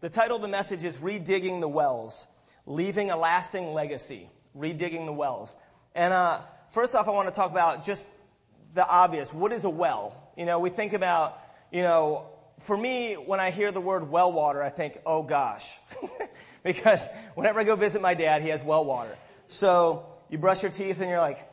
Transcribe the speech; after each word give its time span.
The 0.00 0.08
title 0.08 0.36
of 0.36 0.42
the 0.42 0.48
message 0.48 0.82
is 0.82 0.96
Redigging 0.96 1.60
the 1.60 1.68
Wells, 1.68 2.26
Leaving 2.64 3.10
a 3.10 3.18
Lasting 3.18 3.74
Legacy. 3.74 4.30
Redigging 4.56 5.04
the 5.04 5.12
Wells. 5.12 5.58
And 5.94 6.14
uh, 6.14 6.40
first 6.72 6.94
off, 6.94 7.06
I 7.06 7.10
want 7.10 7.28
to 7.28 7.34
talk 7.34 7.50
about 7.50 7.84
just 7.84 8.08
the 8.72 8.88
obvious. 8.88 9.34
What 9.34 9.52
is 9.52 9.66
a 9.66 9.70
well? 9.70 10.32
You 10.38 10.46
know, 10.46 10.58
we 10.58 10.70
think 10.70 10.94
about, 10.94 11.38
you 11.70 11.82
know, 11.82 12.30
for 12.58 12.78
me, 12.78 13.12
when 13.12 13.40
I 13.40 13.50
hear 13.50 13.72
the 13.72 13.80
word 13.82 14.10
well 14.10 14.32
water, 14.32 14.62
I 14.62 14.70
think, 14.70 14.98
oh 15.04 15.22
gosh. 15.22 15.78
because 16.64 17.10
whenever 17.34 17.60
I 17.60 17.64
go 17.64 17.76
visit 17.76 18.00
my 18.00 18.14
dad, 18.14 18.40
he 18.40 18.48
has 18.48 18.64
well 18.64 18.86
water. 18.86 19.14
So 19.48 20.06
you 20.30 20.38
brush 20.38 20.62
your 20.62 20.72
teeth 20.72 21.02
and 21.02 21.10
you're 21.10 21.20
like, 21.20 21.46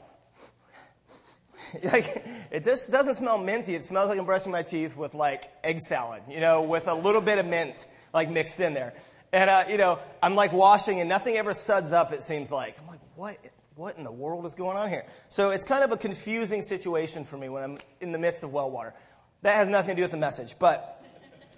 like 1.83 2.25
it 2.49 2.63
just 2.63 2.93
doesn't 2.93 3.15
smell 3.15 3.39
minty. 3.39 3.75
It 3.75 3.83
smells 3.83 4.07
like 4.07 4.17
I'm 4.17 4.25
brushing 4.25 4.53
my 4.53 4.63
teeth 4.63 4.95
with 4.95 5.15
like 5.15 5.51
egg 5.65 5.81
salad, 5.81 6.21
you 6.29 6.39
know, 6.39 6.61
with 6.61 6.87
a 6.87 6.93
little 6.93 7.19
bit 7.19 7.39
of 7.39 7.45
mint 7.45 7.87
like 8.17 8.29
mixed 8.29 8.59
in 8.59 8.73
there. 8.73 8.93
And 9.31 9.49
uh, 9.49 9.65
you 9.69 9.77
know, 9.77 9.99
I'm 10.21 10.35
like 10.35 10.51
washing 10.51 10.99
and 10.99 11.07
nothing 11.07 11.37
ever 11.37 11.53
suds 11.53 11.93
up. 11.93 12.11
It 12.11 12.23
seems 12.23 12.51
like 12.51 12.77
I'm 12.81 12.87
like, 12.87 13.01
what? 13.15 13.37
What 13.75 13.95
in 13.95 14.03
the 14.03 14.11
world 14.11 14.43
is 14.47 14.55
going 14.55 14.75
on 14.75 14.89
here? 14.89 15.05
So 15.27 15.51
it's 15.51 15.63
kind 15.63 15.83
of 15.83 15.91
a 15.91 15.97
confusing 15.97 16.63
situation 16.63 17.23
for 17.23 17.37
me 17.37 17.47
when 17.47 17.61
I'm 17.61 17.77
in 18.01 18.11
the 18.11 18.17
midst 18.17 18.43
of 18.43 18.51
well 18.51 18.71
water. 18.71 18.95
That 19.43 19.55
has 19.55 19.69
nothing 19.69 19.95
to 19.95 19.95
do 19.97 20.01
with 20.01 20.11
the 20.11 20.17
message, 20.17 20.57
but 20.57 20.97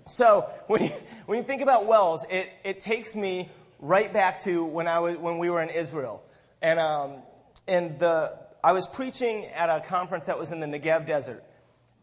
so 0.05 0.49
when 0.67 0.83
you, 0.83 0.91
when 1.27 1.37
you 1.37 1.43
think 1.45 1.61
about 1.61 1.85
wells, 1.85 2.25
it, 2.29 2.51
it 2.65 2.81
takes 2.81 3.15
me 3.15 3.49
right 3.79 4.11
back 4.11 4.41
to 4.41 4.65
when 4.65 4.87
I 4.87 4.99
was 4.99 5.15
when 5.15 5.37
we 5.37 5.49
were 5.49 5.61
in 5.61 5.69
Israel, 5.69 6.23
and 6.61 6.77
um, 6.77 7.21
and 7.67 7.97
the 7.99 8.37
I 8.61 8.73
was 8.73 8.85
preaching 8.85 9.45
at 9.45 9.69
a 9.69 9.79
conference 9.79 10.25
that 10.25 10.37
was 10.37 10.51
in 10.51 10.59
the 10.59 10.67
Negev 10.67 11.05
Desert. 11.05 11.43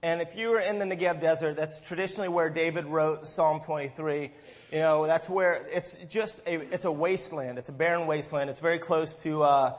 And 0.06 0.22
if 0.22 0.36
you 0.36 0.50
were 0.50 0.60
in 0.60 0.78
the 0.78 0.84
Negev 0.84 1.20
Desert, 1.20 1.56
that's 1.56 1.80
traditionally 1.80 2.28
where 2.28 2.48
David 2.48 2.84
wrote 2.84 3.26
Psalm 3.26 3.58
23. 3.58 4.30
You 4.70 4.78
know, 4.78 5.04
that's 5.04 5.28
where 5.28 5.66
it's 5.72 5.96
just 6.04 6.38
a, 6.46 6.60
it's 6.72 6.84
a 6.84 6.92
wasteland. 6.92 7.58
It's 7.58 7.70
a 7.70 7.72
barren 7.72 8.06
wasteland. 8.06 8.48
It's 8.48 8.60
very 8.60 8.78
close 8.78 9.20
to, 9.24 9.42
uh, 9.42 9.74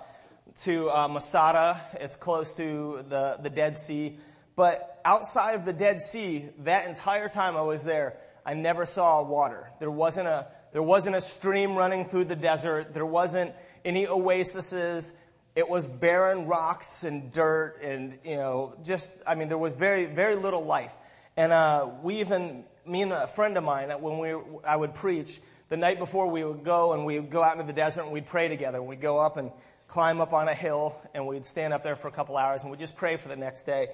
to 0.64 0.89
uh, 0.89 1.08
Masada. 1.08 1.80
It's 2.02 2.17
close 2.17 2.53
to 2.58 3.05
the, 3.08 3.39
the 3.42 3.50
Dead 3.50 3.78
Sea. 3.78 4.17
But 4.58 5.00
outside 5.05 5.53
of 5.53 5.64
the 5.64 5.72
Dead 5.72 6.02
Sea, 6.02 6.50
that 6.64 6.89
entire 6.89 7.30
time 7.30 7.55
I 7.55 7.61
was 7.61 7.86
there, 7.86 8.17
I 8.45 8.53
never 8.53 8.86
saw 8.86 9.23
water. 9.23 9.72
There 9.80 9.89
wasn't 9.89 10.28
a, 10.28 10.48
there 10.73 10.83
wasn't 10.83 11.16
a 11.16 11.22
stream 11.22 11.73
running 11.78 12.03
through 12.03 12.25
the 12.25 12.36
desert. 12.36 12.94
There 12.94 13.05
wasn't 13.05 13.53
any 13.86 14.08
oases. 14.08 15.14
It 15.58 15.67
was 15.67 15.88
barren 15.88 16.45
rocks 16.45 17.03
and 17.03 17.31
dirt, 17.33 17.80
and 17.81 18.16
you 18.23 18.36
know, 18.36 18.77
just 18.83 19.19
I 19.25 19.33
mean, 19.33 19.47
there 19.47 19.58
was 19.58 19.73
very 19.73 20.05
very 20.05 20.36
little 20.36 20.64
life. 20.64 20.94
And 21.36 21.52
uh, 21.52 21.89
we 22.03 22.19
even, 22.19 22.64
me 22.86 23.02
and 23.02 23.11
a 23.11 23.25
friend 23.25 23.58
of 23.58 23.64
mine, 23.64 23.89
when 23.89 24.19
we 24.19 24.36
I 24.64 24.75
would 24.75 24.94
preach 24.94 25.39
the 25.69 25.77
night 25.77 25.97
before, 25.97 26.27
we 26.30 26.44
would 26.44 26.64
go 26.64 26.94
and 26.94 27.08
we 27.08 27.19
would 27.19 27.31
go 27.31 27.41
out 27.41 27.53
into 27.53 27.66
the 27.66 27.73
desert 27.73 28.03
and 28.03 28.11
we'd 28.11 28.27
pray 28.27 28.47
together. 28.49 28.83
We'd 28.83 29.02
go 29.02 29.17
up 29.17 29.38
and 29.38 29.49
climb 29.88 30.22
up 30.22 30.31
on 30.31 30.47
a 30.47 30.53
hill, 30.53 30.95
and 31.16 31.25
we'd 31.25 31.44
stand 31.44 31.73
up 31.73 31.83
there 31.83 31.95
for 31.95 32.08
a 32.08 32.11
couple 32.11 32.38
hours, 32.38 32.61
and 32.61 32.69
we'd 32.69 32.80
just 32.80 32.95
pray 32.95 33.17
for 33.17 33.27
the 33.27 33.36
next 33.36 33.66
day. 33.66 33.88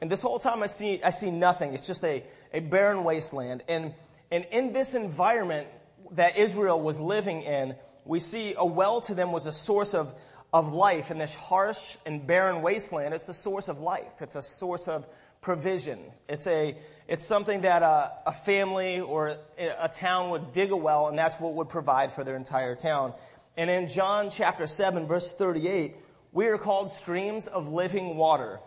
And 0.00 0.10
this 0.10 0.20
whole 0.20 0.40
time, 0.40 0.64
I 0.64 0.66
see 0.66 1.00
I 1.00 1.10
see 1.10 1.30
nothing. 1.30 1.74
It's 1.74 1.86
just 1.86 2.02
a 2.02 2.24
a 2.52 2.58
barren 2.58 3.04
wasteland. 3.04 3.62
And 3.68 3.94
and 4.32 4.44
in 4.50 4.72
this 4.72 4.94
environment 4.94 5.68
that 6.10 6.36
Israel 6.36 6.80
was 6.80 6.98
living 6.98 7.42
in, 7.42 7.76
we 8.04 8.18
see 8.18 8.54
a 8.58 8.66
well 8.66 9.00
to 9.02 9.14
them 9.14 9.30
was 9.30 9.46
a 9.46 9.52
source 9.52 9.94
of 9.94 10.12
of 10.54 10.72
life 10.72 11.10
in 11.10 11.18
this 11.18 11.34
harsh 11.34 11.96
and 12.06 12.24
barren 12.24 12.62
wasteland, 12.62 13.12
it's 13.12 13.28
a 13.28 13.34
source 13.34 13.66
of 13.66 13.80
life. 13.80 14.12
It's 14.20 14.36
a 14.36 14.42
source 14.42 14.86
of 14.86 15.04
provision. 15.40 15.98
It's, 16.28 16.46
a, 16.46 16.76
it's 17.08 17.24
something 17.24 17.62
that 17.62 17.82
a, 17.82 18.12
a 18.24 18.32
family 18.32 19.00
or 19.00 19.36
a 19.58 19.88
town 19.88 20.30
would 20.30 20.52
dig 20.52 20.70
a 20.70 20.76
well, 20.76 21.08
and 21.08 21.18
that's 21.18 21.40
what 21.40 21.54
would 21.54 21.68
provide 21.68 22.12
for 22.12 22.22
their 22.22 22.36
entire 22.36 22.76
town. 22.76 23.14
And 23.56 23.68
in 23.68 23.88
John 23.88 24.30
chapter 24.30 24.68
7, 24.68 25.08
verse 25.08 25.32
38, 25.32 25.96
we 26.30 26.46
are 26.46 26.56
called 26.56 26.92
streams 26.92 27.48
of 27.48 27.68
living 27.68 28.16
water. 28.16 28.60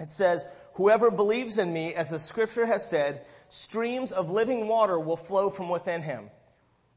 It 0.00 0.10
says, 0.10 0.48
Whoever 0.74 1.12
believes 1.12 1.58
in 1.58 1.72
me, 1.72 1.94
as 1.94 2.10
the 2.10 2.18
scripture 2.18 2.66
has 2.66 2.90
said, 2.90 3.24
streams 3.50 4.10
of 4.10 4.30
living 4.30 4.66
water 4.66 4.98
will 4.98 5.16
flow 5.16 5.48
from 5.48 5.68
within 5.68 6.02
him. 6.02 6.28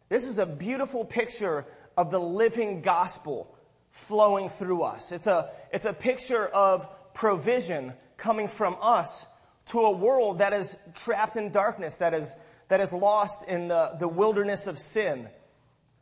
This 0.09 0.25
is 0.28 0.40
a 0.40 0.47
beautiful 0.47 1.06
picture 1.06 1.66
of 1.96 2.09
the 2.09 2.20
living 2.20 2.81
gospel 2.81 3.53
flowing 3.97 4.47
through 4.47 4.84
us. 4.84 5.12
It's 5.12 5.28
a, 5.28 5.50
it's 5.74 5.85
a 5.85 5.94
picture 5.94 6.46
of 6.47 6.88
provision 7.13 7.94
coming 8.16 8.47
from 8.47 8.78
us 8.81 9.25
to 9.68 9.80
a 9.80 9.91
world 9.91 10.40
that 10.40 10.53
is 10.53 10.78
trapped 10.94 11.35
in 11.35 11.52
darkness, 11.52 11.97
that 11.97 12.13
is, 12.13 12.35
that 12.69 12.80
is 12.80 12.94
lost 12.94 13.47
in 13.47 13.68
the, 13.68 13.97
the 14.00 14.08
wilderness 14.08 14.68
of 14.68 14.78
sin, 14.78 15.28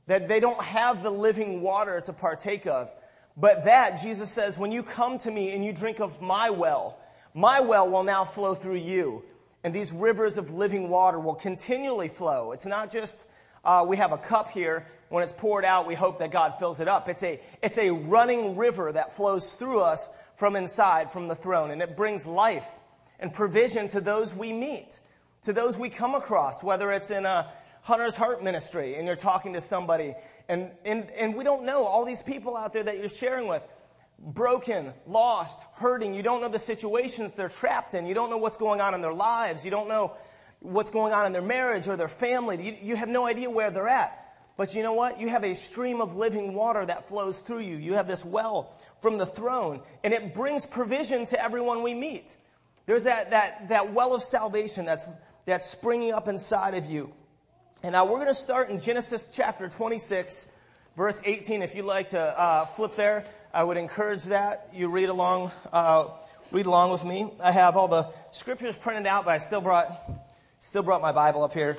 that 0.07 0.27
they 0.27 0.39
don't 0.39 0.61
have 0.61 1.03
the 1.03 1.09
living 1.09 1.61
water 1.61 2.01
to 2.01 2.13
partake 2.13 2.67
of. 2.67 2.91
But 3.37 3.63
that, 3.63 4.01
Jesus 4.01 4.29
says, 4.29 4.57
when 4.57 4.71
you 4.71 4.83
come 4.83 5.17
to 5.19 5.31
me 5.31 5.53
and 5.53 5.65
you 5.65 5.73
drink 5.73 5.99
of 5.99 6.21
my 6.21 6.49
well, 6.49 6.99
my 7.33 7.61
well 7.61 7.89
will 7.89 8.03
now 8.03 8.23
flow 8.25 8.55
through 8.55 8.75
you. 8.75 9.23
And 9.63 9.73
these 9.73 9.91
rivers 9.91 10.37
of 10.37 10.53
living 10.53 10.89
water 10.89 11.19
will 11.19 11.35
continually 11.35 12.07
flow. 12.07 12.51
It's 12.51 12.65
not 12.67 12.91
just 12.91 13.25
uh, 13.65 13.85
we 13.87 13.97
have 13.97 14.11
a 14.11 14.17
cup 14.17 14.49
here. 14.49 14.85
When 15.09 15.23
it's 15.23 15.33
poured 15.33 15.65
out, 15.65 15.85
we 15.85 15.95
hope 15.95 16.19
that 16.19 16.31
God 16.31 16.55
fills 16.57 16.79
it 16.79 16.87
up. 16.87 17.09
It's 17.09 17.23
a, 17.23 17.39
it's 17.61 17.77
a 17.77 17.91
running 17.91 18.57
river 18.57 18.91
that 18.91 19.15
flows 19.15 19.51
through 19.51 19.81
us 19.81 20.09
from 20.35 20.55
inside, 20.55 21.11
from 21.11 21.27
the 21.27 21.35
throne, 21.35 21.71
and 21.71 21.81
it 21.81 21.95
brings 21.95 22.25
life 22.25 22.67
and 23.19 23.33
provision 23.33 23.87
to 23.89 24.01
those 24.01 24.35
we 24.35 24.51
meet, 24.51 24.99
to 25.43 25.53
those 25.53 25.77
we 25.77 25.89
come 25.89 26.15
across, 26.15 26.63
whether 26.63 26.91
it's 26.91 27.11
in 27.11 27.25
a 27.25 27.49
Hunter's 27.83 28.15
Heart 28.15 28.43
ministry 28.43 28.95
and 28.95 29.05
you're 29.05 29.15
talking 29.15 29.53
to 29.53 29.61
somebody, 29.61 30.15
and, 30.49 30.71
and, 30.83 31.09
and 31.11 31.35
we 31.35 31.43
don't 31.43 31.65
know 31.65 31.85
all 31.85 32.03
these 32.03 32.23
people 32.23 32.57
out 32.57 32.73
there 32.73 32.83
that 32.83 32.97
you're 32.97 33.09
sharing 33.09 33.47
with. 33.47 33.61
Broken, 34.17 34.93
lost, 35.05 35.65
hurting. 35.75 36.13
You 36.13 36.23
don't 36.23 36.41
know 36.41 36.49
the 36.49 36.57
situations 36.57 37.33
they're 37.33 37.49
trapped 37.49 37.93
in. 37.93 38.05
You 38.05 38.13
don't 38.13 38.29
know 38.29 38.37
what's 38.37 38.57
going 38.57 38.81
on 38.81 38.93
in 38.93 39.01
their 39.01 39.13
lives. 39.13 39.65
You 39.65 39.71
don't 39.71 39.87
know 39.87 40.15
what's 40.59 40.91
going 40.91 41.13
on 41.13 41.25
in 41.25 41.33
their 41.33 41.41
marriage 41.41 41.87
or 41.87 41.97
their 41.97 42.07
family. 42.07 42.63
You, 42.63 42.75
you 42.81 42.95
have 42.95 43.09
no 43.09 43.25
idea 43.25 43.49
where 43.49 43.71
they're 43.71 43.87
at. 43.87 44.21
But 44.57 44.73
you 44.73 44.83
know 44.83 44.93
what? 44.93 45.19
You 45.19 45.29
have 45.29 45.43
a 45.43 45.53
stream 45.53 45.99
of 45.99 46.15
living 46.15 46.53
water 46.53 46.85
that 46.85 47.09
flows 47.09 47.39
through 47.39 47.59
you. 47.59 47.75
You 47.75 47.93
have 47.93 48.07
this 48.07 48.23
well 48.23 48.71
from 49.01 49.17
the 49.17 49.25
throne, 49.25 49.81
and 50.03 50.13
it 50.13 50.33
brings 50.33 50.65
provision 50.65 51.25
to 51.27 51.43
everyone 51.43 51.83
we 51.83 51.93
meet. 51.93 52.37
There's 52.85 53.03
that, 53.03 53.31
that, 53.31 53.69
that 53.69 53.93
well 53.93 54.15
of 54.15 54.23
salvation 54.23 54.85
that's, 54.85 55.07
that's 55.45 55.67
springing 55.69 56.13
up 56.13 56.27
inside 56.27 56.75
of 56.75 56.85
you. 56.85 57.11
And 57.83 57.91
now 57.91 58.05
we're 58.05 58.17
going 58.17 58.29
to 58.29 58.33
start 58.33 58.69
in 58.69 58.79
Genesis 58.79 59.27
chapter 59.35 59.67
26, 59.67 60.51
verse 60.95 61.21
18. 61.25 61.61
If 61.61 61.75
you'd 61.75 61.85
like 61.85 62.11
to 62.11 62.19
uh, 62.19 62.65
flip 62.65 62.95
there, 62.95 63.25
I 63.53 63.63
would 63.63 63.77
encourage 63.77 64.23
that. 64.25 64.69
You 64.73 64.89
read 64.89 65.09
along, 65.09 65.51
uh, 65.73 66.07
read 66.51 66.65
along 66.65 66.91
with 66.91 67.03
me. 67.03 67.29
I 67.43 67.51
have 67.51 67.75
all 67.75 67.87
the 67.87 68.07
scriptures 68.31 68.77
printed 68.77 69.05
out, 69.05 69.25
but 69.25 69.31
I 69.31 69.37
still 69.39 69.61
brought 69.61 69.87
Still 70.65 70.81
brought 70.81 71.03
my 71.03 71.11
Bible 71.11 71.43
up 71.43 71.53
here 71.53 71.77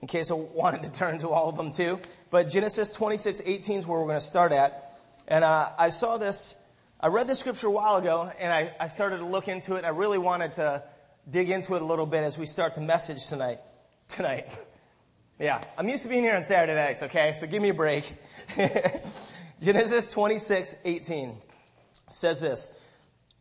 in 0.00 0.06
case 0.06 0.30
I 0.30 0.34
wanted 0.34 0.84
to 0.84 0.92
turn 0.92 1.18
to 1.18 1.30
all 1.30 1.48
of 1.48 1.56
them 1.56 1.72
too. 1.72 1.98
But 2.30 2.48
Genesis 2.48 2.88
26, 2.90 3.42
18 3.44 3.80
is 3.80 3.86
where 3.86 3.98
we're 3.98 4.06
going 4.06 4.16
to 4.16 4.24
start 4.24 4.52
at. 4.52 4.96
And 5.26 5.42
uh, 5.42 5.70
I 5.76 5.88
saw 5.88 6.18
this, 6.18 6.54
I 7.00 7.08
read 7.08 7.26
this 7.26 7.40
scripture 7.40 7.66
a 7.66 7.72
while 7.72 7.96
ago, 7.96 8.30
and 8.38 8.52
I, 8.52 8.72
I 8.78 8.88
started 8.88 9.18
to 9.18 9.24
look 9.24 9.48
into 9.48 9.74
it. 9.74 9.84
I 9.84 9.88
really 9.88 10.18
wanted 10.18 10.54
to 10.54 10.84
dig 11.28 11.50
into 11.50 11.74
it 11.74 11.82
a 11.82 11.84
little 11.84 12.06
bit 12.06 12.22
as 12.22 12.38
we 12.38 12.46
start 12.46 12.76
the 12.76 12.80
message 12.80 13.26
tonight. 13.26 13.58
Tonight. 14.06 14.56
yeah, 15.40 15.64
I'm 15.76 15.88
used 15.88 16.04
to 16.04 16.08
being 16.08 16.22
here 16.22 16.36
on 16.36 16.44
Saturday 16.44 16.76
nights, 16.76 17.02
okay? 17.02 17.32
So 17.34 17.48
give 17.48 17.60
me 17.60 17.70
a 17.70 17.74
break. 17.74 18.14
Genesis 19.60 20.06
26, 20.12 20.76
18 20.84 21.34
says 22.08 22.40
this 22.40 22.80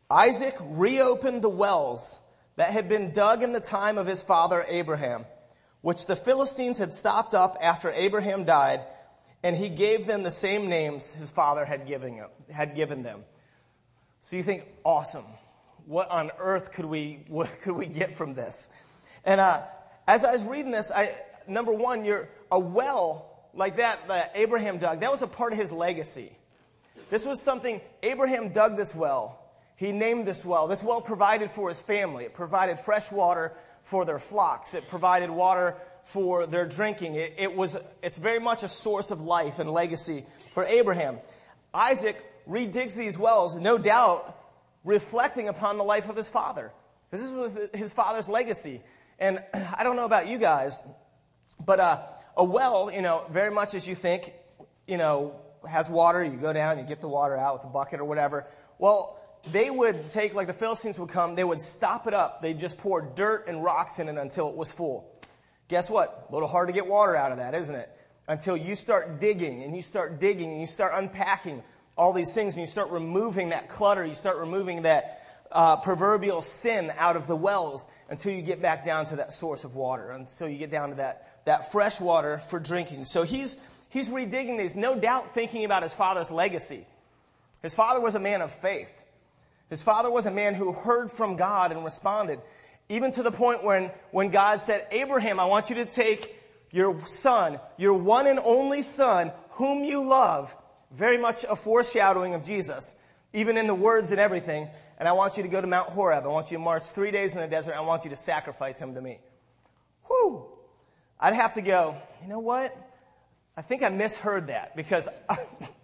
Isaac 0.09 0.55
reopened 0.59 1.43
the 1.43 1.49
wells 1.49 2.17
that 2.57 2.71
had 2.71 2.89
been 2.89 3.11
dug 3.11 3.41
in 3.41 3.53
the 3.53 3.59
time 3.61 3.97
of 3.97 4.05
his 4.05 4.21
father 4.21 4.65
Abraham, 4.67 5.25
which 5.81 6.07
the 6.07 6.15
Philistines 6.15 6.79
had 6.79 6.91
stopped 6.91 7.33
up 7.33 7.57
after 7.61 7.91
Abraham 7.91 8.43
died, 8.43 8.81
and 9.43 9.55
he 9.55 9.69
gave 9.69 10.05
them 10.05 10.23
the 10.23 10.31
same 10.31 10.67
names 10.67 11.13
his 11.13 11.31
father 11.31 11.63
had 11.63 11.87
given, 11.87 12.25
had 12.51 12.75
given 12.75 13.03
them. 13.03 13.23
So 14.19 14.35
you 14.35 14.43
think, 14.43 14.65
awesome. 14.83 15.25
What 15.85 16.09
on 16.09 16.31
earth 16.39 16.73
could 16.73 16.85
we, 16.85 17.23
what 17.27 17.61
could 17.61 17.75
we 17.75 17.85
get 17.85 18.15
from 18.15 18.33
this? 18.33 18.69
And 19.23 19.39
uh, 19.39 19.61
as 20.07 20.25
I 20.25 20.31
was 20.33 20.43
reading 20.43 20.71
this, 20.71 20.91
I, 20.91 21.15
number 21.47 21.71
one, 21.71 22.03
you're 22.03 22.27
a 22.51 22.59
well 22.59 23.23
like 23.53 23.77
that 23.77 24.07
that 24.07 24.31
Abraham 24.35 24.79
dug, 24.79 24.99
that 24.99 25.11
was 25.11 25.21
a 25.21 25.27
part 25.27 25.53
of 25.53 25.59
his 25.59 25.71
legacy. 25.71 26.31
This 27.09 27.25
was 27.25 27.41
something, 27.41 27.81
Abraham 28.03 28.49
dug 28.49 28.77
this 28.77 28.93
well 28.95 29.46
he 29.77 29.91
named 29.91 30.25
this 30.25 30.43
well. 30.43 30.67
This 30.67 30.83
well 30.83 31.01
provided 31.01 31.49
for 31.49 31.69
his 31.69 31.79
family. 31.79 32.25
It 32.25 32.33
provided 32.33 32.79
fresh 32.79 33.11
water 33.11 33.53
for 33.83 34.05
their 34.05 34.19
flocks. 34.19 34.73
It 34.73 34.89
provided 34.89 35.29
water 35.29 35.75
for 36.03 36.47
their 36.47 36.65
drinking. 36.65 37.15
It, 37.15 37.35
it, 37.37 37.55
was, 37.55 37.77
it's 38.01 38.17
very 38.17 38.39
much 38.39 38.63
a 38.63 38.67
source 38.67 39.11
of 39.11 39.21
life 39.21 39.59
and 39.59 39.69
legacy 39.69 40.25
for 40.53 40.65
Abraham. 40.65 41.19
Isaac 41.73 42.17
redigs 42.49 42.97
these 42.97 43.19
wells, 43.19 43.59
no 43.59 43.77
doubt 43.77 44.35
reflecting 44.83 45.47
upon 45.47 45.77
the 45.77 45.83
life 45.83 46.09
of 46.09 46.15
his 46.15 46.27
father. 46.27 46.73
This 47.11 47.31
was 47.31 47.59
his 47.73 47.93
father's 47.93 48.27
legacy. 48.27 48.81
And 49.19 49.39
I 49.77 49.83
don't 49.83 49.95
know 49.95 50.05
about 50.05 50.27
you 50.27 50.39
guys, 50.39 50.81
but 51.63 51.79
uh, 51.79 51.99
a 52.35 52.43
well, 52.43 52.89
you 52.91 53.03
know, 53.03 53.25
very 53.29 53.51
much 53.51 53.75
as 53.75 53.87
you 53.87 53.93
think, 53.93 54.33
you 54.87 54.97
know, 54.97 55.39
has 55.69 55.87
water. 55.87 56.23
You 56.23 56.37
go 56.37 56.51
down, 56.51 56.79
you 56.79 56.83
get 56.83 56.99
the 56.99 57.07
water 57.07 57.37
out 57.37 57.55
with 57.55 57.63
a 57.65 57.73
bucket 57.73 57.99
or 57.99 58.05
whatever. 58.05 58.47
Well, 58.79 59.19
they 59.51 59.69
would 59.69 60.07
take, 60.07 60.33
like 60.33 60.47
the 60.47 60.53
Philistines 60.53 60.99
would 60.99 61.09
come, 61.09 61.35
they 61.35 61.43
would 61.43 61.61
stop 61.61 62.07
it 62.07 62.13
up. 62.13 62.41
They'd 62.41 62.59
just 62.59 62.77
pour 62.77 63.01
dirt 63.01 63.47
and 63.47 63.63
rocks 63.63 63.99
in 63.99 64.09
it 64.09 64.17
until 64.17 64.49
it 64.49 64.55
was 64.55 64.71
full. 64.71 65.11
Guess 65.67 65.89
what? 65.89 66.27
A 66.29 66.33
little 66.33 66.47
hard 66.47 66.69
to 66.69 66.73
get 66.73 66.87
water 66.87 67.15
out 67.15 67.31
of 67.31 67.37
that, 67.39 67.53
isn't 67.53 67.75
it? 67.75 67.89
Until 68.27 68.55
you 68.57 68.75
start 68.75 69.19
digging 69.19 69.63
and 69.63 69.75
you 69.75 69.81
start 69.81 70.19
digging 70.19 70.51
and 70.51 70.61
you 70.61 70.67
start 70.67 70.93
unpacking 70.95 71.63
all 71.97 72.13
these 72.13 72.33
things 72.33 72.55
and 72.55 72.61
you 72.61 72.67
start 72.67 72.89
removing 72.91 73.49
that 73.49 73.69
clutter, 73.69 74.05
you 74.05 74.13
start 74.13 74.37
removing 74.37 74.83
that 74.83 75.23
uh, 75.51 75.77
proverbial 75.77 76.41
sin 76.41 76.91
out 76.97 77.15
of 77.15 77.27
the 77.27 77.35
wells 77.35 77.87
until 78.09 78.31
you 78.31 78.41
get 78.41 78.61
back 78.61 78.85
down 78.85 79.05
to 79.05 79.17
that 79.17 79.33
source 79.33 79.63
of 79.63 79.75
water, 79.75 80.11
until 80.11 80.47
you 80.47 80.57
get 80.57 80.71
down 80.71 80.89
to 80.89 80.95
that, 80.95 81.41
that 81.45 81.71
fresh 81.71 81.99
water 81.99 82.37
for 82.37 82.59
drinking. 82.59 83.05
So 83.05 83.23
he's, 83.23 83.61
he's 83.89 84.09
redigging 84.09 84.57
these, 84.57 84.75
no 84.75 84.97
doubt 84.97 85.33
thinking 85.33 85.65
about 85.65 85.83
his 85.83 85.93
father's 85.93 86.31
legacy. 86.31 86.85
His 87.61 87.73
father 87.73 87.99
was 87.99 88.15
a 88.15 88.19
man 88.19 88.41
of 88.41 88.51
faith. 88.51 89.03
His 89.69 89.83
father 89.83 90.09
was 90.09 90.25
a 90.25 90.31
man 90.31 90.53
who 90.53 90.71
heard 90.71 91.11
from 91.11 91.35
God 91.35 91.71
and 91.71 91.83
responded, 91.83 92.39
even 92.89 93.11
to 93.11 93.23
the 93.23 93.31
point 93.31 93.63
when, 93.63 93.91
when 94.11 94.29
God 94.29 94.61
said, 94.61 94.87
Abraham, 94.91 95.39
I 95.39 95.45
want 95.45 95.69
you 95.69 95.75
to 95.77 95.85
take 95.85 96.35
your 96.71 97.05
son, 97.05 97.59
your 97.77 97.93
one 97.93 98.27
and 98.27 98.39
only 98.39 98.81
son, 98.81 99.31
whom 99.51 99.83
you 99.83 100.07
love, 100.07 100.55
very 100.91 101.17
much 101.17 101.43
a 101.43 101.55
foreshadowing 101.55 102.33
of 102.33 102.43
Jesus, 102.43 102.95
even 103.33 103.57
in 103.57 103.67
the 103.67 103.75
words 103.75 104.11
and 104.11 104.19
everything, 104.19 104.69
and 104.97 105.07
I 105.07 105.11
want 105.11 105.37
you 105.37 105.43
to 105.43 105.49
go 105.49 105.61
to 105.61 105.67
Mount 105.67 105.89
Horeb. 105.89 106.23
I 106.23 106.27
want 106.27 106.49
you 106.49 106.57
to 106.57 106.63
march 106.63 106.83
three 106.83 107.11
days 107.11 107.35
in 107.35 107.41
the 107.41 107.47
desert. 107.47 107.75
I 107.75 107.81
want 107.81 108.03
you 108.03 108.09
to 108.09 108.17
sacrifice 108.17 108.79
him 108.79 108.95
to 108.95 109.01
me. 109.01 109.19
Whew. 110.07 110.45
I'd 111.19 111.35
have 111.35 111.53
to 111.53 111.61
go, 111.61 111.97
you 112.21 112.27
know 112.27 112.39
what? 112.39 112.75
I 113.55 113.61
think 113.61 113.83
I 113.83 113.89
misheard 113.89 114.47
that 114.47 114.75
because, 114.75 115.07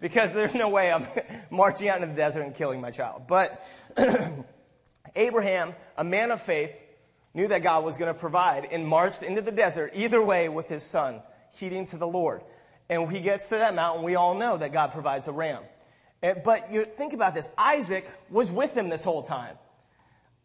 because 0.00 0.32
there's 0.32 0.54
no 0.54 0.68
way 0.68 0.90
I'm 0.90 1.06
marching 1.50 1.88
out 1.88 1.96
into 1.96 2.08
the 2.08 2.14
desert 2.14 2.42
and 2.42 2.54
killing 2.54 2.80
my 2.80 2.90
child. 2.90 3.24
But 3.28 3.62
Abraham, 5.16 5.74
a 5.96 6.04
man 6.04 6.30
of 6.30 6.42
faith, 6.42 6.72
knew 7.34 7.48
that 7.48 7.62
God 7.62 7.84
was 7.84 7.96
going 7.96 8.12
to 8.12 8.18
provide 8.18 8.66
and 8.70 8.86
marched 8.86 9.22
into 9.22 9.42
the 9.42 9.52
desert 9.52 9.92
either 9.94 10.24
way 10.24 10.48
with 10.48 10.68
his 10.68 10.82
son, 10.82 11.22
heeding 11.54 11.84
to 11.86 11.96
the 11.96 12.06
Lord. 12.06 12.42
And 12.88 13.10
he 13.10 13.20
gets 13.20 13.48
to 13.48 13.56
that 13.56 13.74
mountain, 13.74 14.02
we 14.02 14.16
all 14.16 14.34
know 14.34 14.56
that 14.56 14.72
God 14.72 14.92
provides 14.92 15.28
a 15.28 15.32
ram. 15.32 15.62
But 16.20 16.72
you 16.72 16.84
think 16.84 17.12
about 17.12 17.34
this 17.34 17.50
Isaac 17.56 18.08
was 18.28 18.50
with 18.50 18.76
him 18.76 18.88
this 18.88 19.04
whole 19.04 19.22
time. 19.22 19.56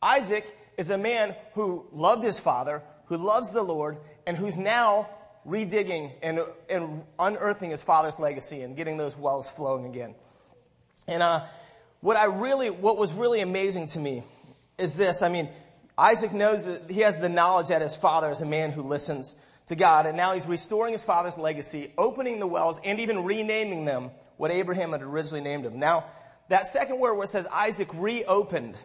Isaac 0.01 0.56
is 0.78 0.90
a 0.90 0.98
man 0.98 1.36
who 1.54 1.86
loved 1.92 2.24
his 2.24 2.40
father, 2.40 2.84
who 3.06 3.18
loves 3.18 3.51
the 3.51 3.63
Lord, 3.63 3.98
and 4.28 4.38
who's 4.38 4.58
now 4.58 5.10
redigging 5.47 6.12
and, 6.21 6.39
and 6.69 7.03
unearthing 7.19 7.69
his 7.69 7.83
father's 7.83 8.19
legacy 8.19 8.62
and 8.62 8.75
getting 8.75 8.97
those 8.97 9.18
wells 9.18 9.50
flowing 9.50 9.86
again. 9.86 10.15
And 11.07 11.21
uh, 11.21 11.42
what 12.01 12.18
I 12.18 12.25
really, 12.25 12.69
what 12.69 12.97
was 12.97 13.13
really 13.13 13.42
amazing 13.42 13.88
to 13.89 14.00
me 14.00 14.24
is 14.77 14.95
this. 14.95 15.21
I 15.21 15.30
mean, 15.30 15.50
Isaac 15.97 16.33
knows 16.33 16.65
that 16.65 16.89
he 16.89 17.01
has 17.01 17.19
the 17.19 17.30
knowledge 17.30 17.68
that 17.68 17.81
his 17.81 17.95
father 17.95 18.30
is 18.30 18.42
a 18.42 18.45
man 18.45 18.71
who 18.71 18.81
listens 18.81 19.36
to 19.68 19.75
God, 19.75 20.06
and 20.06 20.18
now 20.18 20.33
he's 20.33 20.45
restoring 20.45 20.94
his 20.94 21.03
father's 21.03 21.38
legacy, 21.38 21.91
opening 21.98 22.39
the 22.39 22.48
wells, 22.48 22.80
and 22.83 23.00
even 23.00 23.24
renaming 23.24 23.86
them 23.86 24.12
what 24.38 24.51
Abraham 24.51 24.91
had 24.91 25.01
originally 25.01 25.44
named 25.44 25.65
them. 25.65 25.80
Now, 25.80 26.06
that 26.50 26.68
second 26.68 27.00
word 27.00 27.15
where 27.15 27.24
it 27.24 27.30
says 27.30 27.48
Isaac 27.51 27.89
reopened, 27.94 28.77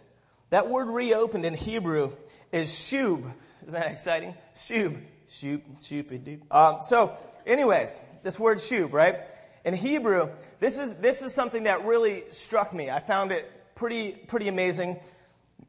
that 0.51 0.69
word 0.69 0.89
reopened 0.89 1.45
in 1.45 1.55
Hebrew 1.55 2.13
is 2.53 2.71
shub. 2.71 3.31
Isn't 3.67 3.79
that 3.79 3.91
exciting? 3.91 4.35
Shub. 4.55 4.99
Shub, 5.31 5.61
shub, 5.81 6.41
um, 6.51 6.83
So, 6.83 7.17
anyways, 7.47 8.01
this 8.25 8.39
word 8.39 8.59
shub, 8.59 8.93
right? 8.93 9.21
In 9.65 9.75
Hebrew, 9.75 10.29
this 10.59 10.77
is, 10.77 10.97
this 10.97 11.23
is 11.23 11.33
something 11.33 11.63
that 11.65 11.85
really 11.85 12.25
struck 12.31 12.75
me. 12.75 12.91
I 12.91 12.99
found 12.99 13.31
it 13.31 13.49
pretty, 13.77 14.11
pretty 14.11 14.49
amazing. 14.49 14.99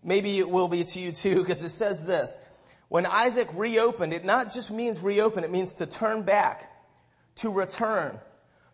Maybe 0.03 0.39
it 0.39 0.49
will 0.49 0.67
be 0.67 0.83
to 0.83 0.99
you 0.99 1.11
too, 1.11 1.43
because 1.43 1.61
it 1.61 1.69
says 1.69 2.07
this. 2.07 2.35
When 2.87 3.05
Isaac 3.05 3.47
reopened, 3.53 4.13
it 4.13 4.25
not 4.25 4.51
just 4.51 4.71
means 4.71 4.99
reopen, 4.99 5.43
it 5.43 5.51
means 5.51 5.75
to 5.75 5.85
turn 5.85 6.23
back, 6.23 6.71
to 7.35 7.51
return, 7.51 8.19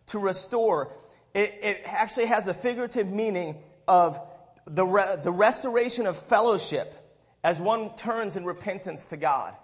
to 0.06 0.18
restore. 0.18 0.90
It, 1.34 1.54
it 1.62 1.82
actually 1.84 2.26
has 2.26 2.48
a 2.48 2.54
figurative 2.54 3.06
meaning 3.06 3.56
of 3.86 4.18
the, 4.66 4.86
re, 4.86 5.02
the 5.22 5.32
restoration 5.32 6.06
of 6.06 6.16
fellowship 6.16 6.94
as 7.44 7.60
one 7.60 7.94
turns 7.96 8.36
in 8.36 8.46
repentance 8.46 9.04
to 9.06 9.18
God. 9.18 9.54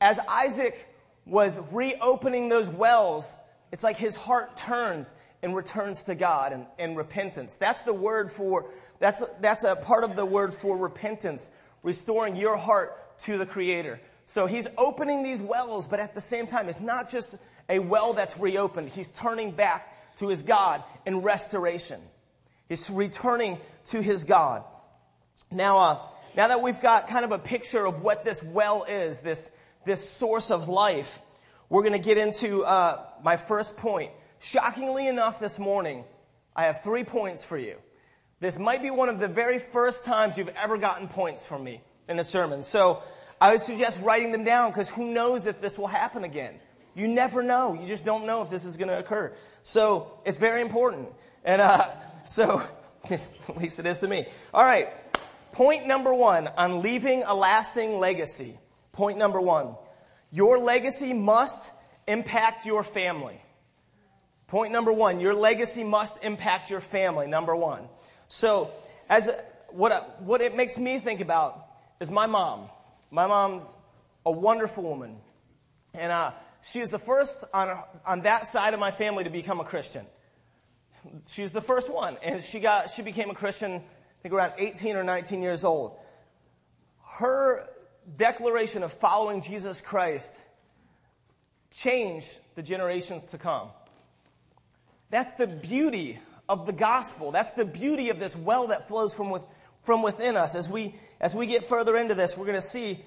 As 0.00 0.18
Isaac 0.28 0.88
was 1.26 1.60
reopening 1.72 2.48
those 2.48 2.68
wells, 2.68 3.36
it's 3.72 3.84
like 3.84 3.96
his 3.96 4.16
heart 4.16 4.56
turns 4.56 5.14
and 5.42 5.54
returns 5.54 6.02
to 6.04 6.14
God 6.14 6.52
and, 6.52 6.66
and 6.78 6.96
repentance. 6.96 7.56
That's 7.56 7.82
the 7.82 7.94
word 7.94 8.30
for, 8.30 8.66
that's, 8.98 9.22
that's 9.40 9.64
a 9.64 9.76
part 9.76 10.04
of 10.04 10.16
the 10.16 10.26
word 10.26 10.54
for 10.54 10.76
repentance, 10.76 11.50
restoring 11.82 12.36
your 12.36 12.56
heart 12.56 13.18
to 13.20 13.38
the 13.38 13.46
Creator. 13.46 14.00
So 14.24 14.46
he's 14.46 14.68
opening 14.78 15.22
these 15.22 15.42
wells, 15.42 15.88
but 15.88 16.00
at 16.00 16.14
the 16.14 16.20
same 16.20 16.46
time, 16.46 16.68
it's 16.68 16.80
not 16.80 17.10
just 17.10 17.36
a 17.68 17.78
well 17.78 18.12
that's 18.12 18.38
reopened. 18.38 18.88
He's 18.88 19.08
turning 19.08 19.50
back 19.50 20.16
to 20.16 20.28
his 20.28 20.42
God 20.42 20.82
in 21.06 21.22
restoration. 21.22 22.00
He's 22.68 22.90
returning 22.90 23.58
to 23.86 24.00
his 24.00 24.24
God. 24.24 24.64
Now, 25.50 25.78
uh, 25.78 25.98
now 26.36 26.48
that 26.48 26.62
we've 26.62 26.80
got 26.80 27.08
kind 27.08 27.24
of 27.24 27.32
a 27.32 27.38
picture 27.38 27.84
of 27.86 28.02
what 28.02 28.24
this 28.24 28.42
well 28.42 28.84
is, 28.84 29.20
this, 29.20 29.50
this 29.84 30.08
source 30.08 30.50
of 30.50 30.68
life, 30.68 31.20
we're 31.68 31.82
going 31.82 32.00
to 32.00 32.04
get 32.04 32.18
into 32.18 32.62
uh, 32.64 33.04
my 33.22 33.36
first 33.36 33.76
point. 33.76 34.10
Shockingly 34.38 35.06
enough, 35.06 35.40
this 35.40 35.58
morning, 35.58 36.04
I 36.56 36.64
have 36.64 36.82
three 36.82 37.04
points 37.04 37.44
for 37.44 37.58
you. 37.58 37.76
This 38.40 38.58
might 38.58 38.82
be 38.82 38.90
one 38.90 39.08
of 39.08 39.20
the 39.20 39.28
very 39.28 39.58
first 39.58 40.04
times 40.04 40.38
you've 40.38 40.54
ever 40.56 40.78
gotten 40.78 41.08
points 41.08 41.46
from 41.46 41.62
me 41.62 41.82
in 42.08 42.18
a 42.18 42.24
sermon. 42.24 42.62
So 42.62 43.02
I 43.40 43.52
would 43.52 43.60
suggest 43.60 44.00
writing 44.02 44.32
them 44.32 44.44
down 44.44 44.70
because 44.70 44.88
who 44.88 45.12
knows 45.12 45.46
if 45.46 45.60
this 45.60 45.78
will 45.78 45.86
happen 45.86 46.24
again. 46.24 46.54
You 46.94 47.06
never 47.08 47.42
know. 47.42 47.74
You 47.74 47.86
just 47.86 48.04
don't 48.04 48.26
know 48.26 48.42
if 48.42 48.50
this 48.50 48.64
is 48.64 48.76
going 48.76 48.88
to 48.88 48.98
occur. 48.98 49.34
So 49.62 50.10
it's 50.24 50.38
very 50.38 50.60
important. 50.60 51.08
And 51.44 51.62
uh, 51.62 51.84
so, 52.24 52.62
at 53.10 53.56
least 53.56 53.78
it 53.78 53.86
is 53.86 54.00
to 54.00 54.08
me. 54.08 54.26
All 54.52 54.64
right. 54.64 54.88
Point 55.52 55.86
number 55.86 56.14
one 56.14 56.48
on 56.56 56.82
leaving 56.82 57.22
a 57.24 57.34
lasting 57.34 57.98
legacy. 57.98 58.56
Point 58.92 59.18
number 59.18 59.40
one 59.40 59.76
your 60.32 60.58
legacy 60.58 61.12
must 61.12 61.70
impact 62.06 62.66
your 62.66 62.84
family. 62.84 63.40
Point 64.46 64.72
number 64.72 64.92
one 64.92 65.20
your 65.20 65.34
legacy 65.34 65.84
must 65.84 66.22
impact 66.24 66.70
your 66.70 66.80
family. 66.80 67.26
Number 67.26 67.54
one. 67.54 67.88
So, 68.28 68.70
as 69.08 69.30
what, 69.70 70.20
what 70.22 70.40
it 70.40 70.56
makes 70.56 70.78
me 70.78 70.98
think 70.98 71.20
about 71.20 71.66
is 72.00 72.10
my 72.10 72.26
mom. 72.26 72.68
My 73.10 73.26
mom's 73.26 73.74
a 74.24 74.30
wonderful 74.30 74.82
woman. 74.84 75.16
And 75.94 76.12
uh, 76.12 76.32
she 76.62 76.80
is 76.80 76.90
the 76.90 76.98
first 76.98 77.44
on, 77.52 77.76
on 78.06 78.22
that 78.22 78.46
side 78.46 78.74
of 78.74 78.80
my 78.80 78.90
family 78.90 79.24
to 79.24 79.30
become 79.30 79.60
a 79.60 79.64
Christian. 79.64 80.06
She's 81.26 81.52
the 81.52 81.60
first 81.60 81.92
one. 81.92 82.16
And 82.22 82.42
she, 82.42 82.60
got, 82.60 82.90
she 82.90 83.02
became 83.02 83.30
a 83.30 83.34
Christian, 83.34 83.72
I 83.72 83.82
think, 84.22 84.34
around 84.34 84.52
18 84.58 84.96
or 84.96 85.04
19 85.04 85.42
years 85.42 85.64
old. 85.64 85.98
Her 87.18 87.68
declaration 88.16 88.82
of 88.82 88.92
following 88.92 89.42
Jesus 89.42 89.80
Christ 89.80 90.42
changed 91.70 92.40
the 92.54 92.62
generations 92.62 93.26
to 93.26 93.38
come. 93.38 93.68
That's 95.10 95.32
the 95.34 95.46
beauty 95.46 96.18
of 96.48 96.66
the 96.66 96.72
gospel. 96.72 97.30
That's 97.30 97.52
the 97.52 97.64
beauty 97.64 98.10
of 98.10 98.18
this 98.18 98.36
well 98.36 98.68
that 98.68 98.88
flows 98.88 99.14
from, 99.14 99.30
with, 99.30 99.42
from 99.82 100.02
within 100.02 100.36
us. 100.36 100.54
As 100.54 100.68
we, 100.68 100.94
as 101.20 101.34
we 101.34 101.46
get 101.46 101.64
further 101.64 101.96
into 101.96 102.14
this, 102.14 102.36
we're 102.36 102.46
going 102.46 102.56
to 102.56 102.62
see 102.62 102.98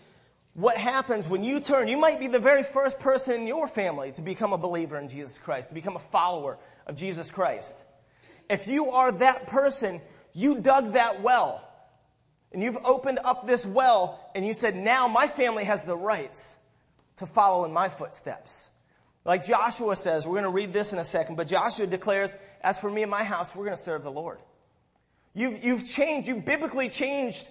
what 0.53 0.77
happens 0.77 1.27
when 1.27 1.43
you 1.43 1.59
turn. 1.59 1.87
You 1.87 1.97
might 1.97 2.19
be 2.19 2.27
the 2.27 2.39
very 2.39 2.63
first 2.63 2.99
person 2.99 3.41
in 3.41 3.47
your 3.47 3.67
family 3.67 4.11
to 4.13 4.21
become 4.21 4.53
a 4.53 4.57
believer 4.57 4.97
in 4.99 5.07
Jesus 5.07 5.39
Christ, 5.39 5.69
to 5.69 5.75
become 5.75 5.95
a 5.95 5.99
follower 5.99 6.57
of 6.87 6.95
Jesus 6.95 7.31
Christ. 7.31 7.83
If 8.49 8.67
you 8.67 8.91
are 8.91 9.11
that 9.11 9.47
person, 9.47 10.01
you 10.33 10.59
dug 10.59 10.93
that 10.93 11.21
well. 11.21 11.67
And 12.53 12.61
you've 12.61 12.77
opened 12.85 13.19
up 13.23 13.47
this 13.47 13.65
well 13.65 14.19
and 14.35 14.45
you 14.45 14.53
said, 14.53 14.75
now 14.75 15.07
my 15.07 15.27
family 15.27 15.65
has 15.65 15.83
the 15.83 15.97
rights 15.97 16.55
to 17.17 17.25
follow 17.25 17.65
in 17.65 17.73
my 17.73 17.89
footsteps. 17.89 18.69
Like 19.25 19.43
Joshua 19.43 19.95
says, 19.95 20.25
we're 20.25 20.33
going 20.33 20.43
to 20.43 20.49
read 20.49 20.73
this 20.73 20.93
in 20.93 20.99
a 20.99 21.03
second, 21.03 21.35
but 21.35 21.47
Joshua 21.47 21.87
declares, 21.87 22.35
as 22.61 22.79
for 22.79 22.91
me 22.91 23.01
and 23.01 23.11
my 23.11 23.23
house, 23.23 23.55
we're 23.55 23.65
going 23.65 23.75
to 23.75 23.81
serve 23.81 24.03
the 24.03 24.11
Lord. 24.11 24.39
You've, 25.33 25.63
you've 25.63 25.87
changed, 25.87 26.27
you've 26.27 26.45
biblically 26.45 26.89
changed 26.89 27.47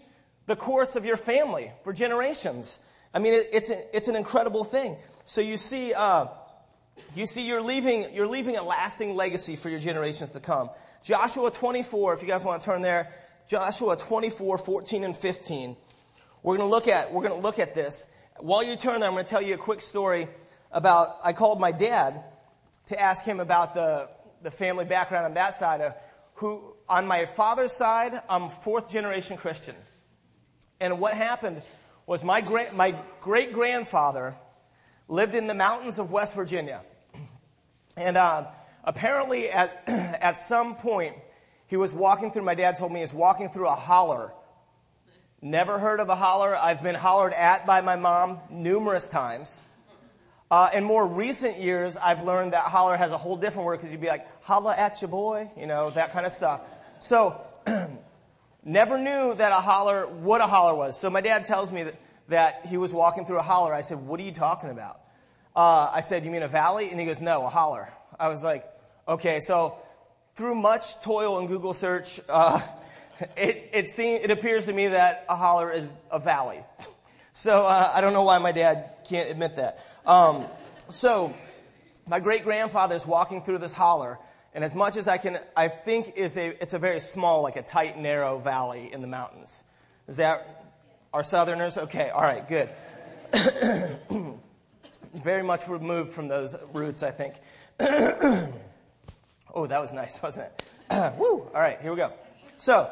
the 0.46 0.54
course 0.54 0.96
of 0.96 1.04
your 1.04 1.16
family 1.16 1.72
for 1.82 1.92
generations. 1.92 2.80
I 3.14 3.18
mean, 3.18 3.34
it, 3.34 3.48
it's, 3.52 3.70
a, 3.70 3.96
it's 3.96 4.08
an 4.08 4.16
incredible 4.16 4.64
thing. 4.64 4.96
So 5.24 5.40
you 5.40 5.56
see, 5.56 5.94
uh, 5.94 6.26
you 7.14 7.26
see 7.26 7.46
you're, 7.46 7.62
leaving, 7.62 8.14
you're 8.14 8.26
leaving 8.26 8.56
a 8.56 8.62
lasting 8.62 9.16
legacy 9.16 9.56
for 9.56 9.68
your 9.68 9.80
generations 9.80 10.32
to 10.32 10.40
come. 10.40 10.70
Joshua 11.02 11.50
24, 11.50 12.14
if 12.14 12.22
you 12.22 12.28
guys 12.28 12.44
want 12.44 12.62
to 12.62 12.66
turn 12.66 12.82
there, 12.82 13.12
Joshua 13.52 13.98
24, 13.98 14.56
14 14.56 15.04
and 15.04 15.14
15. 15.14 15.76
We're 16.42 16.56
going 16.56 16.66
to 16.66 16.74
look 16.74 16.88
at, 16.88 17.12
we're 17.12 17.20
going 17.20 17.38
to 17.38 17.46
look 17.46 17.58
at 17.58 17.74
this. 17.74 18.10
while 18.40 18.62
you 18.62 18.76
turn 18.76 19.00
there, 19.00 19.10
I'm 19.10 19.14
going 19.14 19.26
to 19.26 19.30
tell 19.30 19.42
you 19.42 19.52
a 19.52 19.58
quick 19.58 19.82
story 19.82 20.26
about. 20.70 21.18
I 21.22 21.34
called 21.34 21.60
my 21.60 21.70
dad 21.70 22.24
to 22.86 22.98
ask 22.98 23.26
him 23.26 23.40
about 23.40 23.74
the, 23.74 24.08
the 24.40 24.50
family 24.50 24.86
background 24.86 25.26
on 25.26 25.34
that 25.34 25.52
side. 25.52 25.82
Of 25.82 25.94
who, 26.36 26.74
on 26.88 27.06
my 27.06 27.26
father's 27.26 27.72
side, 27.72 28.14
I'm 28.26 28.48
fourth 28.48 28.88
generation 28.88 29.36
Christian. 29.36 29.76
And 30.80 30.98
what 30.98 31.12
happened 31.12 31.60
was 32.06 32.24
my, 32.24 32.40
gra- 32.40 32.72
my 32.72 32.96
great 33.20 33.52
grandfather 33.52 34.34
lived 35.08 35.34
in 35.34 35.46
the 35.46 35.52
mountains 35.54 35.98
of 35.98 36.10
West 36.10 36.34
Virginia. 36.34 36.80
And 37.98 38.16
uh, 38.16 38.46
apparently, 38.82 39.50
at, 39.50 39.82
at 39.86 40.38
some 40.38 40.74
point, 40.74 41.16
he 41.72 41.78
was 41.78 41.94
walking 41.94 42.30
through, 42.30 42.42
my 42.42 42.54
dad 42.54 42.76
told 42.76 42.92
me 42.92 42.98
he 42.98 43.02
was 43.02 43.14
walking 43.14 43.48
through 43.48 43.66
a 43.66 43.74
holler. 43.74 44.34
Never 45.40 45.78
heard 45.78 46.00
of 46.00 46.10
a 46.10 46.14
holler. 46.14 46.54
I've 46.54 46.82
been 46.82 46.94
hollered 46.94 47.32
at 47.32 47.66
by 47.66 47.80
my 47.80 47.96
mom 47.96 48.40
numerous 48.50 49.08
times. 49.08 49.62
Uh, 50.50 50.68
in 50.74 50.84
more 50.84 51.06
recent 51.06 51.56
years, 51.56 51.96
I've 51.96 52.24
learned 52.24 52.52
that 52.52 52.64
holler 52.64 52.94
has 52.94 53.10
a 53.10 53.16
whole 53.16 53.38
different 53.38 53.64
word 53.64 53.78
because 53.78 53.90
you'd 53.90 54.02
be 54.02 54.08
like, 54.08 54.26
holla 54.44 54.74
at 54.76 55.00
your 55.00 55.08
boy, 55.08 55.50
you 55.56 55.66
know, 55.66 55.88
that 55.88 56.12
kind 56.12 56.26
of 56.26 56.32
stuff. 56.32 56.60
So, 56.98 57.40
never 58.62 58.98
knew 58.98 59.34
that 59.36 59.52
a 59.52 59.62
holler, 59.62 60.06
what 60.06 60.42
a 60.42 60.46
holler 60.46 60.74
was. 60.74 61.00
So 61.00 61.08
my 61.08 61.22
dad 61.22 61.46
tells 61.46 61.72
me 61.72 61.84
that, 61.84 61.94
that 62.28 62.66
he 62.66 62.76
was 62.76 62.92
walking 62.92 63.24
through 63.24 63.38
a 63.38 63.42
holler. 63.42 63.72
I 63.72 63.80
said, 63.80 63.96
what 63.96 64.20
are 64.20 64.24
you 64.24 64.32
talking 64.32 64.68
about? 64.68 65.00
Uh, 65.56 65.88
I 65.90 66.02
said, 66.02 66.26
you 66.26 66.30
mean 66.30 66.42
a 66.42 66.48
valley? 66.48 66.90
And 66.90 67.00
he 67.00 67.06
goes, 67.06 67.22
no, 67.22 67.46
a 67.46 67.48
holler. 67.48 67.90
I 68.20 68.28
was 68.28 68.44
like, 68.44 68.70
okay. 69.08 69.40
So 69.40 69.78
through 70.34 70.54
much 70.54 71.00
toil 71.02 71.38
and 71.38 71.48
Google 71.48 71.74
search, 71.74 72.20
uh, 72.28 72.60
it, 73.36 73.70
it, 73.72 73.90
seem, 73.90 74.20
it 74.22 74.30
appears 74.30 74.66
to 74.66 74.72
me 74.72 74.88
that 74.88 75.24
a 75.28 75.36
holler 75.36 75.72
is 75.72 75.88
a 76.10 76.18
valley. 76.18 76.64
so 77.32 77.66
uh, 77.66 77.90
I 77.94 78.00
don't 78.00 78.12
know 78.12 78.24
why 78.24 78.38
my 78.38 78.52
dad 78.52 78.96
can't 79.08 79.30
admit 79.30 79.56
that. 79.56 79.84
Um, 80.06 80.46
so 80.88 81.34
my 82.06 82.20
great 82.20 82.44
grandfather 82.44 82.96
is 82.96 83.06
walking 83.06 83.42
through 83.42 83.58
this 83.58 83.72
holler, 83.72 84.18
and 84.54 84.64
as 84.64 84.74
much 84.74 84.96
as 84.96 85.08
I 85.08 85.18
can, 85.18 85.38
I 85.56 85.68
think 85.68 86.16
is 86.16 86.36
a, 86.36 86.48
it's 86.62 86.74
a 86.74 86.78
very 86.78 87.00
small, 87.00 87.42
like 87.42 87.56
a 87.56 87.62
tight, 87.62 87.98
narrow 87.98 88.38
valley 88.38 88.90
in 88.92 89.00
the 89.00 89.06
mountains. 89.06 89.64
Is 90.08 90.16
that 90.16 90.64
our 91.12 91.24
Southerners? 91.24 91.78
Okay, 91.78 92.10
all 92.10 92.22
right, 92.22 92.46
good. 92.46 92.68
very 95.14 95.42
much 95.42 95.68
removed 95.68 96.12
from 96.12 96.28
those 96.28 96.56
roots, 96.72 97.02
I 97.02 97.10
think. 97.10 97.34
oh, 99.52 99.66
that 99.66 99.80
was 99.80 99.92
nice, 99.92 100.22
wasn't 100.22 100.46
it? 100.90 101.14
Woo! 101.18 101.50
All 101.54 101.60
right, 101.60 101.80
here 101.80 101.90
we 101.90 101.96
go. 101.96 102.12
So, 102.56 102.90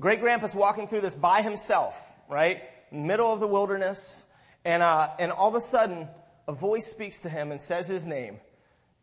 great 0.00 0.20
grandpa's 0.20 0.54
walking 0.54 0.88
through 0.88 1.02
this 1.02 1.14
by 1.14 1.42
himself, 1.42 2.00
right? 2.28 2.62
Middle 2.90 3.32
of 3.32 3.40
the 3.40 3.46
wilderness, 3.46 4.24
and, 4.64 4.82
uh, 4.82 5.08
and 5.18 5.32
all 5.32 5.48
of 5.48 5.54
a 5.54 5.60
sudden, 5.60 6.08
a 6.46 6.52
voice 6.52 6.86
speaks 6.86 7.20
to 7.20 7.28
him 7.28 7.52
and 7.52 7.60
says 7.60 7.88
his 7.88 8.06
name 8.06 8.38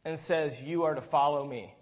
and 0.04 0.18
says, 0.18 0.62
You 0.62 0.84
are 0.84 0.96
to 0.96 1.02
follow 1.02 1.46
me. 1.46 1.74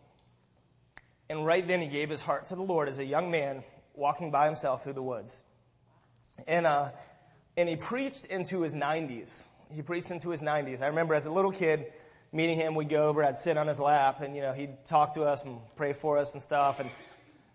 And 1.30 1.46
right 1.46 1.66
then 1.66 1.82
he 1.82 1.88
gave 1.88 2.10
his 2.10 2.22
heart 2.22 2.48
to 2.48 2.56
the 2.56 2.62
Lord 2.62 2.90
as 2.90 3.00
a 3.00 3.06
young 3.06 3.32
man 3.32 3.64
walking 3.94 4.32
by 4.32 4.46
himself 4.46 4.84
through 4.84 4.94
the 4.94 5.04
woods. 5.04 5.44
And, 6.48 6.66
uh, 6.66 6.90
and 7.56 7.70
he 7.70 7.76
preached 7.76 8.26
into 8.26 8.62
his 8.62 8.74
90s. 8.74 9.46
He 9.74 9.82
preached 9.82 10.12
into 10.12 10.30
his 10.30 10.42
90s. 10.42 10.82
I 10.82 10.88
remember 10.88 11.14
as 11.16 11.26
a 11.26 11.32
little 11.32 11.52
kid 11.52 11.92
meeting 12.34 12.58
him, 12.58 12.76
we'd 12.76 12.90
go 12.90 13.08
over, 13.08 13.24
I'd 13.24 13.38
sit 13.38 13.58
on 13.58 13.68
his 13.68 13.80
lap, 13.80 14.22
and, 14.22 14.36
you 14.36 14.42
know, 14.42 14.54
he'd 14.54 14.84
talk 14.86 15.14
to 15.14 15.24
us 15.24 15.46
and 15.46 15.60
pray 15.76 15.94
for 15.94 16.18
us 16.18 16.34
and 16.34 16.42
stuff. 16.42 16.80
And 16.80 16.90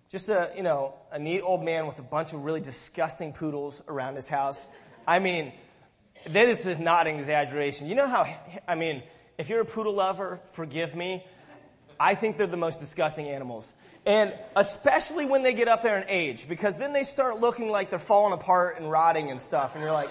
just 0.08 0.28
a, 0.28 0.50
you 0.56 0.62
know, 0.62 0.94
a 1.12 1.18
neat 1.18 1.42
old 1.42 1.62
man 1.62 1.86
with 1.86 1.98
a 1.98 2.02
bunch 2.02 2.32
of 2.32 2.44
really 2.44 2.60
disgusting 2.60 3.32
poodles 3.32 3.82
around 3.88 4.14
his 4.14 4.28
house. 4.28 4.68
I 5.06 5.18
mean, 5.18 5.52
that 6.26 6.48
is 6.48 6.78
not 6.78 7.06
an 7.06 7.16
exaggeration. 7.16 7.88
You 7.88 7.96
know 7.96 8.08
how, 8.08 8.26
I 8.66 8.74
mean, 8.74 9.02
if 9.36 9.48
you're 9.48 9.60
a 9.60 9.66
poodle 9.66 9.94
lover, 9.94 10.40
forgive 10.52 10.94
me. 10.94 11.24
I 12.00 12.14
think 12.14 12.36
they're 12.36 12.46
the 12.46 12.56
most 12.56 12.80
disgusting 12.80 13.28
animals. 13.28 13.74
And 14.06 14.32
especially 14.56 15.26
when 15.26 15.42
they 15.42 15.52
get 15.52 15.68
up 15.68 15.82
there 15.82 15.98
in 15.98 16.08
age, 16.08 16.48
because 16.48 16.78
then 16.78 16.92
they 16.92 17.02
start 17.02 17.40
looking 17.40 17.70
like 17.70 17.90
they're 17.90 17.98
falling 17.98 18.32
apart 18.32 18.78
and 18.78 18.90
rotting 18.90 19.30
and 19.30 19.40
stuff. 19.40 19.74
And 19.74 19.82
you're 19.82 19.92
like, 19.92 20.10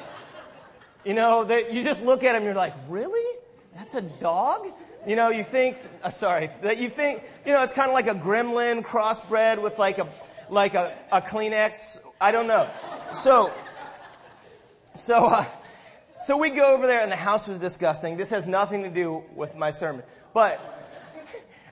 you 1.06 1.14
know, 1.14 1.46
they, 1.46 1.72
you 1.72 1.84
just 1.84 2.04
look 2.04 2.24
at 2.24 2.34
them, 2.34 2.44
you're 2.44 2.54
like, 2.54 2.76
really? 2.90 3.40
That's 3.77 3.93
a 3.93 4.01
dog? 4.01 4.74
You 5.05 5.15
know, 5.15 5.29
you 5.29 5.43
think, 5.43 5.77
uh, 6.03 6.10
sorry, 6.10 6.50
that 6.63 6.79
you 6.79 6.89
think, 6.89 7.24
you 7.46 7.53
know, 7.53 7.62
it's 7.63 7.74
kind 7.74 7.89
of 7.89 7.93
like 7.93 8.07
a 8.07 8.15
gremlin 8.15 8.84
crossbred 8.84 9.62
with 9.62 9.77
like 9.77 10.00
a, 10.00 10.10
like 10.50 10.74
a, 10.74 10.98
a 11.12 11.22
Kleenex. 11.22 12.00
I 12.19 12.31
don't 12.31 12.48
know. 12.48 12.67
So, 13.13 13.53
so, 14.96 15.27
uh, 15.27 15.46
so 16.19 16.38
we 16.38 16.50
go 16.50 16.75
over 16.75 16.88
there, 16.88 17.01
and 17.01 17.12
the 17.12 17.15
house 17.15 17.48
was 17.48 17.60
disgusting. 17.60 18.17
This 18.17 18.31
has 18.31 18.48
nothing 18.48 18.81
to 18.81 18.89
do 18.89 19.24
with 19.36 19.55
my 19.55 19.69
sermon, 19.69 20.03
but 20.34 20.60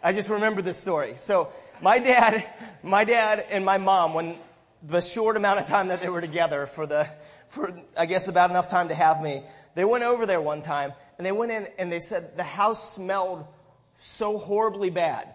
I 0.03 0.13
just 0.13 0.29
remember 0.29 0.61
this 0.61 0.77
story. 0.77 1.15
So 1.17 1.51
my 1.81 1.97
dad, 1.97 2.47
my 2.83 3.03
dad, 3.03 3.43
and 3.49 3.65
my 3.65 3.79
mom, 3.79 4.13
when 4.13 4.37
the 4.83 5.01
short 5.01 5.37
amount 5.37 5.59
of 5.59 5.65
time 5.65 5.87
that 5.87 6.03
they 6.03 6.09
were 6.09 6.21
together 6.21 6.67
for 6.67 6.85
the, 6.85 7.09
for 7.49 7.75
I 7.97 8.05
guess 8.05 8.27
about 8.27 8.51
enough 8.51 8.69
time 8.69 8.89
to 8.89 8.95
have 8.95 9.23
me, 9.23 9.41
they 9.73 9.83
went 9.83 10.03
over 10.03 10.27
there 10.27 10.39
one 10.39 10.61
time, 10.61 10.93
and 11.17 11.25
they 11.25 11.31
went 11.31 11.51
in 11.51 11.67
and 11.77 11.91
they 11.91 11.99
said 11.99 12.37
the 12.37 12.43
house 12.43 12.93
smelled 12.93 13.45
so 13.93 14.37
horribly 14.37 14.89
bad. 14.89 15.33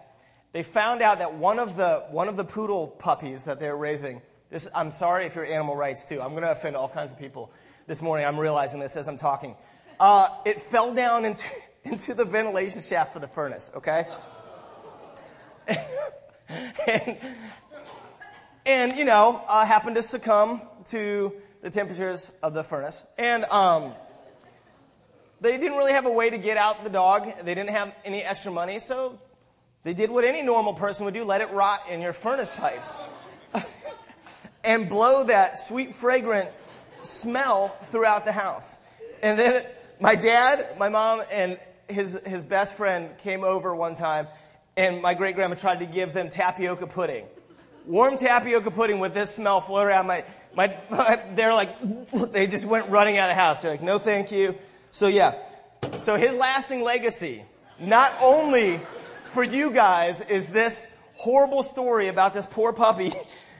They 0.53 0.63
found 0.63 1.01
out 1.01 1.19
that 1.19 1.35
one 1.35 1.59
of 1.59 1.77
the 1.77 2.05
one 2.09 2.27
of 2.27 2.37
the 2.37 2.43
poodle 2.43 2.87
puppies 2.87 3.45
that 3.45 3.59
they 3.59 3.69
were 3.69 3.77
raising. 3.77 4.21
This, 4.49 4.67
I'm 4.75 4.91
sorry 4.91 5.25
if 5.25 5.35
you're 5.35 5.45
animal 5.45 5.75
rights 5.75 6.03
too. 6.03 6.21
I'm 6.21 6.31
going 6.31 6.43
to 6.43 6.51
offend 6.51 6.75
all 6.75 6.89
kinds 6.89 7.13
of 7.13 7.19
people 7.19 7.51
this 7.87 8.01
morning. 8.01 8.25
I'm 8.25 8.39
realizing 8.39 8.79
this 8.79 8.97
as 8.97 9.07
I'm 9.07 9.17
talking. 9.17 9.55
Uh, 9.99 10.27
it 10.45 10.59
fell 10.59 10.93
down 10.93 11.25
into, 11.25 11.47
into 11.83 12.13
the 12.13 12.25
ventilation 12.25 12.81
shaft 12.81 13.13
for 13.13 13.19
the 13.19 13.27
furnace, 13.27 13.71
okay? 13.75 14.05
and, 16.87 17.17
and, 18.65 18.93
you 18.93 19.05
know, 19.05 19.43
uh, 19.47 19.65
happened 19.65 19.95
to 19.95 20.03
succumb 20.03 20.61
to 20.85 21.33
the 21.61 21.69
temperatures 21.69 22.35
of 22.41 22.53
the 22.53 22.63
furnace. 22.63 23.05
And 23.17 23.45
um, 23.45 23.93
they 25.41 25.57
didn't 25.57 25.77
really 25.77 25.93
have 25.93 26.05
a 26.05 26.11
way 26.11 26.29
to 26.29 26.37
get 26.37 26.55
out 26.55 26.83
the 26.83 26.89
dog. 26.89 27.27
They 27.43 27.55
didn't 27.55 27.71
have 27.71 27.95
any 28.05 28.21
extra 28.21 28.51
money, 28.51 28.79
so 28.79 29.19
they 29.83 29.93
did 29.93 30.11
what 30.11 30.23
any 30.23 30.43
normal 30.43 30.73
person 30.73 31.05
would 31.05 31.15
do 31.15 31.23
let 31.23 31.41
it 31.41 31.49
rot 31.49 31.81
in 31.89 31.99
your 31.99 32.13
furnace 32.13 32.49
pipes 32.55 32.99
and 34.63 34.87
blow 34.87 35.23
that 35.23 35.57
sweet, 35.57 35.95
fragrant 35.95 36.49
smell 37.01 37.69
throughout 37.85 38.25
the 38.25 38.31
house. 38.31 38.79
And 39.23 39.37
then 39.37 39.65
my 39.99 40.13
dad, 40.13 40.77
my 40.77 40.89
mom, 40.89 41.23
and 41.31 41.57
his, 41.89 42.19
his 42.25 42.45
best 42.45 42.75
friend 42.75 43.09
came 43.17 43.43
over 43.43 43.75
one 43.75 43.95
time, 43.95 44.27
and 44.77 45.01
my 45.01 45.15
great 45.15 45.35
grandma 45.35 45.55
tried 45.55 45.79
to 45.79 45.87
give 45.87 46.13
them 46.13 46.29
tapioca 46.29 46.85
pudding. 46.85 47.25
Warm 47.87 48.17
tapioca 48.17 48.69
pudding 48.69 48.99
with 48.99 49.15
this 49.15 49.33
smell 49.33 49.59
floating 49.59 49.87
around 49.87 50.05
my, 50.05 50.23
my, 50.55 50.77
my, 50.91 51.19
they're 51.33 51.53
like, 51.53 51.75
they 52.31 52.45
just 52.45 52.65
went 52.65 52.89
running 52.89 53.17
out 53.17 53.31
of 53.31 53.35
the 53.35 53.41
house. 53.41 53.63
They're 53.63 53.71
like, 53.71 53.81
no, 53.81 53.97
thank 53.97 54.31
you. 54.31 54.55
So, 54.91 55.07
yeah. 55.07 55.35
So, 55.99 56.15
his 56.15 56.35
lasting 56.35 56.83
legacy, 56.83 57.45
not 57.79 58.13
only 58.21 58.81
for 59.25 59.43
you 59.43 59.71
guys, 59.71 60.21
is 60.21 60.49
this 60.49 60.87
horrible 61.13 61.63
story 61.63 62.09
about 62.09 62.33
this 62.33 62.45
poor 62.45 62.73
puppy 62.73 63.11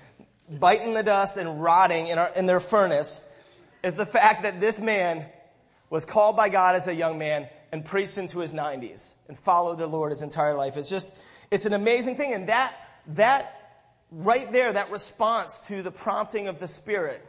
biting 0.50 0.94
the 0.94 1.04
dust 1.04 1.38
and 1.38 1.64
rotting 1.64 2.08
in, 2.08 2.18
our, 2.18 2.30
in 2.36 2.46
their 2.46 2.60
furnace, 2.60 3.28
is 3.82 3.96
the 3.96 4.06
fact 4.06 4.44
that 4.44 4.60
this 4.60 4.82
man 4.82 5.26
was 5.90 6.06
called 6.06 6.36
by 6.36 6.50
God 6.50 6.76
as 6.76 6.88
a 6.88 6.94
young 6.94 7.18
man 7.18 7.48
and 7.72 7.86
preached 7.86 8.18
into 8.18 8.40
his 8.40 8.52
90s 8.52 9.16
and 9.28 9.38
followed 9.38 9.80
the 9.80 9.88
Lord 9.88 10.12
his 10.12 10.22
entire 10.22 10.54
life. 10.54 10.76
It's 10.76 10.90
just, 10.90 11.16
it's 11.50 11.66
an 11.66 11.74
amazing 11.74 12.18
thing. 12.18 12.34
And 12.34 12.50
that, 12.50 12.76
that 13.08 13.84
right 14.12 14.52
there, 14.52 14.74
that 14.74 14.92
response 14.92 15.60
to 15.68 15.82
the 15.82 15.92
prompting 15.92 16.48
of 16.48 16.60
the 16.60 16.68
Spirit 16.68 17.26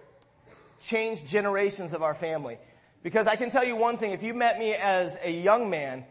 changed 0.80 1.26
generations 1.26 1.94
of 1.94 2.02
our 2.02 2.14
family. 2.14 2.58
Because 3.02 3.26
I 3.26 3.36
can 3.36 3.50
tell 3.50 3.64
you 3.64 3.76
one 3.76 3.98
thing 3.98 4.12
if 4.12 4.22
you 4.22 4.34
met 4.34 4.58
me 4.58 4.74
as 4.74 5.18
a 5.22 5.30
young 5.30 5.70
man, 5.70 6.04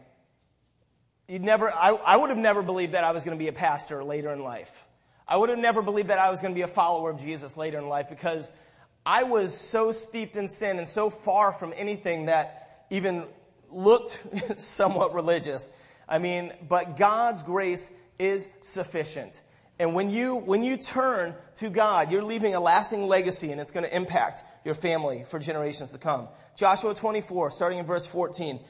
you'd 1.26 1.42
never, 1.42 1.70
I, 1.70 1.90
I 1.90 2.16
would 2.16 2.30
have 2.30 2.38
never 2.38 2.62
believed 2.62 2.92
that 2.92 3.04
I 3.04 3.12
was 3.12 3.24
going 3.24 3.36
to 3.36 3.42
be 3.42 3.48
a 3.48 3.52
pastor 3.52 4.04
later 4.04 4.32
in 4.32 4.42
life. 4.42 4.84
I 5.26 5.36
would 5.36 5.48
have 5.48 5.58
never 5.58 5.80
believed 5.80 6.08
that 6.08 6.18
I 6.18 6.30
was 6.30 6.42
going 6.42 6.52
to 6.52 6.58
be 6.58 6.62
a 6.62 6.68
follower 6.68 7.10
of 7.10 7.18
Jesus 7.18 7.56
later 7.56 7.78
in 7.78 7.88
life 7.88 8.08
because 8.10 8.52
I 9.06 9.22
was 9.22 9.56
so 9.56 9.92
steeped 9.92 10.36
in 10.36 10.48
sin 10.48 10.78
and 10.78 10.86
so 10.86 11.10
far 11.10 11.52
from 11.52 11.72
anything 11.76 12.26
that 12.26 12.86
even 12.90 13.24
looked 13.70 14.24
somewhat 14.56 15.14
religious. 15.14 15.74
I 16.08 16.18
mean, 16.18 16.52
but 16.68 16.96
God's 16.96 17.42
grace 17.42 17.92
is 18.18 18.48
sufficient. 18.60 19.40
And 19.82 19.94
when 19.94 20.10
you, 20.10 20.36
when 20.36 20.62
you 20.62 20.76
turn 20.76 21.34
to 21.56 21.68
God, 21.68 22.12
you're 22.12 22.22
leaving 22.22 22.54
a 22.54 22.60
lasting 22.60 23.08
legacy 23.08 23.50
and 23.50 23.60
it's 23.60 23.72
going 23.72 23.84
to 23.84 23.94
impact 23.94 24.44
your 24.64 24.76
family 24.76 25.24
for 25.26 25.40
generations 25.40 25.90
to 25.90 25.98
come. 25.98 26.28
Joshua 26.56 26.94
24, 26.94 27.50
starting 27.50 27.80
in 27.80 27.84
verse 27.84 28.06
14. 28.06 28.60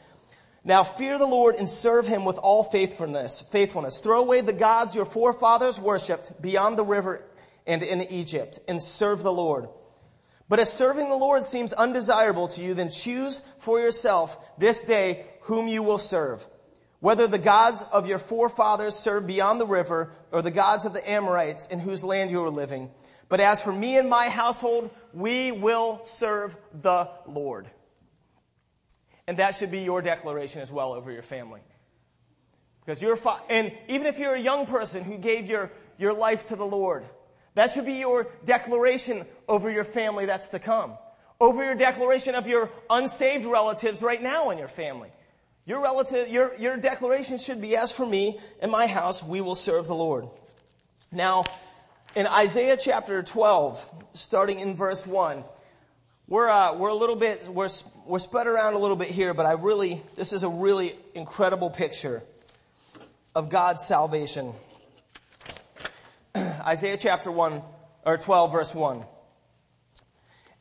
Now 0.64 0.82
fear 0.82 1.18
the 1.18 1.26
Lord 1.26 1.56
and 1.56 1.68
serve 1.68 2.06
him 2.06 2.24
with 2.24 2.38
all 2.38 2.64
faithfulness, 2.64 3.42
faithfulness. 3.42 3.98
Throw 3.98 4.22
away 4.22 4.40
the 4.40 4.54
gods 4.54 4.96
your 4.96 5.04
forefathers 5.04 5.78
worshipped 5.78 6.40
beyond 6.40 6.78
the 6.78 6.84
river 6.84 7.22
and 7.66 7.82
in 7.82 8.10
Egypt 8.10 8.60
and 8.66 8.80
serve 8.80 9.22
the 9.22 9.30
Lord. 9.30 9.68
But 10.48 10.60
if 10.60 10.68
serving 10.68 11.10
the 11.10 11.16
Lord 11.16 11.44
seems 11.44 11.74
undesirable 11.74 12.48
to 12.48 12.62
you, 12.62 12.72
then 12.72 12.88
choose 12.88 13.42
for 13.58 13.78
yourself 13.78 14.42
this 14.56 14.80
day 14.80 15.26
whom 15.42 15.68
you 15.68 15.82
will 15.82 15.98
serve. 15.98 16.46
Whether 17.02 17.26
the 17.26 17.36
gods 17.36 17.84
of 17.92 18.06
your 18.06 18.20
forefathers 18.20 18.94
served 18.94 19.26
beyond 19.26 19.60
the 19.60 19.66
river, 19.66 20.12
or 20.30 20.40
the 20.40 20.52
gods 20.52 20.84
of 20.84 20.92
the 20.92 21.10
Amorites 21.10 21.66
in 21.66 21.80
whose 21.80 22.04
land 22.04 22.30
you 22.30 22.40
are 22.44 22.48
living. 22.48 22.92
But 23.28 23.40
as 23.40 23.60
for 23.60 23.72
me 23.72 23.98
and 23.98 24.08
my 24.08 24.28
household, 24.28 24.88
we 25.12 25.50
will 25.50 26.00
serve 26.04 26.54
the 26.80 27.10
Lord. 27.26 27.68
And 29.26 29.36
that 29.38 29.56
should 29.56 29.72
be 29.72 29.80
your 29.80 30.00
declaration 30.00 30.62
as 30.62 30.70
well 30.70 30.92
over 30.92 31.10
your 31.10 31.24
family. 31.24 31.60
Because 32.84 33.02
you're, 33.02 33.16
fi- 33.16 33.40
and 33.48 33.72
even 33.88 34.06
if 34.06 34.20
you're 34.20 34.36
a 34.36 34.40
young 34.40 34.64
person 34.64 35.02
who 35.02 35.18
gave 35.18 35.48
your, 35.48 35.72
your 35.98 36.14
life 36.14 36.46
to 36.50 36.56
the 36.56 36.64
Lord, 36.64 37.04
that 37.56 37.72
should 37.72 37.84
be 37.84 37.94
your 37.94 38.28
declaration 38.44 39.26
over 39.48 39.68
your 39.72 39.82
family 39.82 40.26
that's 40.26 40.50
to 40.50 40.60
come, 40.60 40.96
over 41.40 41.64
your 41.64 41.74
declaration 41.74 42.36
of 42.36 42.46
your 42.46 42.70
unsaved 42.88 43.44
relatives 43.44 44.02
right 44.02 44.22
now 44.22 44.50
in 44.50 44.58
your 44.58 44.68
family. 44.68 45.10
Your 45.64 45.80
relative, 45.80 46.28
your, 46.28 46.56
your 46.56 46.76
declaration 46.76 47.38
should 47.38 47.60
be, 47.60 47.76
as 47.76 47.92
for 47.92 48.04
me 48.04 48.38
and 48.60 48.70
my 48.70 48.86
house, 48.86 49.22
we 49.22 49.40
will 49.40 49.54
serve 49.54 49.86
the 49.86 49.94
Lord. 49.94 50.28
Now, 51.12 51.44
in 52.16 52.26
Isaiah 52.26 52.76
chapter 52.76 53.22
12, 53.22 54.06
starting 54.12 54.58
in 54.58 54.74
verse 54.74 55.06
1, 55.06 55.44
we're, 56.26 56.48
uh, 56.48 56.76
we're 56.76 56.88
a 56.88 56.94
little 56.94 57.14
bit, 57.14 57.46
we're, 57.48 57.68
we're 58.06 58.18
spread 58.18 58.46
around 58.48 58.74
a 58.74 58.78
little 58.78 58.96
bit 58.96 59.08
here, 59.08 59.34
but 59.34 59.46
I 59.46 59.52
really, 59.52 60.00
this 60.16 60.32
is 60.32 60.42
a 60.42 60.48
really 60.48 60.92
incredible 61.14 61.70
picture 61.70 62.22
of 63.36 63.48
God's 63.48 63.84
salvation. 63.84 64.52
Isaiah 66.36 66.96
chapter 66.96 67.30
1 67.30 67.62
or 68.04 68.18
12 68.18 68.52
verse 68.52 68.74
1. 68.74 69.04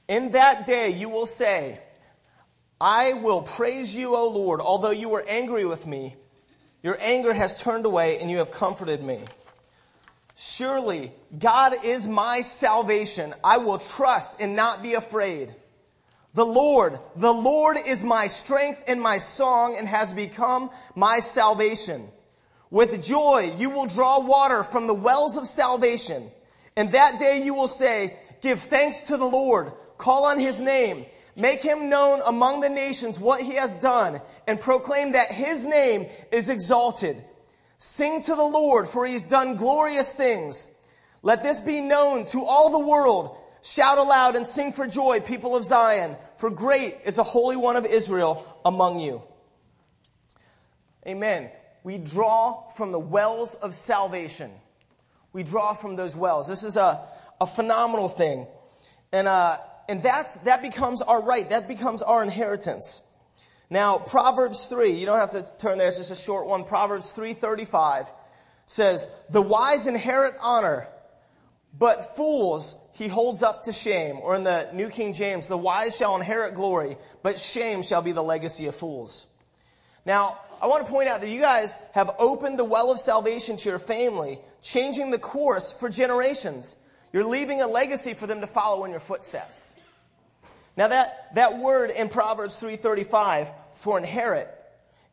In 0.07 0.31
that 0.33 0.65
day 0.65 0.89
you 0.89 1.09
will 1.09 1.25
say, 1.25 1.79
I 2.81 3.13
will 3.13 3.43
praise 3.43 3.95
you, 3.95 4.15
O 4.15 4.27
Lord, 4.27 4.59
although 4.59 4.89
you 4.89 5.07
were 5.07 5.23
angry 5.27 5.65
with 5.65 5.85
me. 5.85 6.15
Your 6.81 6.97
anger 6.99 7.31
has 7.31 7.61
turned 7.61 7.85
away 7.85 8.17
and 8.17 8.31
you 8.31 8.39
have 8.39 8.49
comforted 8.49 9.03
me. 9.03 9.19
Surely 10.35 11.11
God 11.37 11.75
is 11.85 12.07
my 12.07 12.41
salvation. 12.41 13.35
I 13.43 13.59
will 13.59 13.77
trust 13.77 14.41
and 14.41 14.55
not 14.55 14.81
be 14.81 14.95
afraid. 14.95 15.53
The 16.33 16.45
Lord, 16.45 16.97
the 17.15 17.31
Lord 17.31 17.77
is 17.85 18.03
my 18.03 18.25
strength 18.25 18.85
and 18.87 18.99
my 18.99 19.19
song 19.19 19.75
and 19.77 19.87
has 19.87 20.11
become 20.15 20.71
my 20.95 21.19
salvation. 21.19 22.07
With 22.71 23.03
joy, 23.03 23.53
you 23.57 23.69
will 23.69 23.85
draw 23.85 24.21
water 24.21 24.63
from 24.63 24.87
the 24.87 24.95
wells 24.95 25.37
of 25.37 25.45
salvation. 25.45 26.31
And 26.75 26.93
that 26.93 27.19
day 27.19 27.43
you 27.43 27.53
will 27.53 27.67
say, 27.67 28.15
Give 28.41 28.59
thanks 28.59 29.03
to 29.03 29.17
the 29.17 29.25
Lord, 29.25 29.71
call 29.99 30.25
on 30.25 30.39
his 30.39 30.59
name, 30.59 31.05
make 31.35 31.61
him 31.61 31.89
known 31.89 32.21
among 32.25 32.61
the 32.61 32.69
nations 32.69 33.19
what 33.19 33.41
he 33.41 33.55
has 33.55 33.73
done, 33.73 34.21
and 34.47 34.59
proclaim 34.59 35.13
that 35.13 35.31
his 35.31 35.65
name 35.65 36.07
is 36.31 36.49
exalted. 36.49 37.23
Sing 37.77 38.21
to 38.23 38.35
the 38.35 38.43
Lord, 38.43 38.87
for 38.87 39.05
he 39.05 39.13
has 39.13 39.23
done 39.23 39.55
glorious 39.55 40.13
things. 40.13 40.69
Let 41.23 41.43
this 41.43 41.61
be 41.61 41.81
known 41.81 42.25
to 42.27 42.43
all 42.43 42.71
the 42.71 42.87
world. 42.87 43.37
Shout 43.63 43.97
aloud 43.97 44.35
and 44.35 44.45
sing 44.45 44.71
for 44.71 44.87
joy, 44.87 45.19
people 45.19 45.55
of 45.55 45.63
Zion, 45.63 46.15
for 46.37 46.49
great 46.49 46.97
is 47.05 47.15
the 47.15 47.23
Holy 47.23 47.55
One 47.55 47.75
of 47.75 47.85
Israel 47.85 48.45
among 48.65 48.99
you. 48.99 49.21
Amen 51.07 51.49
we 51.83 51.97
draw 51.97 52.69
from 52.69 52.91
the 52.91 52.99
wells 52.99 53.55
of 53.55 53.73
salvation. 53.73 54.51
We 55.33 55.43
draw 55.43 55.73
from 55.73 55.95
those 55.95 56.15
wells. 56.15 56.47
This 56.47 56.63
is 56.63 56.77
a, 56.77 57.01
a 57.39 57.47
phenomenal 57.47 58.09
thing. 58.09 58.47
And, 59.11 59.27
uh, 59.27 59.57
and 59.91 60.01
that's, 60.01 60.35
that 60.37 60.61
becomes 60.61 61.01
our 61.01 61.21
right. 61.21 61.49
That 61.49 61.67
becomes 61.67 62.01
our 62.01 62.23
inheritance. 62.23 63.01
Now, 63.69 63.97
Proverbs 63.97 64.67
3, 64.67 64.91
you 64.91 65.05
don't 65.05 65.19
have 65.19 65.31
to 65.31 65.45
turn 65.59 65.77
there, 65.77 65.89
it's 65.89 65.97
just 65.97 66.11
a 66.11 66.15
short 66.15 66.47
one. 66.47 66.63
Proverbs 66.63 67.13
3.35 67.13 68.09
says, 68.65 69.05
The 69.31 69.41
wise 69.41 69.87
inherit 69.87 70.35
honor, 70.41 70.87
but 71.77 72.15
fools 72.15 72.81
he 72.93 73.09
holds 73.09 73.43
up 73.43 73.63
to 73.63 73.73
shame. 73.73 74.15
Or 74.21 74.33
in 74.33 74.45
the 74.45 74.69
New 74.73 74.87
King 74.87 75.11
James, 75.11 75.49
the 75.49 75.57
wise 75.57 75.97
shall 75.97 76.15
inherit 76.15 76.53
glory, 76.53 76.95
but 77.21 77.37
shame 77.37 77.83
shall 77.83 78.01
be 78.01 78.13
the 78.13 78.23
legacy 78.23 78.67
of 78.67 78.75
fools. 78.77 79.27
Now, 80.05 80.37
I 80.61 80.67
want 80.67 80.85
to 80.85 80.89
point 80.89 81.09
out 81.09 81.19
that 81.19 81.29
you 81.29 81.41
guys 81.41 81.77
have 81.93 82.15
opened 82.17 82.57
the 82.57 82.63
well 82.63 82.93
of 82.93 82.99
salvation 83.01 83.57
to 83.57 83.69
your 83.69 83.79
family, 83.79 84.39
changing 84.61 85.11
the 85.11 85.19
course 85.19 85.73
for 85.73 85.89
generations. 85.89 86.77
You're 87.11 87.25
leaving 87.25 87.59
a 87.61 87.67
legacy 87.67 88.13
for 88.13 88.25
them 88.25 88.39
to 88.39 88.47
follow 88.47 88.85
in 88.85 88.91
your 88.91 89.01
footsteps. 89.01 89.75
Now 90.77 90.87
that, 90.87 91.35
that 91.35 91.57
word 91.57 91.91
in 91.91 92.09
Proverbs 92.09 92.61
3.35 92.61 93.53
for 93.75 93.97
inherit 93.97 94.47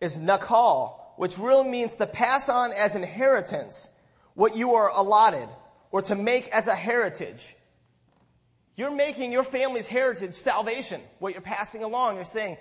is 0.00 0.18
nakal, 0.18 0.94
which 1.16 1.38
really 1.38 1.68
means 1.68 1.96
to 1.96 2.06
pass 2.06 2.48
on 2.48 2.72
as 2.72 2.94
inheritance 2.94 3.90
what 4.34 4.56
you 4.56 4.74
are 4.74 4.90
allotted 4.96 5.48
or 5.90 6.02
to 6.02 6.14
make 6.14 6.48
as 6.48 6.68
a 6.68 6.74
heritage. 6.74 7.54
You're 8.76 8.94
making 8.94 9.32
your 9.32 9.42
family's 9.42 9.88
heritage 9.88 10.34
salvation, 10.34 11.00
what 11.18 11.32
you're 11.32 11.42
passing 11.42 11.82
along. 11.82 12.14
You're 12.14 12.24
saying, 12.24 12.56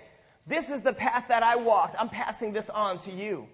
this 0.48 0.70
is 0.70 0.82
the 0.82 0.92
path 0.92 1.28
that 1.28 1.44
I 1.44 1.56
walked. 1.56 1.94
I'm 1.98 2.08
passing 2.08 2.52
this 2.52 2.70
on 2.70 2.98
to 3.00 3.12
you. 3.12 3.46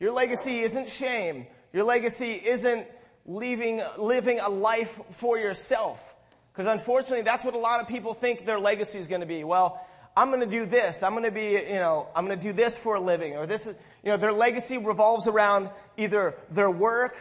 Your 0.00 0.12
legacy 0.12 0.60
isn't 0.60 0.88
shame. 0.88 1.46
Your 1.72 1.84
legacy 1.84 2.32
isn't 2.32 2.88
leaving, 3.26 3.80
living 3.96 4.40
a 4.40 4.48
life 4.48 4.98
for 5.12 5.38
yourself. 5.38 6.11
Because 6.52 6.66
unfortunately, 6.66 7.22
that's 7.22 7.44
what 7.44 7.54
a 7.54 7.58
lot 7.58 7.80
of 7.80 7.88
people 7.88 8.12
think 8.12 8.44
their 8.44 8.60
legacy 8.60 8.98
is 8.98 9.08
going 9.08 9.22
to 9.22 9.26
be. 9.26 9.42
Well, 9.42 9.84
I'm 10.16 10.28
going 10.28 10.40
to 10.40 10.46
do 10.46 10.66
this. 10.66 11.02
I'm 11.02 11.12
going 11.12 11.24
to 11.24 11.30
be, 11.30 11.52
you 11.52 11.78
know, 11.78 12.08
I'm 12.14 12.26
going 12.26 12.38
to 12.38 12.42
do 12.42 12.52
this 12.52 12.76
for 12.76 12.96
a 12.96 13.00
living. 13.00 13.36
Or 13.36 13.46
this 13.46 13.66
is, 13.66 13.76
you 14.04 14.10
know, 14.10 14.18
their 14.18 14.32
legacy 14.32 14.76
revolves 14.76 15.26
around 15.26 15.70
either 15.96 16.34
their 16.50 16.70
work 16.70 17.16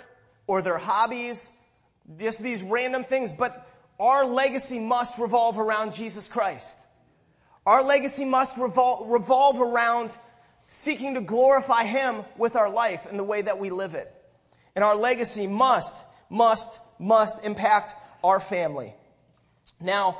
or 0.47 0.61
their 0.61 0.77
hobbies, 0.77 1.53
just 2.19 2.43
these 2.43 2.61
random 2.61 3.05
things. 3.05 3.31
But 3.31 3.65
our 3.99 4.25
legacy 4.25 4.79
must 4.79 5.17
revolve 5.17 5.57
around 5.57 5.93
Jesus 5.93 6.27
Christ. 6.27 6.79
Our 7.65 7.83
legacy 7.83 8.25
must 8.25 8.57
revol- 8.57 9.09
revolve 9.09 9.61
around 9.61 10.17
seeking 10.67 11.13
to 11.13 11.21
glorify 11.21 11.85
Him 11.85 12.25
with 12.37 12.57
our 12.57 12.69
life 12.69 13.05
and 13.09 13.17
the 13.17 13.23
way 13.23 13.41
that 13.41 13.59
we 13.59 13.69
live 13.69 13.93
it. 13.93 14.13
And 14.75 14.83
our 14.83 14.95
legacy 14.95 15.47
must, 15.47 16.03
must, 16.29 16.81
must 16.99 17.45
impact 17.45 17.93
our 18.23 18.39
family. 18.39 18.93
Now, 19.79 20.17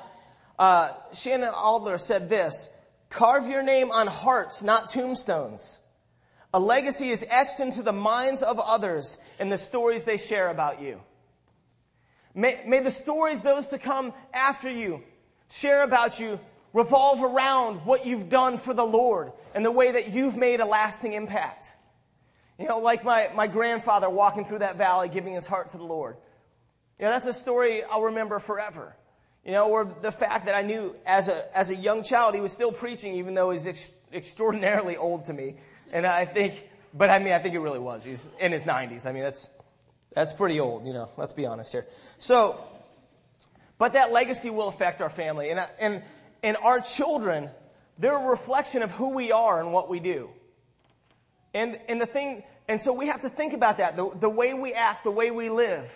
uh, 0.58 0.92
Shannon 1.14 1.52
Alder 1.56 1.98
said 1.98 2.30
this 2.30 2.70
Carve 3.10 3.48
your 3.48 3.64
name 3.64 3.92
on 3.92 4.08
hearts, 4.08 4.64
not 4.64 4.90
tombstones. 4.90 5.80
A 6.54 6.60
legacy 6.60 7.10
is 7.10 7.26
etched 7.30 7.60
into 7.60 7.82
the 7.82 7.94
minds 7.94 8.44
of 8.44 8.60
others 8.60 9.18
in 9.40 9.50
the 9.50 9.58
stories 9.58 10.04
they 10.04 10.18
share 10.18 10.50
about 10.50 10.82
you. 10.82 11.02
May, 12.34 12.62
may 12.66 12.80
the 12.80 12.92
stories 12.92 13.42
those 13.42 13.68
to 13.68 13.78
come 13.78 14.14
after 14.34 14.70
you 14.70 15.04
share 15.50 15.84
about 15.84 16.20
you 16.20 16.40
revolve 16.74 17.22
around 17.22 17.86
what 17.86 18.06
you've 18.06 18.30
done 18.30 18.58
for 18.58 18.74
the 18.74 18.84
Lord 18.84 19.32
and 19.54 19.66
the 19.66 19.72
way 19.72 19.92
that 19.92 20.12
you've 20.12 20.38
made 20.38 20.60
a 20.60 20.66
lasting 20.66 21.14
impact. 21.14 21.74
You 22.58 22.68
know, 22.68 22.80
like 22.80 23.04
my, 23.04 23.30
my 23.36 23.48
grandfather 23.48 24.10
walking 24.10 24.46
through 24.46 24.60
that 24.60 24.78
valley, 24.78 25.10
giving 25.10 25.34
his 25.34 25.48
heart 25.48 25.70
to 25.70 25.78
the 25.78 25.84
Lord. 25.84 26.16
You 27.00 27.06
know, 27.06 27.12
that's 27.12 27.28
a 27.28 27.34
story 27.34 27.84
I'll 27.84 28.04
remember 28.04 28.40
forever. 28.40 28.96
You 29.46 29.54
know, 29.54 29.70
or 29.70 29.86
the 29.86 30.12
fact 30.12 30.46
that 30.46 30.56
I 30.56 30.62
knew 30.62 30.96
as 31.06 31.28
a, 31.28 31.58
as 31.58 31.70
a 31.72 31.76
young 31.76 32.04
child 32.04 32.36
he 32.36 32.42
was 32.42 32.52
still 32.52 32.72
preaching, 32.72 33.16
even 33.16 33.34
though 33.34 33.50
he's 33.50 33.66
ex- 33.66 33.92
extraordinarily 34.14 34.98
old 34.98 35.26
to 35.26 35.34
me. 35.34 35.56
And 35.92 36.06
I 36.06 36.26
think, 36.26 36.70
but 36.94 37.10
I 37.10 37.20
mean, 37.20 37.34
I 37.34 37.40
think 37.40 37.56
it 37.56 37.60
really 37.60 37.80
was. 37.80 38.04
He's 38.04 38.30
in 38.40 38.52
his 38.52 38.64
90s. 38.64 39.08
I 39.08 39.12
mean, 39.12 39.24
that's, 39.24 39.50
that's 40.14 40.34
pretty 40.34 40.60
old, 40.60 40.86
you 40.86 40.94
know, 40.94 41.10
let's 41.18 41.34
be 41.34 41.48
honest 41.48 41.72
here. 41.72 41.88
So, 42.20 42.64
but 43.80 43.94
that 43.94 44.12
legacy 44.12 44.52
will 44.52 44.68
affect 44.68 45.02
our 45.02 45.10
family. 45.10 45.50
And, 45.50 45.60
and 45.80 46.04
and 46.44 46.58
our 46.64 46.80
children, 46.80 47.50
they're 47.98 48.18
a 48.18 48.30
reflection 48.30 48.82
of 48.82 48.92
who 48.92 49.14
we 49.14 49.32
are 49.32 49.60
and 49.60 49.74
what 49.74 49.90
we 49.90 50.00
do. 50.00 50.30
And, 51.54 51.80
and 51.88 52.00
the 52.00 52.06
thing, 52.06 52.44
and 52.68 52.80
so 52.80 52.94
we 52.94 53.08
have 53.08 53.22
to 53.22 53.30
think 53.30 53.54
about 53.54 53.78
that. 53.78 53.96
The, 53.96 54.10
the 54.10 54.30
way 54.30 54.54
we 54.54 54.74
act, 54.74 55.04
the 55.04 55.12
way 55.12 55.32
we 55.32 55.50
live 55.50 55.94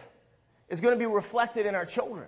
is 0.70 0.82
going 0.82 0.94
to 0.94 1.00
be 1.00 1.12
reflected 1.12 1.66
in 1.66 1.76
our 1.76 1.86
children. 1.86 2.28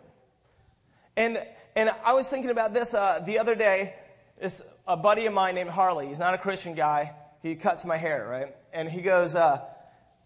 And, 1.17 1.43
and 1.75 1.89
I 2.05 2.13
was 2.13 2.29
thinking 2.29 2.51
about 2.51 2.75
this 2.75 2.93
uh, 2.93 3.21
the 3.25 3.39
other 3.39 3.55
day. 3.55 3.95
This, 4.39 4.61
a 4.87 4.95
buddy 4.95 5.25
of 5.25 5.33
mine 5.33 5.55
named 5.55 5.71
Harley, 5.71 6.07
he's 6.07 6.19
not 6.19 6.35
a 6.35 6.37
Christian 6.37 6.75
guy. 6.75 7.13
He 7.41 7.55
cuts 7.55 7.85
my 7.85 7.97
hair, 7.97 8.27
right? 8.29 8.55
And 8.71 8.87
he 8.87 9.01
goes, 9.01 9.35
uh, 9.35 9.65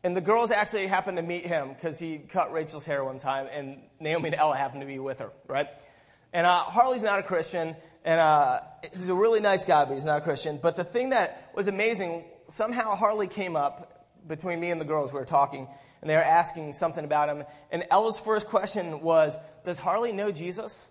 and 0.03 0.17
the 0.17 0.21
girls 0.21 0.51
actually 0.51 0.87
happened 0.87 1.15
to 1.15 1.23
meet 1.23 1.45
him 1.45 1.69
because 1.69 1.97
he 1.97 2.17
cut 2.17 2.51
Rachel's 2.51 2.85
hair 2.85 3.05
one 3.05 3.19
time, 3.19 3.47
and 3.51 3.81
Naomi 4.01 4.27
and 4.27 4.35
Ella 4.35 4.57
happened 4.57 4.81
to 4.81 4.87
be 4.87 4.99
with 4.99 5.19
her, 5.19 5.31
right? 5.47 5.67
And 6.33 6.45
uh, 6.45 6.63
Harley's 6.63 7.03
not 7.03 7.19
a 7.19 7.23
Christian, 7.23 7.73
and 8.03 8.19
uh, 8.19 8.59
he's 8.93 9.07
a 9.07 9.13
really 9.13 9.39
nice 9.39 9.63
guy, 9.63 9.85
but 9.85 9.93
he's 9.93 10.03
not 10.03 10.17
a 10.17 10.21
Christian. 10.21 10.59
But 10.61 10.75
the 10.75 10.83
thing 10.83 11.11
that 11.11 11.51
was 11.55 11.69
amazing, 11.69 12.25
somehow 12.49 12.95
Harley 12.95 13.27
came 13.27 13.55
up 13.55 14.09
between 14.27 14.59
me 14.59 14.71
and 14.71 14.81
the 14.81 14.85
girls. 14.85 15.13
We 15.13 15.19
were 15.19 15.25
talking, 15.25 15.69
and 16.01 16.09
they 16.09 16.15
were 16.15 16.23
asking 16.23 16.73
something 16.73 17.05
about 17.05 17.29
him. 17.29 17.43
And 17.71 17.85
Ella's 17.91 18.19
first 18.19 18.47
question 18.47 19.01
was, 19.01 19.39
"Does 19.63 19.79
Harley 19.79 20.11
know 20.11 20.31
Jesus?" 20.31 20.89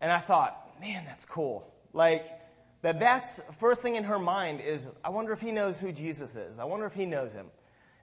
And 0.00 0.10
I 0.10 0.18
thought, 0.18 0.56
man, 0.80 1.04
that's 1.04 1.24
cool. 1.24 1.70
Like, 1.92 2.24
that 2.82 2.98
that's 2.98 3.40
first 3.58 3.82
thing 3.82 3.96
in 3.96 4.04
her 4.04 4.18
mind 4.18 4.62
is, 4.62 4.88
I 5.04 5.10
wonder 5.10 5.32
if 5.32 5.40
he 5.42 5.52
knows 5.52 5.78
who 5.78 5.92
Jesus 5.92 6.36
is. 6.36 6.58
I 6.58 6.64
wonder 6.64 6.86
if 6.86 6.94
he 6.94 7.04
knows 7.04 7.34
him. 7.34 7.50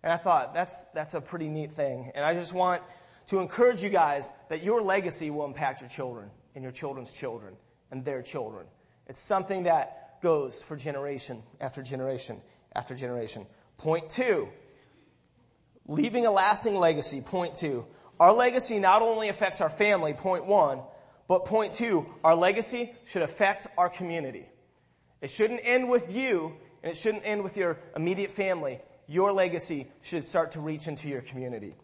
And 0.04 0.14
I 0.14 0.18
thought, 0.18 0.54
that's, 0.54 0.86
that's 0.94 1.16
a 1.16 1.22
pretty 1.22 1.50
neat 1.50 1.72
thing. 1.72 2.12
And 2.14 2.24
I 2.24 2.36
just 2.36 2.54
want 2.54 2.84
to 3.28 3.40
encourage 3.40 3.82
you 3.82 3.90
guys 3.90 4.30
that 4.50 4.64
your 4.64 4.82
legacy 4.84 5.32
will 5.32 5.46
impact 5.46 5.82
your 5.82 5.90
children 5.90 6.30
and 6.54 6.64
your 6.64 6.72
children's 6.72 7.12
children 7.12 7.56
and 7.90 8.06
their 8.06 8.22
children. 8.22 8.68
It's 9.08 9.20
something 9.20 9.64
that 9.64 10.22
goes 10.22 10.62
for 10.62 10.76
generation 10.76 11.42
after 11.60 11.82
generation 11.82 12.42
after 12.76 12.94
generation. 12.94 13.48
Point 13.78 14.10
two, 14.10 14.50
leaving 15.88 16.26
a 16.26 16.32
lasting 16.32 16.76
legacy. 16.76 17.22
Point 17.22 17.56
two, 17.56 17.86
our 18.20 18.34
legacy 18.34 18.80
not 18.80 19.02
only 19.02 19.30
affects 19.30 19.62
our 19.62 19.70
family, 19.70 20.14
point 20.14 20.46
one, 20.46 20.80
but 21.28 21.46
point 21.46 21.74
two, 21.74 22.06
our 22.24 22.36
legacy 22.36 22.94
should 23.06 23.22
affect 23.22 23.68
our 23.78 23.90
community. 23.90 24.46
It 25.22 25.30
shouldn't 25.30 25.62
end 25.64 25.90
with 25.90 26.14
you, 26.16 26.54
and 26.84 26.92
it 26.92 26.96
shouldn't 26.96 27.26
end 27.26 27.44
with 27.44 27.58
your 27.58 27.80
immediate 27.96 28.32
family. 28.32 28.80
Your 29.08 29.32
legacy 29.32 29.88
should 30.02 30.26
start 30.26 30.52
to 30.54 30.60
reach 30.60 30.88
into 30.88 31.10
your 31.10 31.22
community. 31.22 31.76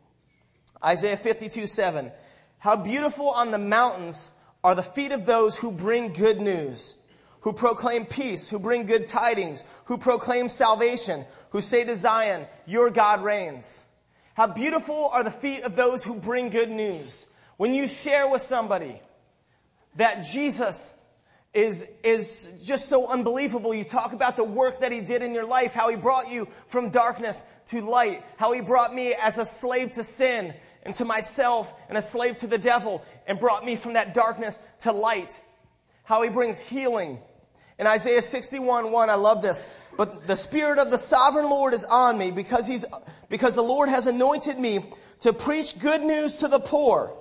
Isaiah 0.83 1.17
52 1.17 1.67
7. 1.67 2.11
How 2.59 2.75
beautiful 2.75 3.29
on 3.29 3.51
the 3.51 3.59
mountains 3.59 4.31
are 4.63 4.75
the 4.75 4.83
feet 4.83 5.11
of 5.11 5.25
those 5.25 5.57
who 5.57 5.71
bring 5.71 6.13
good 6.13 6.39
news, 6.39 6.97
who 7.41 7.51
proclaim 7.51 8.05
peace, 8.05 8.49
who 8.49 8.59
bring 8.59 8.85
good 8.85 9.07
tidings, 9.07 9.63
who 9.85 9.97
proclaim 9.97 10.47
salvation, 10.47 11.25
who 11.49 11.59
say 11.59 11.83
to 11.83 11.95
Zion, 11.95 12.45
Your 12.65 12.89
God 12.89 13.23
reigns. 13.23 13.83
How 14.35 14.47
beautiful 14.47 15.09
are 15.13 15.23
the 15.23 15.31
feet 15.31 15.63
of 15.63 15.75
those 15.75 16.03
who 16.03 16.15
bring 16.15 16.49
good 16.49 16.69
news. 16.69 17.27
When 17.57 17.73
you 17.73 17.87
share 17.87 18.29
with 18.29 18.41
somebody 18.41 18.99
that 19.95 20.25
Jesus 20.25 20.97
is, 21.53 21.87
is 22.03 22.63
just 22.65 22.89
so 22.89 23.07
unbelievable. 23.07 23.73
You 23.73 23.83
talk 23.83 24.13
about 24.13 24.35
the 24.35 24.43
work 24.43 24.79
that 24.79 24.91
he 24.91 25.01
did 25.01 25.21
in 25.21 25.33
your 25.33 25.45
life, 25.45 25.73
how 25.73 25.89
he 25.89 25.95
brought 25.95 26.31
you 26.31 26.47
from 26.67 26.89
darkness 26.89 27.43
to 27.67 27.81
light, 27.81 28.23
how 28.37 28.51
he 28.53 28.61
brought 28.61 28.93
me 28.93 29.13
as 29.13 29.37
a 29.37 29.45
slave 29.45 29.91
to 29.91 30.03
sin 30.03 30.53
and 30.81 30.95
to 30.95 31.05
myself 31.05 31.73
and 31.87 31.97
a 31.97 32.01
slave 32.01 32.37
to 32.37 32.47
the 32.47 32.57
devil 32.57 33.03
and 33.27 33.39
brought 33.39 33.63
me 33.63 33.75
from 33.75 33.93
that 33.93 34.13
darkness 34.13 34.57
to 34.79 34.91
light, 34.91 35.39
how 36.03 36.23
he 36.23 36.29
brings 36.29 36.59
healing. 36.59 37.19
In 37.83 37.87
Isaiah 37.87 38.21
61 38.21 38.93
1, 38.93 39.09
I 39.09 39.15
love 39.15 39.41
this. 39.41 39.67
But 39.97 40.25
the 40.25 40.37
Spirit 40.37 40.79
of 40.79 40.89
the 40.89 40.97
sovereign 40.97 41.49
Lord 41.49 41.73
is 41.73 41.83
on 41.83 42.17
me 42.17 42.31
because, 42.31 42.65
he's, 42.65 42.85
because 43.27 43.55
the 43.55 43.61
Lord 43.61 43.89
has 43.89 44.07
anointed 44.07 44.57
me 44.57 44.85
to 45.19 45.33
preach 45.33 45.77
good 45.81 46.01
news 46.01 46.37
to 46.37 46.47
the 46.47 46.61
poor. 46.61 47.13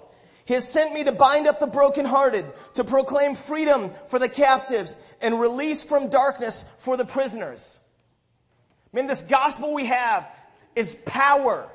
He 0.45 0.55
has 0.55 0.69
sent 0.69 0.95
me 0.95 1.03
to 1.03 1.11
bind 1.11 1.49
up 1.49 1.59
the 1.59 1.67
brokenhearted, 1.67 2.45
to 2.75 2.85
proclaim 2.85 3.35
freedom 3.35 3.91
for 4.07 4.21
the 4.21 4.29
captives, 4.29 4.97
and 5.21 5.41
release 5.41 5.83
from 5.83 6.11
darkness 6.11 6.65
for 6.79 6.97
the 6.97 7.07
prisoners. 7.07 7.81
I 8.95 8.97
mean, 8.97 9.09
this 9.09 9.25
gospel 9.25 9.75
we 9.75 9.87
have 9.87 10.31
is 10.77 10.95
power. 11.07 11.69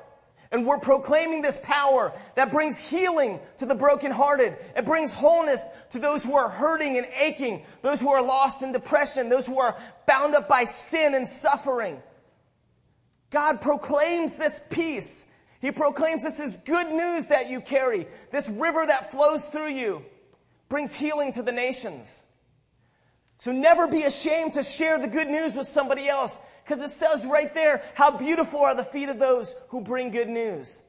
And 0.50 0.66
we're 0.66 0.78
proclaiming 0.78 1.42
this 1.42 1.60
power 1.62 2.12
that 2.34 2.50
brings 2.50 2.78
healing 2.78 3.38
to 3.58 3.66
the 3.66 3.74
brokenhearted. 3.74 4.56
It 4.76 4.86
brings 4.86 5.12
wholeness 5.12 5.62
to 5.90 5.98
those 5.98 6.24
who 6.24 6.34
are 6.34 6.48
hurting 6.48 6.96
and 6.96 7.06
aching, 7.20 7.64
those 7.82 8.00
who 8.00 8.10
are 8.10 8.24
lost 8.24 8.62
in 8.62 8.72
depression, 8.72 9.28
those 9.28 9.46
who 9.46 9.60
are 9.60 9.76
bound 10.06 10.34
up 10.34 10.48
by 10.48 10.64
sin 10.64 11.14
and 11.14 11.28
suffering. 11.28 12.02
God 13.30 13.60
proclaims 13.60 14.38
this 14.38 14.60
peace. 14.70 15.26
He 15.60 15.70
proclaims 15.70 16.22
this 16.22 16.40
is 16.40 16.56
good 16.58 16.90
news 16.90 17.26
that 17.26 17.50
you 17.50 17.60
carry. 17.60 18.06
This 18.30 18.48
river 18.48 18.86
that 18.86 19.10
flows 19.10 19.48
through 19.48 19.72
you 19.72 20.02
brings 20.70 20.94
healing 20.94 21.32
to 21.32 21.42
the 21.42 21.52
nations. 21.52 22.24
So 23.36 23.52
never 23.52 23.86
be 23.86 24.02
ashamed 24.02 24.54
to 24.54 24.62
share 24.62 24.98
the 24.98 25.08
good 25.08 25.28
news 25.28 25.56
with 25.56 25.66
somebody 25.66 26.08
else 26.08 26.38
because 26.68 26.82
it 26.82 26.90
says 26.90 27.24
right 27.24 27.52
there, 27.54 27.82
how 27.94 28.10
beautiful 28.10 28.60
are 28.60 28.74
the 28.74 28.84
feet 28.84 29.08
of 29.08 29.18
those 29.18 29.56
who 29.68 29.80
bring 29.80 30.10
good 30.10 30.28
news. 30.28 30.82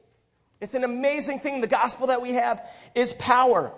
It's 0.60 0.74
an 0.74 0.84
amazing 0.84 1.38
thing. 1.38 1.62
The 1.62 1.66
gospel 1.66 2.08
that 2.08 2.20
we 2.20 2.34
have 2.34 2.68
is 2.94 3.14
power. 3.14 3.72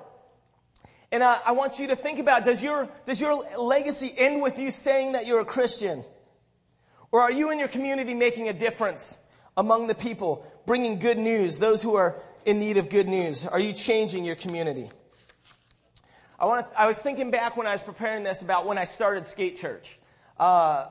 And 1.13 1.23
uh, 1.23 1.39
I 1.47 1.53
want 1.53 1.79
you 1.79 1.87
to 1.89 1.97
think 1.97 2.19
about, 2.19 2.45
does 2.45 2.61
your, 2.61 2.89
does 3.05 3.21
your 3.21 3.45
legacy 3.57 4.13
end 4.17 4.43
with 4.43 4.59
you 4.59 4.73
saying 4.73 5.13
that 5.13 5.29
you're 5.29 5.41
a 5.41 5.45
Christian? 5.45 6.05
Or 7.13 7.21
are 7.21 7.31
you 7.31 7.53
in 7.53 7.61
your 7.61 7.69
community 7.69 8.15
making 8.15 8.49
a 8.49 8.53
difference 8.53 9.25
among 9.57 9.87
the 9.87 9.95
people, 9.95 10.45
bringing 10.67 10.99
good 10.99 11.19
news, 11.19 11.61
those 11.61 11.85
who 11.85 11.95
are 11.95 12.17
in 12.45 12.59
need 12.59 12.79
of 12.79 12.89
good 12.89 13.07
news? 13.07 13.47
Are 13.47 13.61
you 13.61 13.73
changing 13.73 14.25
your 14.25 14.35
community? 14.35 14.91
I, 16.41 16.47
want 16.47 16.67
I 16.77 16.89
was 16.89 16.99
thinking 16.99 17.31
back 17.31 17.57
when 17.57 17.69
I 17.69 17.73
was 17.73 17.83
preparing 17.83 18.25
this 18.25 18.43
about 18.43 18.67
when 18.67 18.77
I 18.77 18.85
started 18.87 19.25
Skate 19.25 19.55
Church. 19.55 20.01
Uh, 20.37 20.87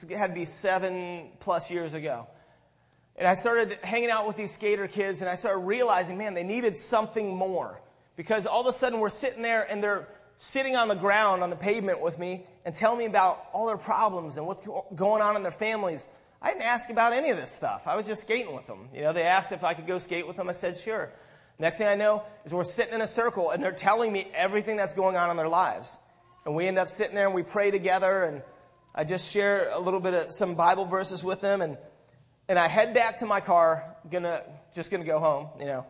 this 0.00 0.18
had 0.18 0.28
to 0.28 0.34
be 0.34 0.44
seven 0.44 1.28
plus 1.40 1.70
years 1.70 1.94
ago. 1.94 2.26
And 3.16 3.28
I 3.28 3.34
started 3.34 3.78
hanging 3.82 4.10
out 4.10 4.26
with 4.26 4.36
these 4.36 4.50
skater 4.50 4.88
kids, 4.88 5.20
and 5.20 5.28
I 5.28 5.34
started 5.34 5.60
realizing, 5.60 6.16
man, 6.16 6.34
they 6.34 6.44
needed 6.44 6.76
something 6.76 7.36
more. 7.36 7.80
Because 8.16 8.46
all 8.46 8.62
of 8.62 8.66
a 8.66 8.72
sudden 8.72 9.00
we're 9.00 9.10
sitting 9.10 9.42
there 9.42 9.66
and 9.70 9.82
they're 9.82 10.08
sitting 10.36 10.76
on 10.76 10.88
the 10.88 10.94
ground 10.94 11.42
on 11.42 11.50
the 11.50 11.56
pavement 11.56 12.00
with 12.00 12.18
me 12.18 12.44
and 12.64 12.74
telling 12.74 12.98
me 12.98 13.06
about 13.06 13.44
all 13.52 13.66
their 13.66 13.76
problems 13.76 14.36
and 14.36 14.46
what's 14.46 14.66
going 14.94 15.22
on 15.22 15.36
in 15.36 15.42
their 15.42 15.52
families. 15.52 16.08
I 16.40 16.48
didn't 16.48 16.64
ask 16.64 16.90
about 16.90 17.12
any 17.12 17.30
of 17.30 17.36
this 17.36 17.50
stuff. 17.50 17.86
I 17.86 17.96
was 17.96 18.06
just 18.06 18.22
skating 18.22 18.54
with 18.54 18.66
them. 18.66 18.88
You 18.94 19.02
know, 19.02 19.12
they 19.12 19.22
asked 19.22 19.52
if 19.52 19.64
I 19.64 19.74
could 19.74 19.86
go 19.86 19.98
skate 19.98 20.26
with 20.26 20.36
them. 20.36 20.48
I 20.48 20.52
said, 20.52 20.76
sure. 20.76 21.10
Next 21.58 21.78
thing 21.78 21.86
I 21.86 21.94
know 21.94 22.24
is 22.44 22.52
we're 22.52 22.64
sitting 22.64 22.94
in 22.94 23.00
a 23.00 23.06
circle 23.06 23.50
and 23.50 23.62
they're 23.62 23.72
telling 23.72 24.12
me 24.12 24.26
everything 24.34 24.76
that's 24.76 24.94
going 24.94 25.16
on 25.16 25.30
in 25.30 25.36
their 25.36 25.48
lives. 25.48 25.98
And 26.44 26.54
we 26.54 26.66
end 26.66 26.78
up 26.78 26.88
sitting 26.88 27.14
there 27.14 27.26
and 27.26 27.34
we 27.34 27.44
pray 27.44 27.70
together 27.70 28.24
and 28.24 28.42
I 28.94 29.04
just 29.04 29.32
share 29.32 29.70
a 29.70 29.78
little 29.78 30.00
bit 30.00 30.12
of 30.12 30.32
some 30.32 30.54
Bible 30.54 30.84
verses 30.84 31.24
with 31.24 31.40
them, 31.40 31.62
and, 31.62 31.78
and 32.48 32.58
I 32.58 32.68
head 32.68 32.92
back 32.92 33.18
to 33.18 33.26
my 33.26 33.40
car, 33.40 33.96
gonna, 34.10 34.42
just 34.74 34.90
to 34.90 34.98
go 34.98 35.18
home, 35.18 35.48
you 35.58 35.64
know, 35.64 35.86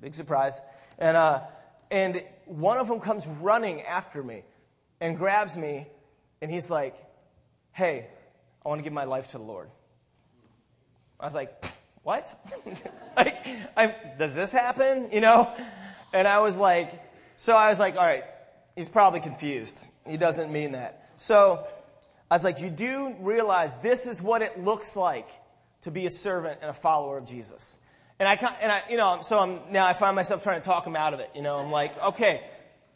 big 0.00 0.14
surprise. 0.14 0.60
And, 0.98 1.16
uh, 1.16 1.40
and 1.92 2.22
one 2.46 2.78
of 2.78 2.88
them 2.88 2.98
comes 2.98 3.28
running 3.28 3.82
after 3.82 4.22
me 4.24 4.42
and 5.00 5.16
grabs 5.16 5.56
me, 5.56 5.86
and 6.40 6.50
he's 6.50 6.68
like, 6.68 6.96
Hey, 7.70 8.08
I 8.64 8.68
want 8.68 8.80
to 8.80 8.82
give 8.82 8.92
my 8.92 9.04
life 9.04 9.28
to 9.28 9.38
the 9.38 9.44
Lord. 9.44 9.70
I 11.20 11.24
was 11.24 11.34
like, 11.34 11.64
What? 12.02 12.34
like, 13.16 13.36
I, 13.76 13.94
does 14.18 14.34
this 14.34 14.52
happen? 14.52 15.10
You 15.12 15.20
know? 15.20 15.54
And 16.12 16.26
I 16.26 16.40
was 16.40 16.56
like, 16.56 17.00
So 17.36 17.56
I 17.56 17.68
was 17.68 17.78
like, 17.78 17.96
All 17.96 18.04
right, 18.04 18.24
he's 18.74 18.88
probably 18.88 19.20
confused. 19.20 19.88
He 20.08 20.16
doesn't 20.16 20.52
mean 20.52 20.72
that. 20.72 21.10
So 21.14 21.66
I 22.32 22.34
was 22.34 22.44
like, 22.44 22.62
you 22.62 22.70
do 22.70 23.14
realize 23.20 23.74
this 23.82 24.06
is 24.06 24.22
what 24.22 24.40
it 24.40 24.58
looks 24.58 24.96
like 24.96 25.28
to 25.82 25.90
be 25.90 26.06
a 26.06 26.10
servant 26.10 26.60
and 26.62 26.70
a 26.70 26.72
follower 26.72 27.18
of 27.18 27.26
Jesus. 27.26 27.76
And 28.18 28.26
I, 28.26 28.36
and 28.62 28.72
I, 28.72 28.82
you 28.88 28.96
know, 28.96 29.18
so 29.20 29.38
I'm, 29.38 29.60
now 29.70 29.84
I 29.86 29.92
find 29.92 30.16
myself 30.16 30.42
trying 30.42 30.58
to 30.58 30.64
talk 30.64 30.86
him 30.86 30.96
out 30.96 31.12
of 31.12 31.20
it. 31.20 31.28
You 31.34 31.42
know, 31.42 31.58
I'm 31.58 31.70
like, 31.70 32.02
okay, 32.02 32.42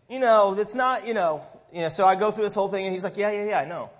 you 0.08 0.20
know, 0.20 0.56
it's 0.58 0.74
not, 0.74 1.06
you 1.06 1.12
know, 1.12 1.42
you 1.70 1.82
know, 1.82 1.90
so 1.90 2.06
I 2.06 2.14
go 2.16 2.30
through 2.30 2.44
this 2.44 2.54
whole 2.54 2.68
thing 2.68 2.86
and 2.86 2.94
he's 2.94 3.04
like, 3.04 3.18
yeah, 3.18 3.30
yeah, 3.30 3.44
yeah, 3.44 3.60
I 3.60 3.66
know. 3.66 3.90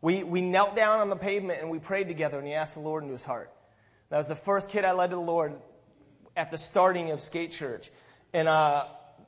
We, 0.00 0.24
we 0.24 0.40
knelt 0.40 0.74
down 0.74 1.00
on 1.00 1.10
the 1.10 1.16
pavement 1.16 1.60
and 1.60 1.68
we 1.68 1.80
prayed 1.80 2.08
together 2.08 2.38
and 2.38 2.46
he 2.46 2.54
asked 2.54 2.72
the 2.72 2.80
Lord 2.80 3.02
into 3.02 3.12
his 3.12 3.24
heart. 3.24 3.52
That 4.08 4.16
was 4.16 4.28
the 4.28 4.36
first 4.36 4.70
kid 4.70 4.86
I 4.86 4.92
led 4.92 5.10
to 5.10 5.16
the 5.16 5.20
Lord 5.20 5.52
at 6.34 6.50
the 6.50 6.56
starting 6.56 7.10
of 7.10 7.20
Skate 7.20 7.50
Church. 7.50 7.90
And 8.32 8.48
uh, 8.48 8.86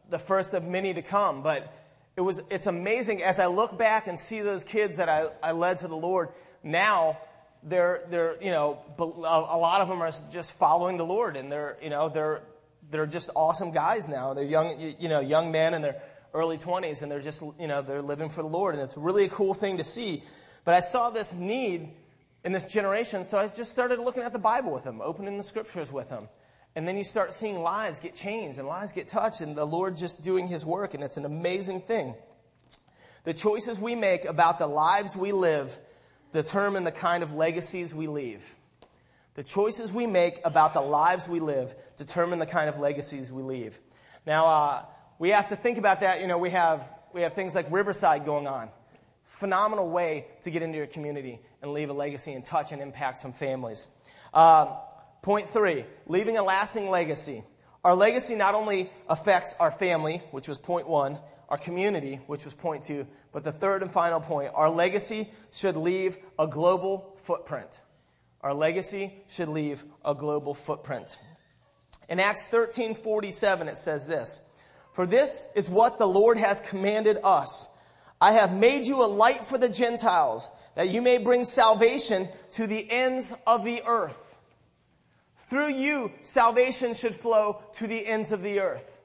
the 0.09 0.19
first 0.19 0.55
of 0.55 0.65
many 0.65 0.95
to 0.95 1.03
come. 1.03 1.43
But 1.43 1.71
it 2.17 2.21
was, 2.21 2.43
it's 2.51 2.67
amazing 2.67 3.23
as 3.23 3.39
I 3.39 3.47
look 3.47 3.79
back 3.79 4.07
and 4.07 4.19
see 4.19 4.41
those 4.41 4.65
kids 4.65 4.97
that 4.99 5.09
I, 5.09 5.29
I 5.43 5.53
led 5.53 5.79
to 5.79 5.89
the 5.89 5.97
Lord. 5.97 6.31
Now, 6.63 7.19
they're, 7.63 8.03
they're, 8.09 8.43
you 8.43 8.51
know, 8.51 8.79
a 8.99 9.05
lot 9.05 9.81
of 9.81 9.89
them 9.89 10.03
are 10.03 10.11
just 10.31 10.59
following 10.59 10.97
the 10.97 11.05
Lord 11.05 11.37
and 11.37 11.51
they're, 11.51 11.77
you 11.83 11.91
know, 11.91 12.09
they're, 12.09 12.43
they're 12.91 13.07
just 13.07 13.31
awesome 13.37 13.71
guys 13.71 14.09
now. 14.09 14.35
They're 14.35 14.45
young, 14.45 14.95
you 14.99 15.09
know, 15.09 15.21
young 15.21 15.53
men 15.53 15.75
in 15.75 15.83
their 15.83 16.01
early 16.35 16.59
20s 16.59 17.03
and 17.03 17.11
they're 17.11 17.21
just, 17.21 17.43
you 17.59 17.67
know, 17.67 17.83
they're 17.83 18.03
living 18.03 18.29
for 18.29 18.43
the 18.43 18.49
Lord. 18.49 18.75
And 18.75 18.83
it's 18.83 18.97
really 18.97 19.25
a 19.25 19.29
cool 19.29 19.55
thing 19.55 19.79
to 19.79 19.85
see. 19.85 20.23
But 20.65 20.75
I 20.75 20.81
saw 20.81 21.11
this 21.11 21.35
need 21.35 21.91
in 22.45 22.53
this 22.53 22.65
generation, 22.65 23.25
so 23.25 23.39
I 23.39 23.47
just 23.49 23.71
started 23.71 23.99
looking 23.99 24.23
at 24.23 24.33
the 24.33 24.39
Bible 24.39 24.73
with 24.73 24.85
them, 24.85 25.01
opening 25.03 25.37
the 25.37 25.43
scriptures 25.43 25.93
with 25.93 26.09
them. 26.09 26.29
And 26.81 26.89
then 26.89 26.97
you 26.97 27.05
start 27.05 27.35
seeing 27.35 27.61
lives 27.61 28.01
get 28.01 28.15
changed 28.15 28.59
and 28.59 28.67
lives 28.67 28.95
get 28.95 29.07
touched, 29.07 29.43
and 29.43 29.55
the 29.55 29.67
Lord 29.67 29.99
just 29.99 30.25
doing 30.25 30.49
His 30.49 30.65
work, 30.65 30.95
and 30.95 31.05
it's 31.05 31.19
an 31.19 31.27
amazing 31.27 31.83
thing. 31.83 32.15
The 33.25 33.35
choices 33.35 33.79
we 33.79 33.95
make 33.95 34.25
about 34.25 34.59
the 34.59 34.67
lives 34.67 35.15
we 35.15 35.33
live 35.33 35.77
determine 36.33 36.85
the 36.85 36.91
kind 36.91 37.23
of 37.23 37.35
legacies 37.35 37.95
we 37.95 38.07
leave. 38.07 38.55
The 39.35 39.43
choices 39.43 39.93
we 39.93 40.07
make 40.07 40.41
about 40.43 40.73
the 40.73 40.81
lives 40.81 41.29
we 41.29 41.39
live 41.39 41.75
determine 41.99 42.39
the 42.39 42.47
kind 42.47 42.71
of 42.71 42.79
legacies 42.79 43.31
we 43.31 43.43
leave. 43.43 43.79
Now, 44.25 44.47
uh, 44.47 44.85
we 45.19 45.29
have 45.29 45.49
to 45.49 45.57
think 45.57 45.77
about 45.77 46.01
that. 46.01 46.23
You 46.23 46.29
know, 46.29 46.39
we 46.39 46.49
have, 46.49 46.91
we 47.13 47.21
have 47.21 47.35
things 47.35 47.55
like 47.55 47.71
Riverside 47.71 48.25
going 48.25 48.47
on. 48.47 48.71
Phenomenal 49.25 49.91
way 49.91 50.29
to 50.45 50.51
get 50.51 50.63
into 50.63 50.79
your 50.79 50.87
community 50.87 51.41
and 51.61 51.75
leave 51.75 51.91
a 51.91 51.93
legacy 51.93 52.33
and 52.33 52.43
touch 52.43 52.73
and 52.73 52.81
impact 52.81 53.19
some 53.19 53.35
families. 53.35 53.89
Uh, 54.33 54.77
Point 55.23 55.49
three, 55.49 55.85
leaving 56.07 56.37
a 56.37 56.43
lasting 56.43 56.89
legacy. 56.91 57.43
Our 57.85 57.95
legacy 57.95 58.37
not 58.37 58.55
only 58.55 58.91
affects 59.09 59.55
our 59.59 59.71
family, 59.71 60.23
which 60.31 60.49
was 60.49 60.59
point 60.59 60.89
one, 60.89 61.19
our 61.49 61.59
community, 61.59 62.17
which 62.27 62.45
was 62.45 62.55
point 62.55 62.85
two. 62.85 63.07
But 63.33 63.45
the 63.45 63.53
third 63.53 63.83
and 63.83 63.91
final 63.91 64.21
point 64.21 64.53
our 64.55 64.71
legacy 64.71 65.31
should 65.53 65.77
leave 65.77 66.17
a 66.39 66.47
global 66.47 67.17
footprint. 67.23 67.81
Our 68.43 68.55
legacy 68.55 69.13
should 69.29 69.49
leave 69.49 69.85
a 70.05 70.15
global 70.15 70.55
footprint. 70.55 71.19
In 72.09 72.19
Acts 72.19 72.47
13 72.49 72.95
47, 72.95 73.69
it 73.69 73.77
says 73.77 74.09
this 74.09 74.41
For 74.95 75.07
this 75.07 75.45
is 75.55 75.69
what 75.69 75.99
the 75.99 76.07
Lord 76.07 76.39
has 76.39 76.61
commanded 76.61 77.19
us 77.23 77.73
I 78.21 78.33
have 78.33 78.55
made 78.55 78.87
you 78.87 79.03
a 79.03 79.07
light 79.07 79.45
for 79.45 79.57
the 79.57 79.69
Gentiles, 79.69 80.53
that 80.75 80.91
you 80.91 81.01
may 81.01 81.17
bring 81.19 81.45
salvation 81.45 82.29
to 82.53 82.67
the 82.67 82.87
ends 82.91 83.33
of 83.47 83.65
the 83.65 83.83
earth. 83.87 84.30
Through 85.51 85.71
you, 85.71 86.13
salvation 86.23 86.95
should 86.95 87.13
flow 87.13 87.61
to 87.73 87.89
the 87.89 88.07
ends 88.07 88.31
of 88.31 88.41
the 88.41 88.61
earth. 88.61 88.97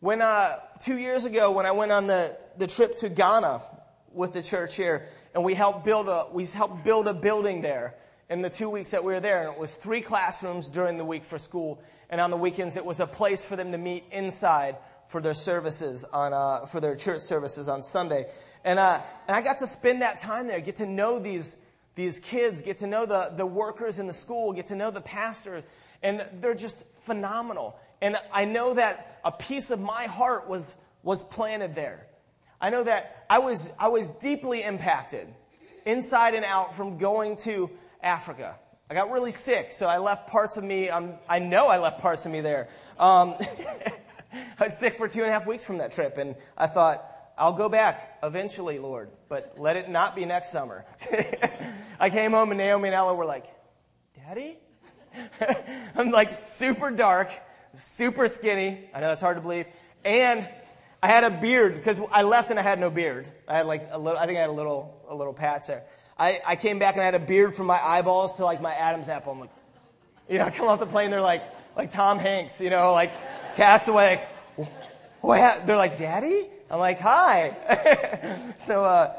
When 0.00 0.20
uh, 0.20 0.56
two 0.80 0.98
years 0.98 1.24
ago, 1.24 1.52
when 1.52 1.66
I 1.66 1.70
went 1.70 1.92
on 1.92 2.08
the, 2.08 2.36
the 2.56 2.66
trip 2.66 2.96
to 2.96 3.08
Ghana 3.08 3.62
with 4.12 4.32
the 4.32 4.42
church 4.42 4.74
here, 4.74 5.06
and 5.36 5.44
we 5.44 5.54
helped 5.54 5.84
build 5.84 6.08
a 6.08 6.26
we 6.32 6.44
helped 6.46 6.82
build 6.82 7.06
a 7.06 7.14
building 7.14 7.62
there 7.62 7.94
in 8.28 8.42
the 8.42 8.50
two 8.50 8.68
weeks 8.68 8.90
that 8.90 9.04
we 9.04 9.12
were 9.12 9.20
there, 9.20 9.46
and 9.46 9.54
it 9.54 9.58
was 9.58 9.76
three 9.76 10.00
classrooms 10.00 10.68
during 10.68 10.98
the 10.98 11.04
week 11.04 11.24
for 11.24 11.38
school, 11.38 11.80
and 12.10 12.20
on 12.20 12.32
the 12.32 12.36
weekends 12.36 12.76
it 12.76 12.84
was 12.84 12.98
a 12.98 13.06
place 13.06 13.44
for 13.44 13.54
them 13.54 13.70
to 13.70 13.78
meet 13.78 14.02
inside 14.10 14.78
for 15.06 15.20
their 15.20 15.32
services 15.32 16.04
on 16.06 16.32
uh, 16.32 16.66
for 16.66 16.80
their 16.80 16.96
church 16.96 17.20
services 17.20 17.68
on 17.68 17.84
Sunday, 17.84 18.26
and 18.64 18.80
uh, 18.80 19.00
and 19.28 19.36
I 19.36 19.42
got 19.42 19.60
to 19.60 19.66
spend 19.68 20.02
that 20.02 20.18
time 20.18 20.48
there, 20.48 20.58
get 20.58 20.74
to 20.76 20.86
know 20.86 21.20
these 21.20 21.58
these 21.98 22.18
kids, 22.18 22.62
get 22.62 22.78
to 22.78 22.86
know 22.86 23.04
the 23.04 23.32
the 23.36 23.44
workers 23.44 23.98
in 23.98 24.06
the 24.06 24.12
school, 24.14 24.54
get 24.54 24.68
to 24.68 24.76
know 24.76 24.90
the 24.90 25.02
pastors, 25.02 25.64
and 26.02 26.26
they're 26.40 26.54
just 26.54 26.84
phenomenal. 27.02 27.78
And 28.00 28.16
I 28.32 28.44
know 28.44 28.74
that 28.74 29.20
a 29.24 29.32
piece 29.32 29.70
of 29.70 29.80
my 29.80 30.04
heart 30.04 30.48
was, 30.48 30.74
was 31.02 31.24
planted 31.24 31.74
there. 31.74 32.06
I 32.60 32.70
know 32.70 32.84
that 32.84 33.26
I 33.28 33.38
was, 33.40 33.70
I 33.78 33.88
was 33.88 34.08
deeply 34.08 34.62
impacted 34.62 35.26
inside 35.84 36.34
and 36.34 36.44
out 36.44 36.74
from 36.74 36.98
going 36.98 37.36
to 37.38 37.70
Africa. 38.02 38.58
I 38.90 38.94
got 38.94 39.10
really 39.10 39.32
sick, 39.32 39.72
so 39.72 39.86
I 39.86 39.98
left 39.98 40.28
parts 40.28 40.56
of 40.56 40.64
me, 40.64 40.88
um, 40.88 41.14
I 41.28 41.40
know 41.40 41.68
I 41.68 41.78
left 41.78 42.00
parts 42.00 42.24
of 42.26 42.32
me 42.32 42.40
there. 42.40 42.68
Um, 42.98 43.34
I 44.32 44.64
was 44.64 44.78
sick 44.78 44.96
for 44.96 45.08
two 45.08 45.20
and 45.20 45.28
a 45.28 45.32
half 45.32 45.46
weeks 45.46 45.64
from 45.64 45.78
that 45.78 45.92
trip, 45.92 46.18
and 46.18 46.36
I 46.56 46.66
thought, 46.66 47.04
I'll 47.36 47.52
go 47.52 47.68
back 47.68 48.18
eventually, 48.22 48.78
Lord, 48.78 49.10
but 49.28 49.54
let 49.58 49.76
it 49.76 49.88
not 49.88 50.16
be 50.16 50.24
next 50.24 50.50
summer. 50.50 50.84
I 51.98 52.10
came 52.10 52.32
home, 52.32 52.50
and 52.50 52.58
Naomi 52.58 52.88
and 52.88 52.94
Ella 52.94 53.14
were 53.14 53.26
like, 53.26 53.46
Daddy? 54.16 54.58
I'm 55.96 56.10
like 56.10 56.30
super 56.30 56.90
dark 56.90 57.30
super 57.78 58.28
skinny. 58.28 58.78
I 58.94 59.00
know 59.00 59.08
that's 59.08 59.22
hard 59.22 59.36
to 59.36 59.40
believe. 59.40 59.66
And 60.04 60.48
I 61.02 61.06
had 61.06 61.24
a 61.24 61.30
beard 61.30 61.74
because 61.74 62.00
I 62.12 62.22
left 62.22 62.50
and 62.50 62.58
I 62.58 62.62
had 62.62 62.78
no 62.78 62.90
beard. 62.90 63.28
I 63.46 63.58
had 63.58 63.66
like 63.66 63.88
a 63.90 63.98
little, 63.98 64.18
I 64.18 64.26
think 64.26 64.38
I 64.38 64.42
had 64.42 64.50
a 64.50 64.52
little, 64.52 65.00
a 65.08 65.14
little 65.14 65.32
patch 65.32 65.68
there. 65.68 65.84
I, 66.18 66.40
I 66.46 66.56
came 66.56 66.78
back 66.78 66.94
and 66.94 67.02
I 67.02 67.04
had 67.04 67.14
a 67.14 67.20
beard 67.20 67.54
from 67.54 67.66
my 67.66 67.80
eyeballs 67.82 68.36
to 68.36 68.44
like 68.44 68.60
my 68.60 68.74
Adam's 68.74 69.08
apple. 69.08 69.32
I'm 69.32 69.40
like, 69.40 69.50
you 70.28 70.38
know, 70.38 70.44
I 70.44 70.50
come 70.50 70.66
off 70.66 70.80
the 70.80 70.86
plane, 70.86 71.10
they're 71.10 71.20
like, 71.20 71.42
like 71.76 71.90
Tom 71.90 72.18
Hanks, 72.18 72.60
you 72.60 72.70
know, 72.70 72.92
like 72.92 73.12
castaway. 73.54 74.26
What? 75.20 75.66
They're 75.66 75.76
like, 75.76 75.96
Daddy? 75.96 76.48
I'm 76.70 76.80
like, 76.80 76.98
hi. 76.98 78.52
so, 78.58 78.84
uh, 78.84 79.14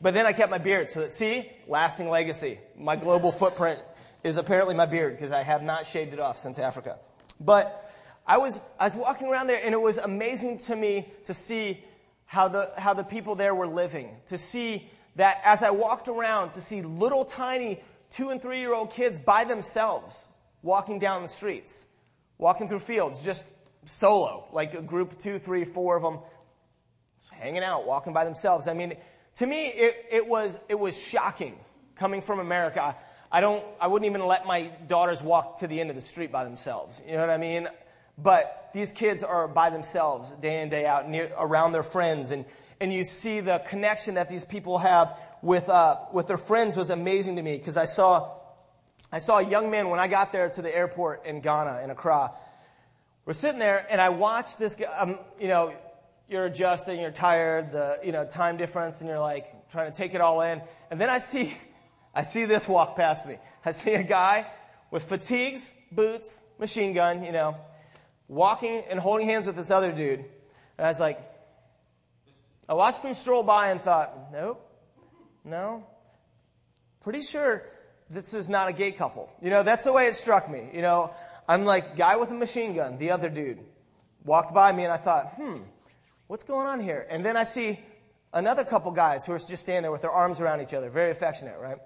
but 0.00 0.14
then 0.14 0.26
I 0.26 0.32
kept 0.32 0.50
my 0.50 0.58
beard. 0.58 0.90
So 0.90 1.00
that, 1.00 1.12
see, 1.12 1.50
lasting 1.66 2.08
legacy. 2.08 2.58
My 2.76 2.96
global 2.96 3.32
footprint 3.32 3.80
is 4.22 4.36
apparently 4.36 4.74
my 4.74 4.86
beard 4.86 5.16
because 5.16 5.32
I 5.32 5.42
have 5.42 5.62
not 5.62 5.86
shaved 5.86 6.12
it 6.12 6.20
off 6.20 6.38
since 6.38 6.58
Africa. 6.58 6.98
But 7.40 7.92
I 8.26 8.38
was, 8.38 8.58
I 8.78 8.84
was 8.84 8.96
walking 8.96 9.28
around 9.28 9.48
there, 9.48 9.60
and 9.62 9.74
it 9.74 9.80
was 9.80 9.98
amazing 9.98 10.58
to 10.58 10.76
me 10.76 11.06
to 11.24 11.34
see 11.34 11.82
how 12.26 12.48
the, 12.48 12.72
how 12.78 12.94
the 12.94 13.04
people 13.04 13.34
there 13.34 13.54
were 13.54 13.66
living. 13.66 14.08
To 14.26 14.38
see 14.38 14.88
that 15.16 15.40
as 15.44 15.62
I 15.62 15.70
walked 15.70 16.08
around, 16.08 16.52
to 16.52 16.60
see 16.60 16.82
little 16.82 17.24
tiny 17.24 17.80
two 18.10 18.30
and 18.30 18.40
three 18.40 18.60
year 18.60 18.74
old 18.74 18.90
kids 18.90 19.18
by 19.18 19.44
themselves 19.44 20.28
walking 20.62 20.98
down 20.98 21.22
the 21.22 21.28
streets, 21.28 21.86
walking 22.38 22.68
through 22.68 22.80
fields, 22.80 23.24
just 23.24 23.46
solo, 23.84 24.48
like 24.52 24.74
a 24.74 24.80
group 24.80 25.18
two, 25.18 25.38
three, 25.38 25.64
four 25.64 25.96
of 25.96 26.02
them, 26.02 26.18
hanging 27.30 27.62
out, 27.62 27.86
walking 27.86 28.12
by 28.12 28.24
themselves. 28.24 28.66
I 28.66 28.72
mean, 28.72 28.94
to 29.36 29.46
me, 29.46 29.66
it, 29.66 30.06
it, 30.10 30.28
was, 30.28 30.60
it 30.68 30.78
was 30.78 31.00
shocking 31.00 31.58
coming 31.96 32.22
from 32.22 32.38
America. 32.38 32.96
I, 33.30 33.40
don't, 33.40 33.64
I 33.80 33.88
wouldn't 33.88 34.08
even 34.08 34.24
let 34.26 34.46
my 34.46 34.70
daughters 34.86 35.22
walk 35.22 35.58
to 35.58 35.66
the 35.66 35.80
end 35.80 35.90
of 35.90 35.96
the 35.96 36.02
street 36.02 36.30
by 36.30 36.44
themselves. 36.44 37.02
You 37.06 37.14
know 37.14 37.20
what 37.20 37.30
I 37.30 37.38
mean? 37.38 37.68
But 38.16 38.70
these 38.72 38.92
kids 38.92 39.24
are 39.24 39.48
by 39.48 39.70
themselves 39.70 40.30
day 40.32 40.62
in, 40.62 40.68
day 40.68 40.86
out, 40.86 41.08
near, 41.08 41.30
around 41.36 41.72
their 41.72 41.82
friends. 41.82 42.30
And, 42.30 42.44
and 42.80 42.92
you 42.92 43.02
see 43.02 43.40
the 43.40 43.60
connection 43.66 44.14
that 44.14 44.28
these 44.28 44.44
people 44.44 44.78
have 44.78 45.18
with, 45.42 45.68
uh, 45.68 45.96
with 46.12 46.28
their 46.28 46.38
friends 46.38 46.76
was 46.76 46.90
amazing 46.90 47.36
to 47.36 47.42
me 47.42 47.56
because 47.56 47.76
I 47.76 47.86
saw, 47.86 48.30
I 49.10 49.18
saw 49.18 49.38
a 49.38 49.46
young 49.46 49.70
man 49.70 49.88
when 49.90 49.98
I 49.98 50.06
got 50.06 50.32
there 50.32 50.48
to 50.48 50.62
the 50.62 50.74
airport 50.74 51.26
in 51.26 51.40
Ghana, 51.40 51.80
in 51.82 51.90
Accra. 51.90 52.32
We're 53.24 53.32
sitting 53.32 53.58
there 53.58 53.84
and 53.90 54.00
I 54.00 54.10
watched 54.10 54.58
this 54.58 54.76
guy, 54.76 54.86
um, 54.96 55.18
you 55.40 55.48
know, 55.48 55.74
you're 56.28 56.46
adjusting, 56.46 57.00
you're 57.00 57.10
tired, 57.10 57.72
the, 57.72 57.98
you 58.04 58.12
know, 58.12 58.26
time 58.26 58.56
difference, 58.56 59.00
and 59.00 59.08
you're 59.08 59.20
like 59.20 59.70
trying 59.70 59.90
to 59.90 59.96
take 59.96 60.14
it 60.14 60.20
all 60.20 60.40
in. 60.40 60.62
And 60.90 61.00
then 61.00 61.10
I 61.10 61.18
see, 61.18 61.56
I 62.14 62.22
see 62.22 62.44
this 62.44 62.68
walk 62.68 62.96
past 62.96 63.26
me. 63.26 63.36
I 63.64 63.70
see 63.70 63.94
a 63.94 64.02
guy 64.02 64.46
with 64.90 65.04
fatigues, 65.04 65.74
boots, 65.90 66.44
machine 66.58 66.94
gun, 66.94 67.24
you 67.24 67.32
know, 67.32 67.56
walking 68.28 68.82
and 68.88 68.98
holding 68.98 69.26
hands 69.26 69.46
with 69.46 69.56
this 69.56 69.70
other 69.70 69.92
dude. 69.92 70.20
And 70.78 70.86
I 70.86 70.88
was 70.88 71.00
like, 71.00 71.20
I 72.68 72.74
watched 72.74 73.02
them 73.02 73.14
stroll 73.14 73.42
by 73.42 73.70
and 73.70 73.80
thought, 73.80 74.32
nope, 74.32 74.66
no. 75.44 75.86
Pretty 77.00 77.20
sure 77.20 77.68
this 78.08 78.32
is 78.32 78.48
not 78.48 78.68
a 78.68 78.72
gay 78.72 78.92
couple. 78.92 79.30
You 79.42 79.50
know, 79.50 79.62
that's 79.62 79.84
the 79.84 79.92
way 79.92 80.06
it 80.06 80.14
struck 80.14 80.50
me. 80.50 80.70
You 80.72 80.80
know, 80.80 81.14
I'm 81.46 81.64
like, 81.64 81.96
guy 81.96 82.16
with 82.16 82.30
a 82.30 82.34
machine 82.34 82.74
gun, 82.74 82.96
the 82.98 83.10
other 83.10 83.28
dude, 83.28 83.58
walked 84.24 84.54
by 84.54 84.72
me 84.72 84.84
and 84.84 84.92
I 84.92 84.96
thought, 84.96 85.34
hmm, 85.34 85.58
what's 86.26 86.44
going 86.44 86.66
on 86.66 86.80
here? 86.80 87.06
And 87.10 87.24
then 87.24 87.36
I 87.36 87.44
see 87.44 87.78
another 88.32 88.64
couple 88.64 88.90
guys 88.92 89.26
who 89.26 89.32
are 89.32 89.38
just 89.38 89.62
standing 89.62 89.82
there 89.82 89.92
with 89.92 90.02
their 90.02 90.10
arms 90.10 90.40
around 90.40 90.60
each 90.60 90.74
other, 90.74 90.90
very 90.90 91.10
affectionate, 91.10 91.58
right? 91.60 91.78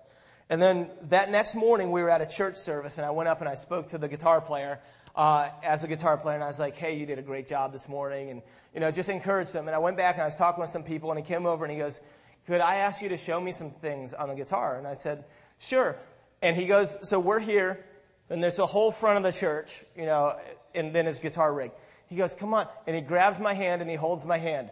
And 0.49 0.63
then 0.63 0.91
that 1.03 1.31
next 1.31 1.55
morning, 1.55 1.91
we 1.91 2.03
were 2.03 2.11
at 2.11 2.21
a 2.21 2.27
church 2.27 2.57
service, 2.57 2.97
and 2.97 3.07
I 3.07 3.11
went 3.11 3.29
up 3.29 3.41
and 3.41 3.49
I 3.49 3.55
spoke 3.55 3.89
to 3.89 3.99
the 3.99 4.09
guitar 4.09 4.41
player 4.41 4.81
uh, 5.15 5.51
as 5.63 5.85
a 5.85 5.89
guitar 5.89 6.17
player, 6.17 6.37
and 6.37 6.45
I 6.45 6.47
was 6.47 6.61
like, 6.61 6.77
hey, 6.77 6.97
you 6.97 7.05
did 7.05 7.19
a 7.19 7.23
great 7.23 7.47
job 7.49 7.73
this 7.73 7.89
morning, 7.89 8.31
and, 8.31 8.43
you 8.73 8.81
know, 8.81 8.91
just 8.91 9.09
encouraged 9.09 9.53
him. 9.53 9.67
And 9.67 9.75
I 9.75 9.79
went 9.79 9.97
back 9.97 10.15
and 10.15 10.23
I 10.23 10.27
was 10.27 10.37
talking 10.37 10.61
with 10.61 10.71
some 10.71 10.85
people, 10.85 11.11
and 11.11 11.19
he 11.19 11.25
came 11.25 11.45
over 11.45 11.65
and 11.65 11.73
he 11.73 11.79
goes, 11.79 12.01
could 12.47 12.61
I 12.61 12.77
ask 12.77 13.03
you 13.03 13.11
to 13.11 13.17
show 13.17 13.41
me 13.41 13.53
some 13.53 13.71
things 13.71 14.15
on 14.15 14.29
the 14.29 14.35
guitar? 14.35 14.79
And 14.79 14.87
I 14.87 14.95
said, 14.95 15.25
sure. 15.59 15.97
And 16.41 16.57
he 16.57 16.67
goes, 16.67 17.07
so 17.07 17.21
we're 17.21 17.41
here, 17.41 17.85
and 18.31 18.43
there's 18.43 18.59
a 18.59 18.67
whole 18.67 18.91
front 18.91 19.19
of 19.19 19.23
the 19.23 19.39
church, 19.39 19.85
you 19.97 20.07
know, 20.07 20.39
and 20.75 20.95
then 20.95 21.05
his 21.05 21.19
guitar 21.19 21.53
rig. 21.53 21.73
He 22.09 22.17
goes, 22.17 22.35
come 22.35 22.55
on. 22.55 22.67
And 22.87 22.97
he 22.97 23.03
grabs 23.03 23.39
my 23.39 23.55
hand 23.55 23.83
and 23.83 23.91
he 23.91 23.97
holds 23.97 24.25
my 24.25 24.39
hand. 24.39 24.71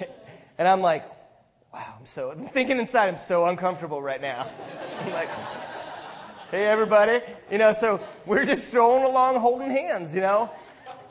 and 0.58 0.66
I'm 0.66 0.80
like, 0.80 1.04
wow, 1.72 1.94
I'm 1.98 2.06
so, 2.06 2.30
I'm 2.30 2.46
thinking 2.46 2.78
inside, 2.78 3.08
I'm 3.08 3.18
so 3.18 3.44
uncomfortable 3.46 4.00
right 4.00 4.20
now. 4.20 4.48
I'm 5.00 5.12
like, 5.12 5.28
hey, 6.50 6.66
everybody. 6.66 7.20
You 7.50 7.58
know, 7.58 7.72
so 7.72 8.00
we're 8.24 8.44
just 8.44 8.68
strolling 8.68 9.04
along 9.04 9.40
holding 9.40 9.70
hands, 9.70 10.14
you 10.14 10.22
know. 10.22 10.50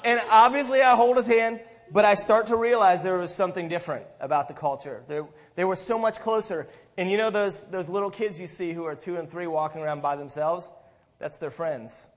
And 0.04 0.20
obviously, 0.30 0.82
I 0.82 0.96
hold 0.96 1.18
his 1.18 1.28
hand, 1.28 1.60
but 1.92 2.06
I 2.06 2.16
start 2.16 2.48
to 2.48 2.56
realize 2.56 3.04
there 3.04 3.18
was 3.18 3.34
something 3.34 3.68
different 3.68 4.06
about 4.20 4.48
the 4.48 4.54
culture. 4.54 5.04
They, 5.08 5.22
they 5.56 5.66
were 5.66 5.76
so 5.76 6.00
much 6.00 6.20
closer. 6.20 6.68
And 6.98 7.12
you 7.12 7.18
know 7.18 7.30
those, 7.30 7.64
those 7.70 7.90
little 7.90 8.10
kids 8.10 8.42
you 8.42 8.48
see 8.48 8.74
who 8.74 8.86
are 8.86 8.96
two 8.96 9.18
and 9.18 9.30
three 9.30 9.48
walking 9.48 9.82
around 9.82 10.02
by 10.02 10.16
themselves? 10.16 10.72
That's 11.20 11.40
their 11.40 11.52
friends. 11.52 12.10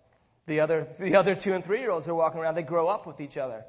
The 0.51 0.59
other, 0.59 0.85
the 0.99 1.15
other 1.15 1.37
two 1.37 1.53
and 1.53 1.65
three 1.65 1.79
year 1.79 1.93
olds 1.93 2.09
are 2.09 2.15
walking 2.15 2.41
around, 2.41 2.57
they 2.57 2.65
grow 2.65 2.89
up 2.89 3.07
with 3.07 3.21
each 3.21 3.39
other. 3.39 3.65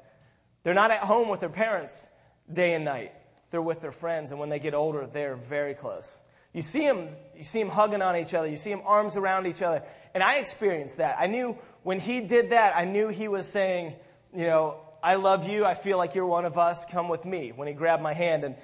They're 0.64 0.74
not 0.74 0.90
at 0.90 0.98
home 0.98 1.28
with 1.28 1.38
their 1.38 1.48
parents 1.48 2.08
day 2.52 2.74
and 2.74 2.84
night. 2.84 3.12
They're 3.50 3.62
with 3.62 3.80
their 3.80 3.92
friends, 3.92 4.32
and 4.32 4.40
when 4.40 4.48
they 4.48 4.58
get 4.58 4.74
older, 4.74 5.06
they're 5.06 5.36
very 5.36 5.74
close. 5.74 6.24
You 6.52 6.60
see 6.60 6.80
them, 6.80 7.10
you 7.36 7.44
see 7.44 7.60
them 7.62 7.70
hugging 7.70 8.02
on 8.02 8.16
each 8.16 8.34
other. 8.34 8.48
You 8.48 8.56
see 8.56 8.70
them 8.70 8.82
arms 8.84 9.16
around 9.16 9.46
each 9.46 9.62
other. 9.62 9.84
And 10.12 10.24
I 10.24 10.38
experienced 10.38 10.96
that. 10.96 11.14
I 11.20 11.28
knew 11.28 11.56
when 11.84 12.00
he 12.00 12.20
did 12.20 12.50
that, 12.50 12.76
I 12.76 12.84
knew 12.84 13.10
he 13.10 13.28
was 13.28 13.46
saying, 13.46 13.94
you 14.34 14.46
know, 14.46 14.80
I 15.04 15.14
love 15.14 15.48
you. 15.48 15.64
I 15.64 15.74
feel 15.74 15.98
like 15.98 16.16
you're 16.16 16.26
one 16.26 16.46
of 16.46 16.58
us. 16.58 16.84
Come 16.84 17.08
with 17.08 17.24
me. 17.24 17.52
When 17.52 17.68
he 17.68 17.74
grabbed 17.74 18.02
my 18.02 18.12
hand. 18.12 18.42
And 18.42 18.56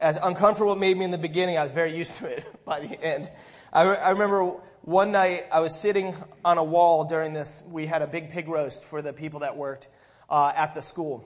as 0.00 0.16
uncomfortable 0.16 0.74
it 0.74 0.78
made 0.78 0.96
me 0.96 1.06
in 1.06 1.10
the 1.10 1.18
beginning, 1.18 1.58
I 1.58 1.64
was 1.64 1.72
very 1.72 1.96
used 1.96 2.18
to 2.18 2.26
it 2.26 2.46
by 2.64 2.86
the 2.86 3.02
end. 3.02 3.28
I, 3.72 3.90
re- 3.90 3.98
I 3.98 4.10
remember 4.10 4.60
one 4.84 5.12
night 5.12 5.46
I 5.50 5.60
was 5.60 5.74
sitting 5.74 6.14
on 6.44 6.58
a 6.58 6.64
wall 6.64 7.04
during 7.04 7.32
this. 7.32 7.64
We 7.70 7.86
had 7.86 8.02
a 8.02 8.06
big 8.06 8.28
pig 8.28 8.48
roast 8.48 8.84
for 8.84 9.00
the 9.00 9.14
people 9.14 9.40
that 9.40 9.56
worked 9.56 9.88
uh, 10.28 10.52
at 10.54 10.74
the 10.74 10.82
school, 10.82 11.24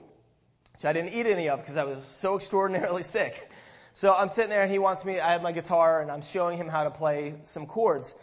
which 0.71 0.85
I 0.85 0.93
didn't 0.93 1.09
eat 1.09 1.25
any 1.25 1.49
of 1.49 1.59
because 1.59 1.75
I 1.75 1.83
was 1.83 2.05
so 2.05 2.37
extraordinarily 2.37 3.03
sick. 3.17 3.51
So 3.91 4.13
I'm 4.13 4.29
sitting 4.29 4.49
there 4.49 4.61
and 4.63 4.71
he 4.71 4.79
wants 4.79 5.03
me, 5.03 5.19
I 5.19 5.33
have 5.33 5.41
my 5.41 5.51
guitar 5.51 6.01
and 6.01 6.09
I'm 6.09 6.21
showing 6.21 6.57
him 6.57 6.69
how 6.69 6.85
to 6.85 6.89
play 6.89 7.37
some 7.43 7.65
chords. 7.65 8.15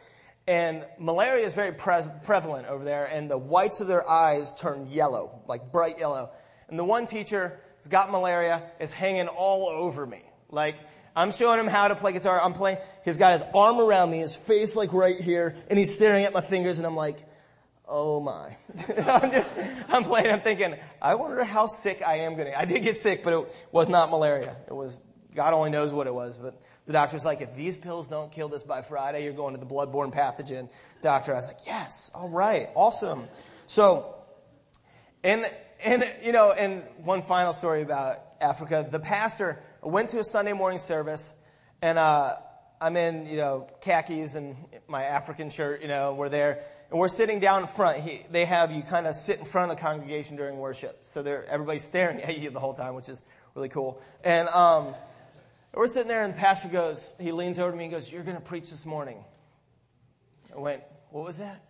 And 0.48 0.86
malaria 0.98 1.44
is 1.44 1.52
very 1.52 1.72
pre- 1.72 2.08
prevalent 2.24 2.68
over 2.68 2.84
there, 2.84 3.04
and 3.04 3.28
the 3.28 3.36
whites 3.36 3.80
of 3.80 3.88
their 3.88 4.08
eyes 4.08 4.54
turn 4.54 4.86
yellow, 4.86 5.40
like 5.48 5.72
bright 5.72 5.98
yellow. 5.98 6.30
And 6.68 6.78
the 6.78 6.84
one 6.84 7.04
teacher 7.04 7.60
has 7.78 7.88
got 7.88 8.12
malaria, 8.12 8.62
is 8.78 8.92
hanging 8.92 9.26
all 9.26 9.68
over 9.68 10.06
me. 10.06 10.22
Like, 10.48 10.76
I'm 11.16 11.32
showing 11.32 11.58
him 11.58 11.66
how 11.66 11.88
to 11.88 11.96
play 11.96 12.12
guitar. 12.12 12.38
I'm 12.40 12.52
playing. 12.52 12.76
He's 13.02 13.16
got 13.16 13.32
his 13.32 13.42
arm 13.54 13.80
around 13.80 14.10
me, 14.10 14.18
his 14.18 14.36
face 14.36 14.76
like 14.76 14.92
right 14.92 15.18
here, 15.18 15.56
and 15.70 15.78
he's 15.78 15.94
staring 15.94 16.26
at 16.26 16.34
my 16.34 16.42
fingers, 16.42 16.76
and 16.76 16.86
I'm 16.86 16.94
like, 16.94 17.18
oh 17.88 18.20
my. 18.20 18.56
I'm 18.98 19.30
just, 19.30 19.54
I'm 19.88 20.04
playing, 20.04 20.30
I'm 20.30 20.40
thinking, 20.40 20.76
I 21.00 21.14
wonder 21.14 21.42
how 21.42 21.68
sick 21.68 22.02
I 22.06 22.18
am 22.18 22.34
going 22.34 22.48
to. 22.48 22.58
I 22.58 22.66
did 22.66 22.82
get 22.82 22.98
sick, 22.98 23.24
but 23.24 23.32
it 23.32 23.54
was 23.72 23.88
not 23.88 24.10
malaria. 24.10 24.56
It 24.68 24.74
was, 24.74 25.00
God 25.34 25.54
only 25.54 25.70
knows 25.70 25.92
what 25.92 26.06
it 26.06 26.14
was. 26.14 26.36
But 26.36 26.60
the 26.84 26.92
doctor's 26.92 27.24
like, 27.24 27.40
if 27.40 27.54
these 27.54 27.78
pills 27.78 28.08
don't 28.08 28.30
kill 28.30 28.48
this 28.48 28.62
by 28.62 28.82
Friday, 28.82 29.24
you're 29.24 29.32
going 29.32 29.54
to 29.54 29.60
the 29.60 29.66
bloodborne 29.66 30.12
pathogen 30.12 30.68
doctor. 31.00 31.32
I 31.32 31.36
was 31.36 31.48
like, 31.48 31.66
yes, 31.66 32.10
all 32.14 32.28
right, 32.28 32.68
awesome. 32.74 33.24
So, 33.66 34.16
and, 35.24 35.50
and, 35.82 36.04
you 36.22 36.32
know, 36.32 36.52
and 36.52 36.82
one 36.98 37.22
final 37.22 37.54
story 37.54 37.80
about 37.80 38.18
Africa. 38.40 38.86
The 38.90 39.00
pastor 39.00 39.62
went 39.88 40.10
to 40.10 40.18
a 40.18 40.24
Sunday 40.24 40.52
morning 40.52 40.78
service, 40.78 41.38
and 41.82 41.98
uh, 41.98 42.36
I'm 42.80 42.96
in, 42.96 43.26
you 43.26 43.36
know, 43.36 43.68
khakis 43.80 44.34
and 44.34 44.56
my 44.88 45.04
African 45.04 45.50
shirt, 45.50 45.82
you 45.82 45.88
know, 45.88 46.14
we're 46.14 46.28
there 46.28 46.64
and 46.90 47.00
we're 47.00 47.08
sitting 47.08 47.40
down 47.40 47.62
in 47.62 47.68
front. 47.68 48.00
He, 48.00 48.22
they 48.30 48.44
have 48.44 48.70
you 48.70 48.82
kind 48.82 49.06
of 49.06 49.14
sit 49.14 49.38
in 49.38 49.44
front 49.44 49.70
of 49.70 49.76
the 49.76 49.82
congregation 49.82 50.36
during 50.36 50.58
worship. 50.58 51.00
So 51.04 51.22
they're, 51.22 51.44
everybody's 51.46 51.82
staring 51.82 52.20
at 52.20 52.38
you 52.38 52.50
the 52.50 52.60
whole 52.60 52.74
time, 52.74 52.94
which 52.94 53.08
is 53.08 53.22
really 53.54 53.68
cool. 53.68 54.00
And 54.22 54.48
um, 54.48 54.94
we're 55.74 55.88
sitting 55.88 56.08
there, 56.08 56.24
and 56.24 56.32
the 56.32 56.38
pastor 56.38 56.68
goes, 56.68 57.14
he 57.20 57.32
leans 57.32 57.58
over 57.58 57.70
to 57.70 57.76
me 57.76 57.84
and 57.84 57.92
goes, 57.92 58.10
You're 58.10 58.22
going 58.22 58.36
to 58.36 58.42
preach 58.42 58.70
this 58.70 58.86
morning. 58.86 59.24
I 60.54 60.58
went, 60.58 60.82
What 61.10 61.24
was 61.24 61.38
that? 61.38 61.62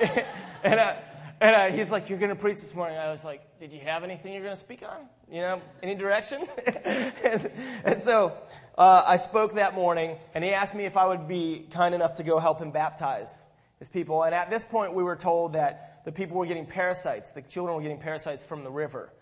and 0.64 0.80
uh, 0.80 0.94
and 1.42 1.56
uh, 1.56 1.76
he's 1.76 1.90
like, 1.90 2.08
You're 2.08 2.20
going 2.20 2.34
to 2.34 2.40
preach 2.40 2.56
this 2.56 2.74
morning. 2.74 2.96
I 2.96 3.10
was 3.10 3.24
like, 3.24 3.42
Did 3.58 3.72
you 3.72 3.80
have 3.80 4.04
anything 4.04 4.32
you're 4.32 4.42
going 4.42 4.54
to 4.54 4.60
speak 4.60 4.82
on? 4.82 5.08
You 5.30 5.40
know, 5.40 5.62
any 5.82 5.96
direction? 5.96 6.46
and, 6.84 7.50
and, 7.84 8.00
so 8.00 8.32
uh, 8.78 9.02
I 9.06 9.16
spoke 9.16 9.54
that 9.54 9.74
morning, 9.74 10.16
and 10.34 10.44
he 10.44 10.52
asked 10.52 10.74
me 10.74 10.84
if 10.84 10.96
I 10.96 11.06
would 11.06 11.26
be 11.26 11.66
kind 11.70 11.94
enough 11.94 12.14
to 12.16 12.22
go 12.22 12.38
help 12.38 12.60
him 12.60 12.70
baptize 12.70 13.48
his 13.78 13.88
people. 13.88 14.22
And 14.22 14.34
at 14.34 14.50
this 14.50 14.64
point, 14.64 14.94
we 14.94 15.02
were 15.02 15.16
told 15.16 15.54
that 15.54 16.04
the 16.04 16.12
people 16.12 16.36
were 16.36 16.46
getting 16.46 16.66
parasites. 16.66 17.32
The 17.32 17.42
children 17.42 17.74
were 17.76 17.82
getting 17.82 17.98
parasites 17.98 18.44
from 18.44 18.62
the 18.62 18.70
river 18.70 19.12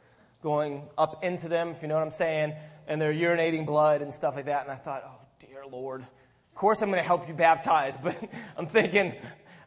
going 0.42 0.88
up 0.98 1.24
into 1.24 1.48
them, 1.48 1.68
if 1.68 1.82
you 1.82 1.88
know 1.88 1.94
what 1.94 2.02
I'm 2.02 2.10
saying, 2.10 2.54
and 2.86 3.00
they're 3.00 3.14
urinating 3.14 3.66
blood 3.66 4.02
and 4.02 4.12
stuff 4.12 4.36
like 4.36 4.46
that. 4.46 4.64
And 4.64 4.72
I 4.72 4.76
thought, 4.76 5.04
oh, 5.06 5.26
dear 5.38 5.64
Lord. 5.70 6.02
Of 6.02 6.54
course, 6.54 6.82
I'm 6.82 6.90
going 6.90 7.00
to 7.00 7.06
help 7.06 7.28
you 7.28 7.34
baptize, 7.34 7.96
but 8.02 8.18
I'm 8.58 8.66
thinking, 8.66 9.14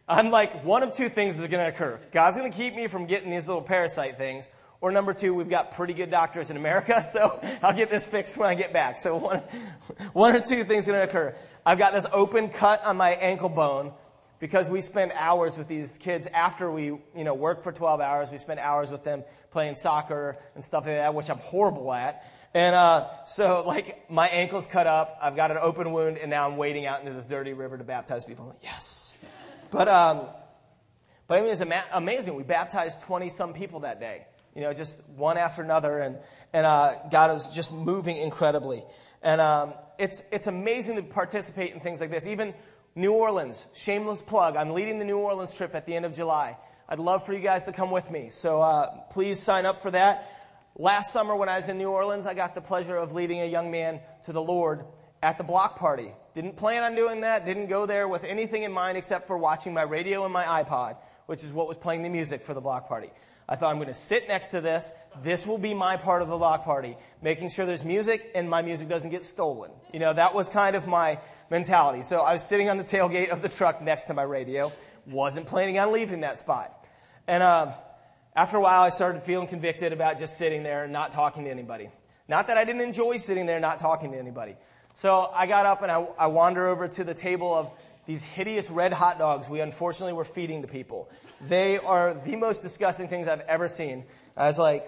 I'm 0.08 0.32
like, 0.32 0.64
one 0.66 0.84
of 0.84 0.92
two 0.94 1.10
things 1.10 1.40
is 1.40 1.48
going 1.48 1.66
to 1.66 1.74
occur. 1.74 2.00
God's 2.12 2.38
going 2.38 2.52
to 2.52 2.58
keep 2.58 2.76
me 2.76 2.88
from 2.88 3.06
getting 3.06 3.32
these 3.32 3.48
little 3.48 3.62
parasite 3.62 4.18
things. 4.18 4.50
Or 4.82 4.92
number 4.92 5.14
two, 5.14 5.34
we've 5.34 5.50
got 5.50 5.72
pretty 5.72 5.94
good 5.94 6.12
doctors 6.12 6.50
in 6.50 6.58
America, 6.58 7.02
so 7.10 7.40
I'll 7.62 7.74
get 7.74 7.90
this 7.90 8.06
fixed 8.06 8.38
when 8.38 8.50
I 8.50 8.56
get 8.56 8.74
back. 8.74 9.00
So 9.00 9.16
one, 9.16 9.40
one 10.12 10.36
or 10.36 10.42
two 10.42 10.66
things 10.66 10.88
going 10.88 11.00
to 11.00 11.10
occur. 11.10 11.34
I've 11.66 11.78
got 11.78 11.94
this 11.94 12.06
open 12.12 12.50
cut 12.50 12.86
on 12.86 12.98
my 12.98 13.12
ankle 13.12 13.48
bone 13.48 13.94
because 14.40 14.70
we 14.70 14.82
spend 14.82 15.14
hours 15.16 15.58
with 15.58 15.70
these 15.70 15.98
kids 15.98 16.28
after 16.28 16.70
we 16.70 16.88
you 16.88 17.02
know 17.16 17.34
work 17.34 17.64
for 17.64 17.72
12 17.72 18.02
hours 18.02 18.30
we 18.30 18.38
spend 18.38 18.60
hours 18.60 18.92
with 18.92 19.02
them 19.06 19.24
playing 19.52 19.74
soccer 19.74 20.38
and 20.56 20.62
stuff 20.62 20.86
like 20.86 20.98
that 20.98 21.14
which 21.14 21.30
i'm 21.30 21.38
horrible 21.38 21.94
at 21.94 22.30
and 22.54 22.76
uh, 22.76 23.08
so 23.24 23.64
like 23.66 24.10
my 24.12 24.28
ankle's 24.28 24.68
cut 24.68 24.86
up 24.86 25.18
i've 25.22 25.38
got 25.38 25.50
an 25.50 25.58
open 25.62 25.94
wound 25.94 26.18
and 26.18 26.30
now 26.30 26.46
i'm 26.46 26.58
wading 26.58 26.86
out 26.86 27.00
into 27.00 27.14
this 27.14 27.26
dirty 27.26 27.54
river 27.54 27.78
to 27.78 27.86
baptize 27.86 28.26
people 28.26 28.54
yes 28.62 29.18
but 29.74 29.88
um, 29.88 30.28
but 31.28 31.38
i 31.38 31.42
mean 31.42 31.52
it's 31.52 31.62
ama- 31.62 31.84
amazing 31.94 32.36
we 32.36 32.44
baptized 32.44 33.02
20 33.02 33.30
some 33.30 33.54
people 33.54 33.82
that 33.82 34.00
day 34.00 34.26
you 34.56 34.62
know 34.62 34.74
just 34.74 35.04
one 35.10 35.38
after 35.38 35.62
another 35.62 36.00
and 36.00 36.18
and 36.54 36.66
uh, 36.66 36.96
god 37.12 37.32
was 37.32 37.54
just 37.54 37.74
moving 37.74 38.18
incredibly 38.18 38.84
and 39.22 39.42
um, 39.42 39.74
it's 40.00 40.24
it's 40.32 40.48
amazing 40.48 40.96
to 40.96 41.04
participate 41.04 41.74
in 41.74 41.80
things 41.80 42.00
like 42.00 42.12
this 42.12 42.28
even 42.28 42.54
New 42.96 43.14
Orleans, 43.14 43.68
shameless 43.74 44.22
plug. 44.22 44.56
I'm 44.56 44.70
leading 44.70 45.00
the 45.00 45.06
New 45.06 45.18
Orleans 45.18 45.56
trip 45.56 45.74
at 45.74 45.88
the 45.88 45.96
end 45.96 46.06
of 46.06 46.14
July. 46.14 46.58
I'd 46.88 47.00
love 47.00 47.26
for 47.26 47.34
you 47.34 47.40
guys 47.40 47.64
to 47.64 47.72
come 47.72 47.90
with 47.90 48.12
me. 48.12 48.30
So 48.30 48.62
uh, 48.62 48.88
please 49.10 49.40
sign 49.40 49.66
up 49.66 49.82
for 49.82 49.90
that. 49.90 50.30
Last 50.76 51.12
summer, 51.12 51.36
when 51.36 51.50
I 51.50 51.56
was 51.56 51.70
in 51.70 51.80
New 51.80 51.90
Orleans, 51.90 52.28
I 52.28 52.36
got 52.36 52.54
the 52.54 52.62
pleasure 52.62 52.96
of 52.96 53.12
leading 53.12 53.42
a 53.42 53.48
young 53.48 53.72
man 53.72 54.00
to 54.26 54.34
the 54.34 54.42
Lord 54.42 54.86
at 55.24 55.40
the 55.40 55.44
block 55.44 55.80
party. 55.80 56.14
Didn't 56.34 56.58
plan 56.58 56.84
on 56.84 56.96
doing 56.96 57.22
that, 57.22 57.46
didn't 57.46 57.68
go 57.68 57.86
there 57.86 58.08
with 58.08 58.24
anything 58.24 58.64
in 58.64 58.72
mind 58.72 58.98
except 58.98 59.28
for 59.28 59.38
watching 59.38 59.74
my 59.74 59.84
radio 59.84 60.24
and 60.24 60.34
my 60.34 60.44
iPod, 60.44 60.98
which 61.28 61.44
is 61.44 61.52
what 61.52 61.68
was 61.68 61.78
playing 61.78 62.02
the 62.02 62.10
music 62.10 62.42
for 62.42 62.54
the 62.54 62.62
block 62.62 62.88
party. 62.88 63.12
I 63.48 63.56
thought 63.56 63.72
I'm 63.72 63.76
going 63.76 63.88
to 63.88 63.94
sit 63.94 64.28
next 64.28 64.50
to 64.50 64.62
this. 64.62 64.92
This 65.22 65.46
will 65.46 65.58
be 65.58 65.74
my 65.74 65.98
part 65.98 66.22
of 66.22 66.30
the 66.30 66.38
block 66.38 66.64
party, 66.64 66.98
making 67.22 67.50
sure 67.50 67.66
there's 67.66 67.84
music 67.86 68.32
and 68.34 68.50
my 68.50 68.62
music 68.62 68.88
doesn't 68.88 69.12
get 69.12 69.24
stolen. 69.24 69.72
You 69.94 70.00
know, 70.00 70.14
that 70.14 70.34
was 70.34 70.50
kind 70.50 70.76
of 70.76 70.88
my 70.88 71.20
mentality. 71.52 72.04
So 72.04 72.22
I 72.22 72.34
was 72.34 72.42
sitting 72.42 72.70
on 72.70 72.78
the 72.78 72.84
tailgate 72.84 73.30
of 73.30 73.42
the 73.42 73.50
truck 73.50 73.82
next 73.82 74.06
to 74.06 74.14
my 74.14 74.24
radio. 74.24 74.72
Wasn't 75.06 75.46
planning 75.46 75.78
on 75.78 75.92
leaving 75.92 76.22
that 76.22 76.40
spot. 76.40 76.74
And 77.28 77.44
uh, 77.44 77.74
after 78.36 78.58
a 78.58 78.62
while, 78.62 78.82
I 78.82 78.90
started 78.90 79.22
feeling 79.22 79.48
convicted 79.48 79.92
about 79.92 80.18
just 80.18 80.38
sitting 80.38 80.64
there 80.64 80.86
and 80.86 80.94
not 80.94 81.12
talking 81.12 81.44
to 81.44 81.52
anybody. 81.52 81.90
Not 82.28 82.48
that 82.48 82.58
I 82.58 82.64
didn't 82.64 82.82
enjoy 82.82 83.18
sitting 83.18 83.46
there 83.46 83.58
and 83.58 83.62
not 83.62 83.80
talking 83.80 84.14
to 84.14 84.18
anybody. 84.18 84.56
So 84.94 85.30
I 85.34 85.48
got 85.48 85.66
up 85.66 85.82
and 85.82 85.92
I, 85.92 86.08
I 86.18 86.28
wander 86.28 86.68
over 86.68 86.88
to 86.88 87.04
the 87.04 87.14
table 87.14 87.54
of 87.54 87.72
these 88.06 88.24
hideous 88.24 88.70
red 88.70 88.94
hot 88.94 89.18
dogs 89.18 89.50
we 89.50 89.60
unfortunately 89.60 90.14
were 90.14 90.26
feeding 90.26 90.62
to 90.62 90.68
people. 90.68 91.10
They 91.42 91.78
are 91.78 92.14
the 92.14 92.36
most 92.36 92.62
disgusting 92.62 93.08
things 93.08 93.28
I've 93.28 93.42
ever 93.42 93.68
seen. 93.68 94.06
I 94.38 94.48
was 94.48 94.60
like, 94.60 94.86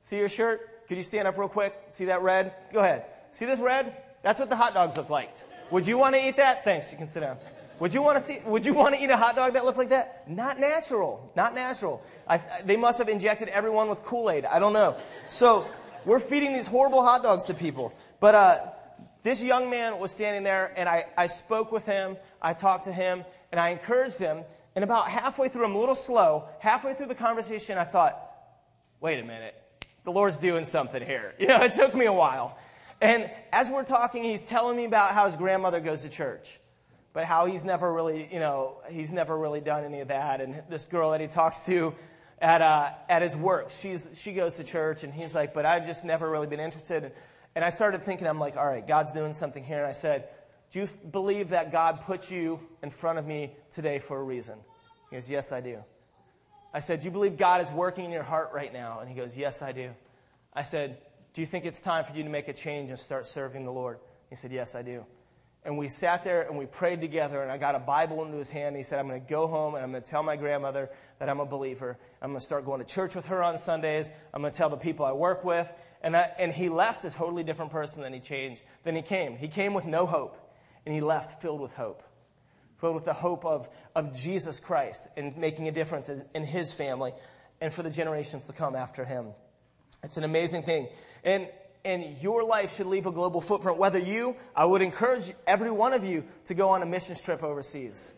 see 0.00 0.18
your 0.18 0.28
shirt? 0.28 0.86
Could 0.88 0.96
you 0.96 1.02
stand 1.02 1.26
up 1.26 1.36
real 1.38 1.48
quick? 1.48 1.74
See 1.90 2.06
that 2.06 2.22
red? 2.22 2.52
Go 2.72 2.80
ahead. 2.80 3.04
See 3.32 3.46
this 3.46 3.60
red? 3.60 3.96
That's 4.22 4.38
what 4.38 4.50
the 4.50 4.56
hot 4.56 4.74
dogs 4.74 4.96
look 4.96 5.10
like. 5.10 5.30
Would 5.70 5.86
you 5.86 5.98
want 5.98 6.14
to 6.14 6.26
eat 6.26 6.36
that? 6.36 6.64
Thanks. 6.64 6.92
You 6.92 6.98
can 6.98 7.08
sit 7.08 7.20
down. 7.20 7.36
Would 7.78 7.94
you 7.94 8.02
want 8.02 8.18
to 8.18 8.22
see? 8.22 8.38
Would 8.44 8.66
you 8.66 8.74
want 8.74 8.94
to 8.94 9.00
eat 9.00 9.08
a 9.08 9.16
hot 9.16 9.36
dog 9.36 9.54
that 9.54 9.64
looked 9.64 9.78
like 9.78 9.88
that? 9.88 10.28
Not 10.28 10.58
natural. 10.58 11.32
Not 11.34 11.54
natural. 11.54 12.02
I, 12.28 12.38
they 12.64 12.76
must 12.76 12.98
have 12.98 13.08
injected 13.08 13.48
everyone 13.48 13.88
with 13.88 14.02
Kool 14.02 14.30
Aid. 14.30 14.44
I 14.44 14.58
don't 14.58 14.74
know. 14.74 14.96
So 15.28 15.66
we're 16.04 16.18
feeding 16.20 16.52
these 16.52 16.66
horrible 16.66 17.02
hot 17.02 17.22
dogs 17.22 17.44
to 17.44 17.54
people. 17.54 17.94
But 18.18 18.34
uh, 18.34 18.58
this 19.22 19.42
young 19.42 19.70
man 19.70 19.98
was 19.98 20.12
standing 20.12 20.42
there, 20.42 20.72
and 20.76 20.88
I, 20.88 21.04
I 21.16 21.26
spoke 21.26 21.72
with 21.72 21.86
him. 21.86 22.16
I 22.40 22.54
talked 22.54 22.84
to 22.84 22.92
him, 22.92 23.24
and 23.52 23.60
I 23.60 23.70
encouraged 23.70 24.18
him. 24.18 24.44
And 24.74 24.84
about 24.84 25.08
halfway 25.08 25.48
through, 25.48 25.64
I'm 25.64 25.74
a 25.74 25.78
little 25.78 25.94
slow. 25.94 26.48
Halfway 26.60 26.94
through 26.94 27.06
the 27.06 27.14
conversation, 27.14 27.76
I 27.76 27.84
thought, 27.84 28.18
"Wait 29.00 29.18
a 29.18 29.24
minute, 29.24 29.54
the 30.04 30.12
Lord's 30.12 30.38
doing 30.38 30.64
something 30.64 31.04
here." 31.04 31.34
You 31.38 31.48
know, 31.48 31.60
it 31.62 31.74
took 31.74 31.94
me 31.94 32.06
a 32.06 32.12
while. 32.12 32.58
And 33.00 33.30
as 33.52 33.70
we're 33.70 33.84
talking, 33.84 34.24
he's 34.24 34.42
telling 34.42 34.76
me 34.76 34.84
about 34.84 35.12
how 35.12 35.24
his 35.24 35.36
grandmother 35.36 35.80
goes 35.80 36.02
to 36.02 36.10
church, 36.10 36.60
but 37.12 37.24
how 37.24 37.46
he's 37.46 37.64
never 37.64 37.90
really, 37.92 38.28
you 38.30 38.38
know, 38.38 38.76
he's 38.90 39.10
never 39.10 39.36
really 39.36 39.62
done 39.62 39.84
any 39.84 40.00
of 40.00 40.08
that. 40.08 40.40
And 40.40 40.62
this 40.68 40.84
girl 40.84 41.10
that 41.12 41.20
he 41.20 41.26
talks 41.26 41.64
to 41.66 41.94
at, 42.40 42.60
uh, 42.60 42.90
at 43.08 43.22
his 43.22 43.36
work, 43.36 43.70
she's, 43.70 44.20
she 44.20 44.32
goes 44.32 44.56
to 44.56 44.64
church, 44.64 45.02
and 45.02 45.14
he's 45.14 45.34
like, 45.34 45.54
but 45.54 45.64
I've 45.64 45.86
just 45.86 46.04
never 46.04 46.30
really 46.30 46.46
been 46.46 46.60
interested. 46.60 47.12
I 47.64 47.70
started 47.70 48.04
thinking, 48.04 48.26
I'm 48.26 48.38
like, 48.38 48.56
all 48.56 48.66
right, 48.66 48.86
God's 48.86 49.12
doing 49.12 49.32
something 49.32 49.64
here. 49.64 49.78
And 49.78 49.86
I 49.86 49.92
said, 49.92 50.28
do 50.70 50.80
you 50.80 50.88
believe 51.10 51.48
that 51.48 51.72
God 51.72 52.00
put 52.00 52.30
you 52.30 52.60
in 52.82 52.90
front 52.90 53.18
of 53.18 53.26
me 53.26 53.54
today 53.70 53.98
for 53.98 54.18
a 54.18 54.22
reason? 54.22 54.58
He 55.10 55.16
goes, 55.16 55.28
yes, 55.28 55.52
I 55.52 55.60
do. 55.60 55.82
I 56.72 56.78
said, 56.78 57.00
do 57.00 57.06
you 57.06 57.10
believe 57.10 57.36
God 57.36 57.60
is 57.60 57.70
working 57.70 58.04
in 58.04 58.12
your 58.12 58.22
heart 58.22 58.50
right 58.54 58.72
now? 58.72 59.00
And 59.00 59.08
he 59.08 59.16
goes, 59.16 59.36
yes, 59.36 59.62
I 59.62 59.72
do. 59.72 59.90
I 60.54 60.62
said, 60.62 60.98
do 61.32 61.40
you 61.40 61.46
think 61.46 61.64
it's 61.64 61.80
time 61.80 62.04
for 62.04 62.14
you 62.16 62.22
to 62.24 62.28
make 62.28 62.48
a 62.48 62.52
change 62.52 62.90
and 62.90 62.98
start 62.98 63.26
serving 63.26 63.64
the 63.64 63.72
Lord? 63.72 63.98
He 64.30 64.36
said, 64.36 64.52
Yes, 64.52 64.74
I 64.74 64.82
do. 64.82 65.04
And 65.64 65.76
we 65.76 65.88
sat 65.90 66.24
there 66.24 66.42
and 66.42 66.56
we 66.56 66.64
prayed 66.64 67.02
together, 67.02 67.42
and 67.42 67.52
I 67.52 67.58
got 67.58 67.74
a 67.74 67.78
Bible 67.78 68.24
into 68.24 68.38
his 68.38 68.50
hand. 68.50 68.68
And 68.68 68.76
He 68.78 68.82
said, 68.82 68.98
I'm 68.98 69.06
going 69.06 69.20
to 69.20 69.28
go 69.28 69.46
home 69.46 69.74
and 69.74 69.84
I'm 69.84 69.90
going 69.90 70.02
to 70.02 70.08
tell 70.08 70.22
my 70.22 70.36
grandmother 70.36 70.88
that 71.18 71.28
I'm 71.28 71.40
a 71.40 71.46
believer. 71.46 71.98
I'm 72.22 72.30
going 72.30 72.40
to 72.40 72.44
start 72.44 72.64
going 72.64 72.80
to 72.80 72.86
church 72.86 73.14
with 73.14 73.26
her 73.26 73.42
on 73.42 73.58
Sundays. 73.58 74.10
I'm 74.32 74.40
going 74.40 74.52
to 74.52 74.56
tell 74.56 74.70
the 74.70 74.76
people 74.76 75.04
I 75.04 75.12
work 75.12 75.44
with. 75.44 75.70
And, 76.02 76.16
I, 76.16 76.30
and 76.38 76.52
he 76.52 76.68
left 76.68 77.04
a 77.04 77.10
totally 77.10 77.44
different 77.44 77.70
person 77.70 78.02
than 78.02 78.12
he 78.12 78.20
changed, 78.20 78.62
than 78.84 78.96
he 78.96 79.02
came. 79.02 79.36
He 79.36 79.48
came 79.48 79.74
with 79.74 79.84
no 79.84 80.06
hope, 80.06 80.36
and 80.86 80.94
he 80.94 81.00
left 81.00 81.42
filled 81.42 81.60
with 81.60 81.72
hope. 81.72 82.02
Filled 82.78 82.94
with 82.94 83.04
the 83.04 83.12
hope 83.12 83.44
of, 83.44 83.68
of 83.94 84.16
Jesus 84.16 84.58
Christ 84.58 85.06
and 85.16 85.36
making 85.36 85.68
a 85.68 85.72
difference 85.72 86.08
in, 86.08 86.24
in 86.34 86.44
his 86.44 86.72
family 86.72 87.12
and 87.60 87.72
for 87.72 87.82
the 87.82 87.90
generations 87.90 88.46
to 88.46 88.54
come 88.54 88.74
after 88.74 89.04
him. 89.04 89.26
It's 90.02 90.16
an 90.16 90.24
amazing 90.24 90.62
thing. 90.62 90.88
And, 91.22 91.48
and 91.84 92.16
your 92.22 92.42
life 92.42 92.74
should 92.74 92.86
leave 92.86 93.04
a 93.04 93.12
global 93.12 93.42
footprint. 93.42 93.76
Whether 93.76 93.98
you, 93.98 94.36
I 94.56 94.64
would 94.64 94.80
encourage 94.80 95.32
every 95.46 95.70
one 95.70 95.92
of 95.92 96.04
you 96.04 96.24
to 96.46 96.54
go 96.54 96.70
on 96.70 96.80
a 96.82 96.86
missions 96.86 97.22
trip 97.22 97.42
overseas. 97.42 98.14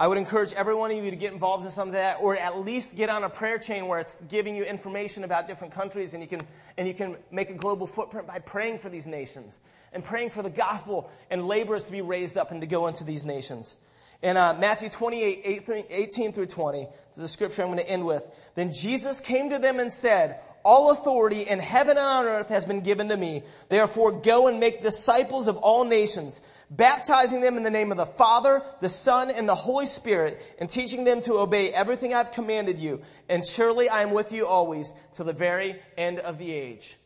I 0.00 0.08
would 0.08 0.16
encourage 0.16 0.54
every 0.54 0.74
one 0.74 0.90
of 0.90 0.96
you 0.96 1.10
to 1.10 1.16
get 1.16 1.34
involved 1.34 1.66
in 1.66 1.70
some 1.70 1.88
of 1.88 1.92
that, 1.92 2.22
or 2.22 2.34
at 2.34 2.60
least 2.60 2.96
get 2.96 3.10
on 3.10 3.22
a 3.22 3.28
prayer 3.28 3.58
chain 3.58 3.86
where 3.86 3.98
it's 3.98 4.16
giving 4.30 4.56
you 4.56 4.64
information 4.64 5.24
about 5.24 5.46
different 5.46 5.74
countries, 5.74 6.14
and 6.14 6.22
you 6.22 6.26
can, 6.26 6.40
and 6.78 6.88
you 6.88 6.94
can 6.94 7.18
make 7.30 7.50
a 7.50 7.52
global 7.52 7.86
footprint 7.86 8.26
by 8.26 8.38
praying 8.38 8.78
for 8.78 8.88
these 8.88 9.06
nations 9.06 9.60
and 9.92 10.02
praying 10.02 10.30
for 10.30 10.42
the 10.42 10.48
gospel 10.48 11.10
and 11.30 11.46
laborers 11.46 11.84
to 11.84 11.92
be 11.92 12.00
raised 12.00 12.38
up 12.38 12.50
and 12.50 12.62
to 12.62 12.66
go 12.66 12.86
into 12.86 13.04
these 13.04 13.26
nations. 13.26 13.76
In 14.22 14.38
uh, 14.38 14.56
Matthew 14.58 14.88
28, 14.88 15.68
18 15.90 16.32
through 16.32 16.46
20, 16.46 16.88
this 17.10 17.18
is 17.18 17.24
a 17.24 17.28
scripture 17.28 17.60
I'm 17.60 17.68
going 17.68 17.80
to 17.80 17.90
end 17.90 18.06
with. 18.06 18.26
Then 18.54 18.72
Jesus 18.72 19.20
came 19.20 19.50
to 19.50 19.58
them 19.58 19.80
and 19.80 19.92
said, 19.92 20.40
All 20.64 20.92
authority 20.92 21.42
in 21.42 21.58
heaven 21.58 21.98
and 21.98 22.06
on 22.06 22.24
earth 22.24 22.48
has 22.48 22.64
been 22.64 22.80
given 22.80 23.10
to 23.10 23.18
me. 23.18 23.42
Therefore, 23.68 24.12
go 24.12 24.48
and 24.48 24.60
make 24.60 24.80
disciples 24.80 25.46
of 25.46 25.58
all 25.58 25.84
nations, 25.84 26.40
baptizing 26.70 27.40
them 27.40 27.56
in 27.56 27.64
the 27.64 27.70
name 27.70 27.90
of 27.90 27.96
the 27.96 28.06
Father, 28.06 28.62
the 28.80 28.88
Son, 28.88 29.30
and 29.30 29.48
the 29.48 29.54
Holy 29.54 29.86
Spirit, 29.86 30.40
and 30.58 30.70
teaching 30.70 31.04
them 31.04 31.20
to 31.22 31.34
obey 31.34 31.70
everything 31.72 32.14
I've 32.14 32.32
commanded 32.32 32.78
you. 32.78 33.02
And 33.28 33.44
surely 33.44 33.88
I 33.88 34.02
am 34.02 34.12
with 34.12 34.32
you 34.32 34.46
always 34.46 34.94
to 35.14 35.24
the 35.24 35.32
very 35.32 35.80
end 35.98 36.20
of 36.20 36.38
the 36.38 36.52
age. 36.52 36.96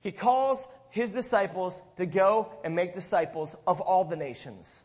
He 0.00 0.12
calls 0.12 0.66
his 0.90 1.10
disciples 1.10 1.82
to 1.96 2.06
go 2.06 2.52
and 2.64 2.74
make 2.74 2.94
disciples 2.94 3.56
of 3.66 3.80
all 3.80 4.04
the 4.04 4.16
nations. 4.16 4.84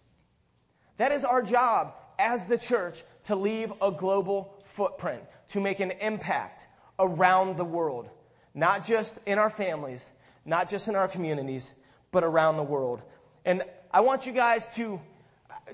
That 0.97 1.11
is 1.11 1.25
our 1.25 1.41
job 1.41 1.93
as 2.17 2.45
the 2.45 2.57
church 2.57 3.03
to 3.25 3.35
leave 3.35 3.71
a 3.81 3.91
global 3.91 4.55
footprint, 4.63 5.23
to 5.49 5.59
make 5.59 5.79
an 5.79 5.91
impact 5.91 6.67
around 6.99 7.57
the 7.57 7.65
world, 7.65 8.09
not 8.53 8.85
just 8.85 9.19
in 9.25 9.37
our 9.37 9.49
families, 9.49 10.09
not 10.45 10.69
just 10.69 10.87
in 10.87 10.95
our 10.95 11.07
communities, 11.07 11.73
but 12.11 12.23
around 12.23 12.57
the 12.57 12.63
world. 12.63 13.01
And 13.43 13.61
I 13.95 14.01
want 14.01 14.27
you 14.27 14.33
guys 14.33 14.67
to 14.75 14.99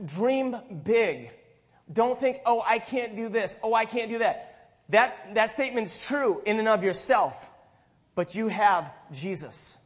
dream 0.05 0.55
big. 0.83 1.31
Don't 1.91 2.15
think, 2.15 2.37
oh, 2.45 2.63
I 2.63 2.77
can't 2.77 3.15
do 3.15 3.29
this, 3.29 3.57
oh, 3.63 3.73
I 3.73 3.85
can't 3.85 4.11
do 4.11 4.19
that. 4.19 4.75
That, 4.89 5.33
that 5.33 5.49
statement's 5.49 6.07
true 6.07 6.39
in 6.45 6.59
and 6.59 6.67
of 6.67 6.83
yourself, 6.83 7.49
but 8.13 8.35
you 8.35 8.47
have 8.49 8.93
Jesus. 9.11 9.79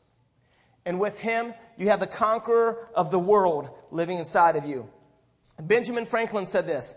And 0.86 1.00
with 1.00 1.18
him, 1.18 1.54
you 1.78 1.88
have 1.88 2.02
the 2.02 2.08
conqueror 2.08 2.90
of 2.94 3.10
the 3.10 3.18
world 3.18 3.70
living 3.90 4.18
inside 4.18 4.58
of 4.58 4.66
you. 4.66 4.90
Benjamin 5.58 6.06
Franklin 6.06 6.46
said 6.46 6.68
this 6.68 6.94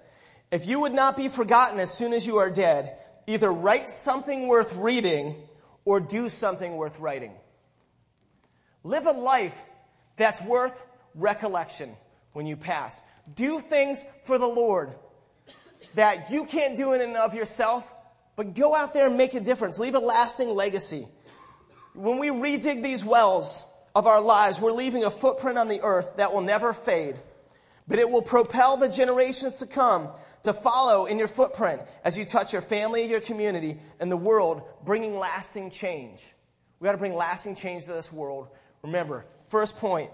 If 0.50 0.66
you 0.66 0.80
would 0.80 0.92
not 0.92 1.16
be 1.16 1.28
forgotten 1.28 1.78
as 1.78 1.94
soon 1.94 2.14
as 2.14 2.26
you 2.26 2.38
are 2.38 2.50
dead, 2.50 2.96
either 3.28 3.52
write 3.52 3.88
something 3.88 4.48
worth 4.48 4.74
reading 4.74 5.36
or 5.84 6.00
do 6.00 6.30
something 6.30 6.76
worth 6.76 6.98
writing. 6.98 7.30
Live 8.82 9.06
a 9.06 9.12
life 9.12 9.56
that's 10.16 10.42
worth 10.42 10.82
recollection 11.18 11.94
when 12.32 12.46
you 12.46 12.56
pass. 12.56 13.02
Do 13.34 13.60
things 13.60 14.04
for 14.24 14.38
the 14.38 14.46
Lord 14.46 14.94
that 15.94 16.30
you 16.30 16.44
can't 16.44 16.76
do 16.76 16.92
in 16.92 17.00
and 17.00 17.16
of 17.16 17.34
yourself, 17.34 17.92
but 18.36 18.54
go 18.54 18.74
out 18.74 18.94
there 18.94 19.06
and 19.06 19.18
make 19.18 19.34
a 19.34 19.40
difference. 19.40 19.78
Leave 19.78 19.94
a 19.94 20.00
lasting 20.00 20.48
legacy. 20.48 21.06
When 21.94 22.18
we 22.18 22.28
redig 22.28 22.82
these 22.82 23.04
wells 23.04 23.66
of 23.94 24.06
our 24.06 24.20
lives, 24.20 24.60
we're 24.60 24.72
leaving 24.72 25.04
a 25.04 25.10
footprint 25.10 25.58
on 25.58 25.68
the 25.68 25.80
earth 25.82 26.16
that 26.16 26.32
will 26.32 26.42
never 26.42 26.72
fade 26.72 27.16
but 27.88 27.98
it 27.98 28.08
will 28.08 28.22
propel 28.22 28.76
the 28.76 28.88
generations 28.88 29.56
to 29.58 29.66
come 29.66 30.08
to 30.42 30.52
follow 30.52 31.06
in 31.06 31.18
your 31.18 31.26
footprint 31.26 31.80
as 32.04 32.16
you 32.16 32.24
touch 32.24 32.52
your 32.52 32.62
family, 32.62 33.08
your 33.08 33.20
community, 33.20 33.78
and 33.98 34.12
the 34.12 34.16
world, 34.16 34.62
bringing 34.84 35.18
lasting 35.18 35.70
change. 35.70 36.24
We 36.78 36.84
got 36.84 36.92
to 36.92 36.98
bring 36.98 37.14
lasting 37.14 37.56
change 37.56 37.86
to 37.86 37.94
this 37.94 38.12
world. 38.12 38.48
Remember, 38.82 39.24
first 39.48 39.76
point, 39.78 40.10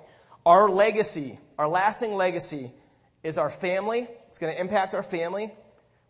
our 0.47 0.69
legacy, 0.69 1.39
our 1.59 1.69
lasting 1.69 2.15
legacy 2.15 2.71
is 3.23 3.39
our 3.39 3.51
family. 3.51 4.07
It's 4.29 4.39
going 4.39 4.53
to 4.55 4.61
impact 4.61 4.95
our 4.95 5.03
family. 5.03 5.53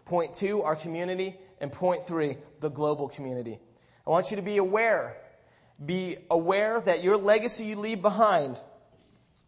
Point 0.04 0.34
two, 0.34 0.62
our 0.62 0.76
community. 0.76 1.36
And 1.60 1.72
point 1.72 2.04
three, 2.04 2.36
the 2.60 2.68
global 2.68 3.08
community. 3.08 3.58
I 4.06 4.10
want 4.10 4.30
you 4.30 4.36
to 4.36 4.42
be 4.42 4.58
aware. 4.58 5.16
Be 5.84 6.16
aware 6.30 6.80
that 6.80 7.02
your 7.02 7.16
legacy 7.16 7.64
you 7.64 7.76
leave 7.76 8.00
behind, 8.02 8.60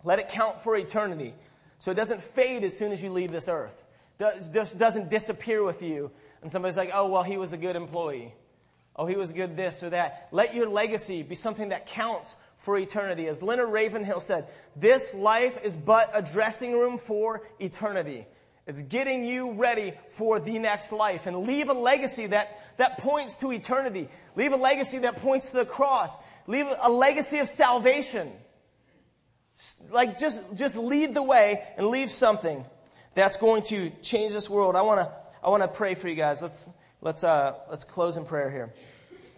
let 0.03 0.19
it 0.19 0.29
count 0.29 0.61
for 0.61 0.77
eternity. 0.77 1.35
So 1.79 1.91
it 1.91 1.95
doesn't 1.95 2.21
fade 2.21 2.65
as 2.65 2.77
soon 2.77 2.91
as 2.91 3.03
you 3.03 3.11
leave 3.11 3.31
this 3.31 3.49
earth. 3.49 3.85
It 4.19 4.49
just 4.53 4.79
doesn't 4.79 5.11
disappear 5.11 5.63
with 5.63 5.83
you. 5.83 6.11
And 6.43 6.51
somebody's 6.51 6.77
like, 6.77 6.91
oh, 6.93 7.09
well, 7.09 7.23
he 7.23 7.37
was 7.37 7.53
a 7.53 7.57
good 7.57 7.77
employee. 7.77 8.35
Oh, 8.97 9.07
he 9.07 9.15
was 9.15 9.33
good 9.33 9.57
this 9.57 9.83
or 9.83 9.91
that. 9.91 10.29
Let 10.33 10.55
your 10.55 10.69
legacy 10.69 11.23
be 11.23 11.35
something 11.35 11.69
that 11.69 11.87
counts 11.87 12.37
for 12.67 12.77
eternity. 12.77 13.29
As 13.29 13.45
Leonard 13.45 13.71
Ravenhill 13.71 14.19
said, 14.19 14.49
this 14.75 15.15
life 15.15 15.65
is 15.65 15.77
but 15.77 16.11
a 16.13 16.21
dressing 16.21 16.73
room 16.73 16.99
for 16.99 17.47
eternity. 17.61 18.27
It's 18.67 18.83
getting 18.83 19.25
you 19.25 19.53
ready 19.53 19.93
for 20.11 20.41
the 20.41 20.59
next 20.59 20.91
life. 20.91 21.29
And 21.29 21.47
leave 21.47 21.69
a 21.69 21.73
legacy 21.73 22.27
that, 22.27 22.61
that 22.79 22.99
points 22.99 23.37
to 23.37 23.53
eternity. 23.53 24.09
Leave 24.35 24.53
a 24.53 24.57
legacy 24.57 24.99
that 24.99 25.19
points 25.19 25.51
to 25.51 25.59
the 25.59 25.65
cross. 25.65 26.19
Leave 26.49 26.67
a 26.83 26.91
legacy 26.91 27.39
of 27.39 27.47
salvation. 27.47 28.33
Like, 29.91 30.19
just, 30.19 30.57
just 30.57 30.77
lead 30.77 31.15
the 31.15 31.23
way 31.23 31.63
and 31.77 31.87
leave 31.87 32.11
something 32.11 32.65
that's 33.15 33.37
going 33.37 33.63
to 33.63 33.91
change 34.03 34.33
this 34.33 34.51
world. 34.51 34.75
I 34.75 34.83
want 34.83 35.01
to 35.01 35.11
I 35.41 35.49
want 35.51 35.63
to 35.63 35.69
pray 35.69 35.95
for 35.95 36.09
you 36.09 36.17
guys. 36.17 36.43
Let's, 36.43 36.69
let's, 37.01 37.23
uh, 37.23 37.55
let's 37.71 37.85
close 37.85 38.17
in 38.17 38.25
prayer 38.25 38.51
here. 38.51 38.75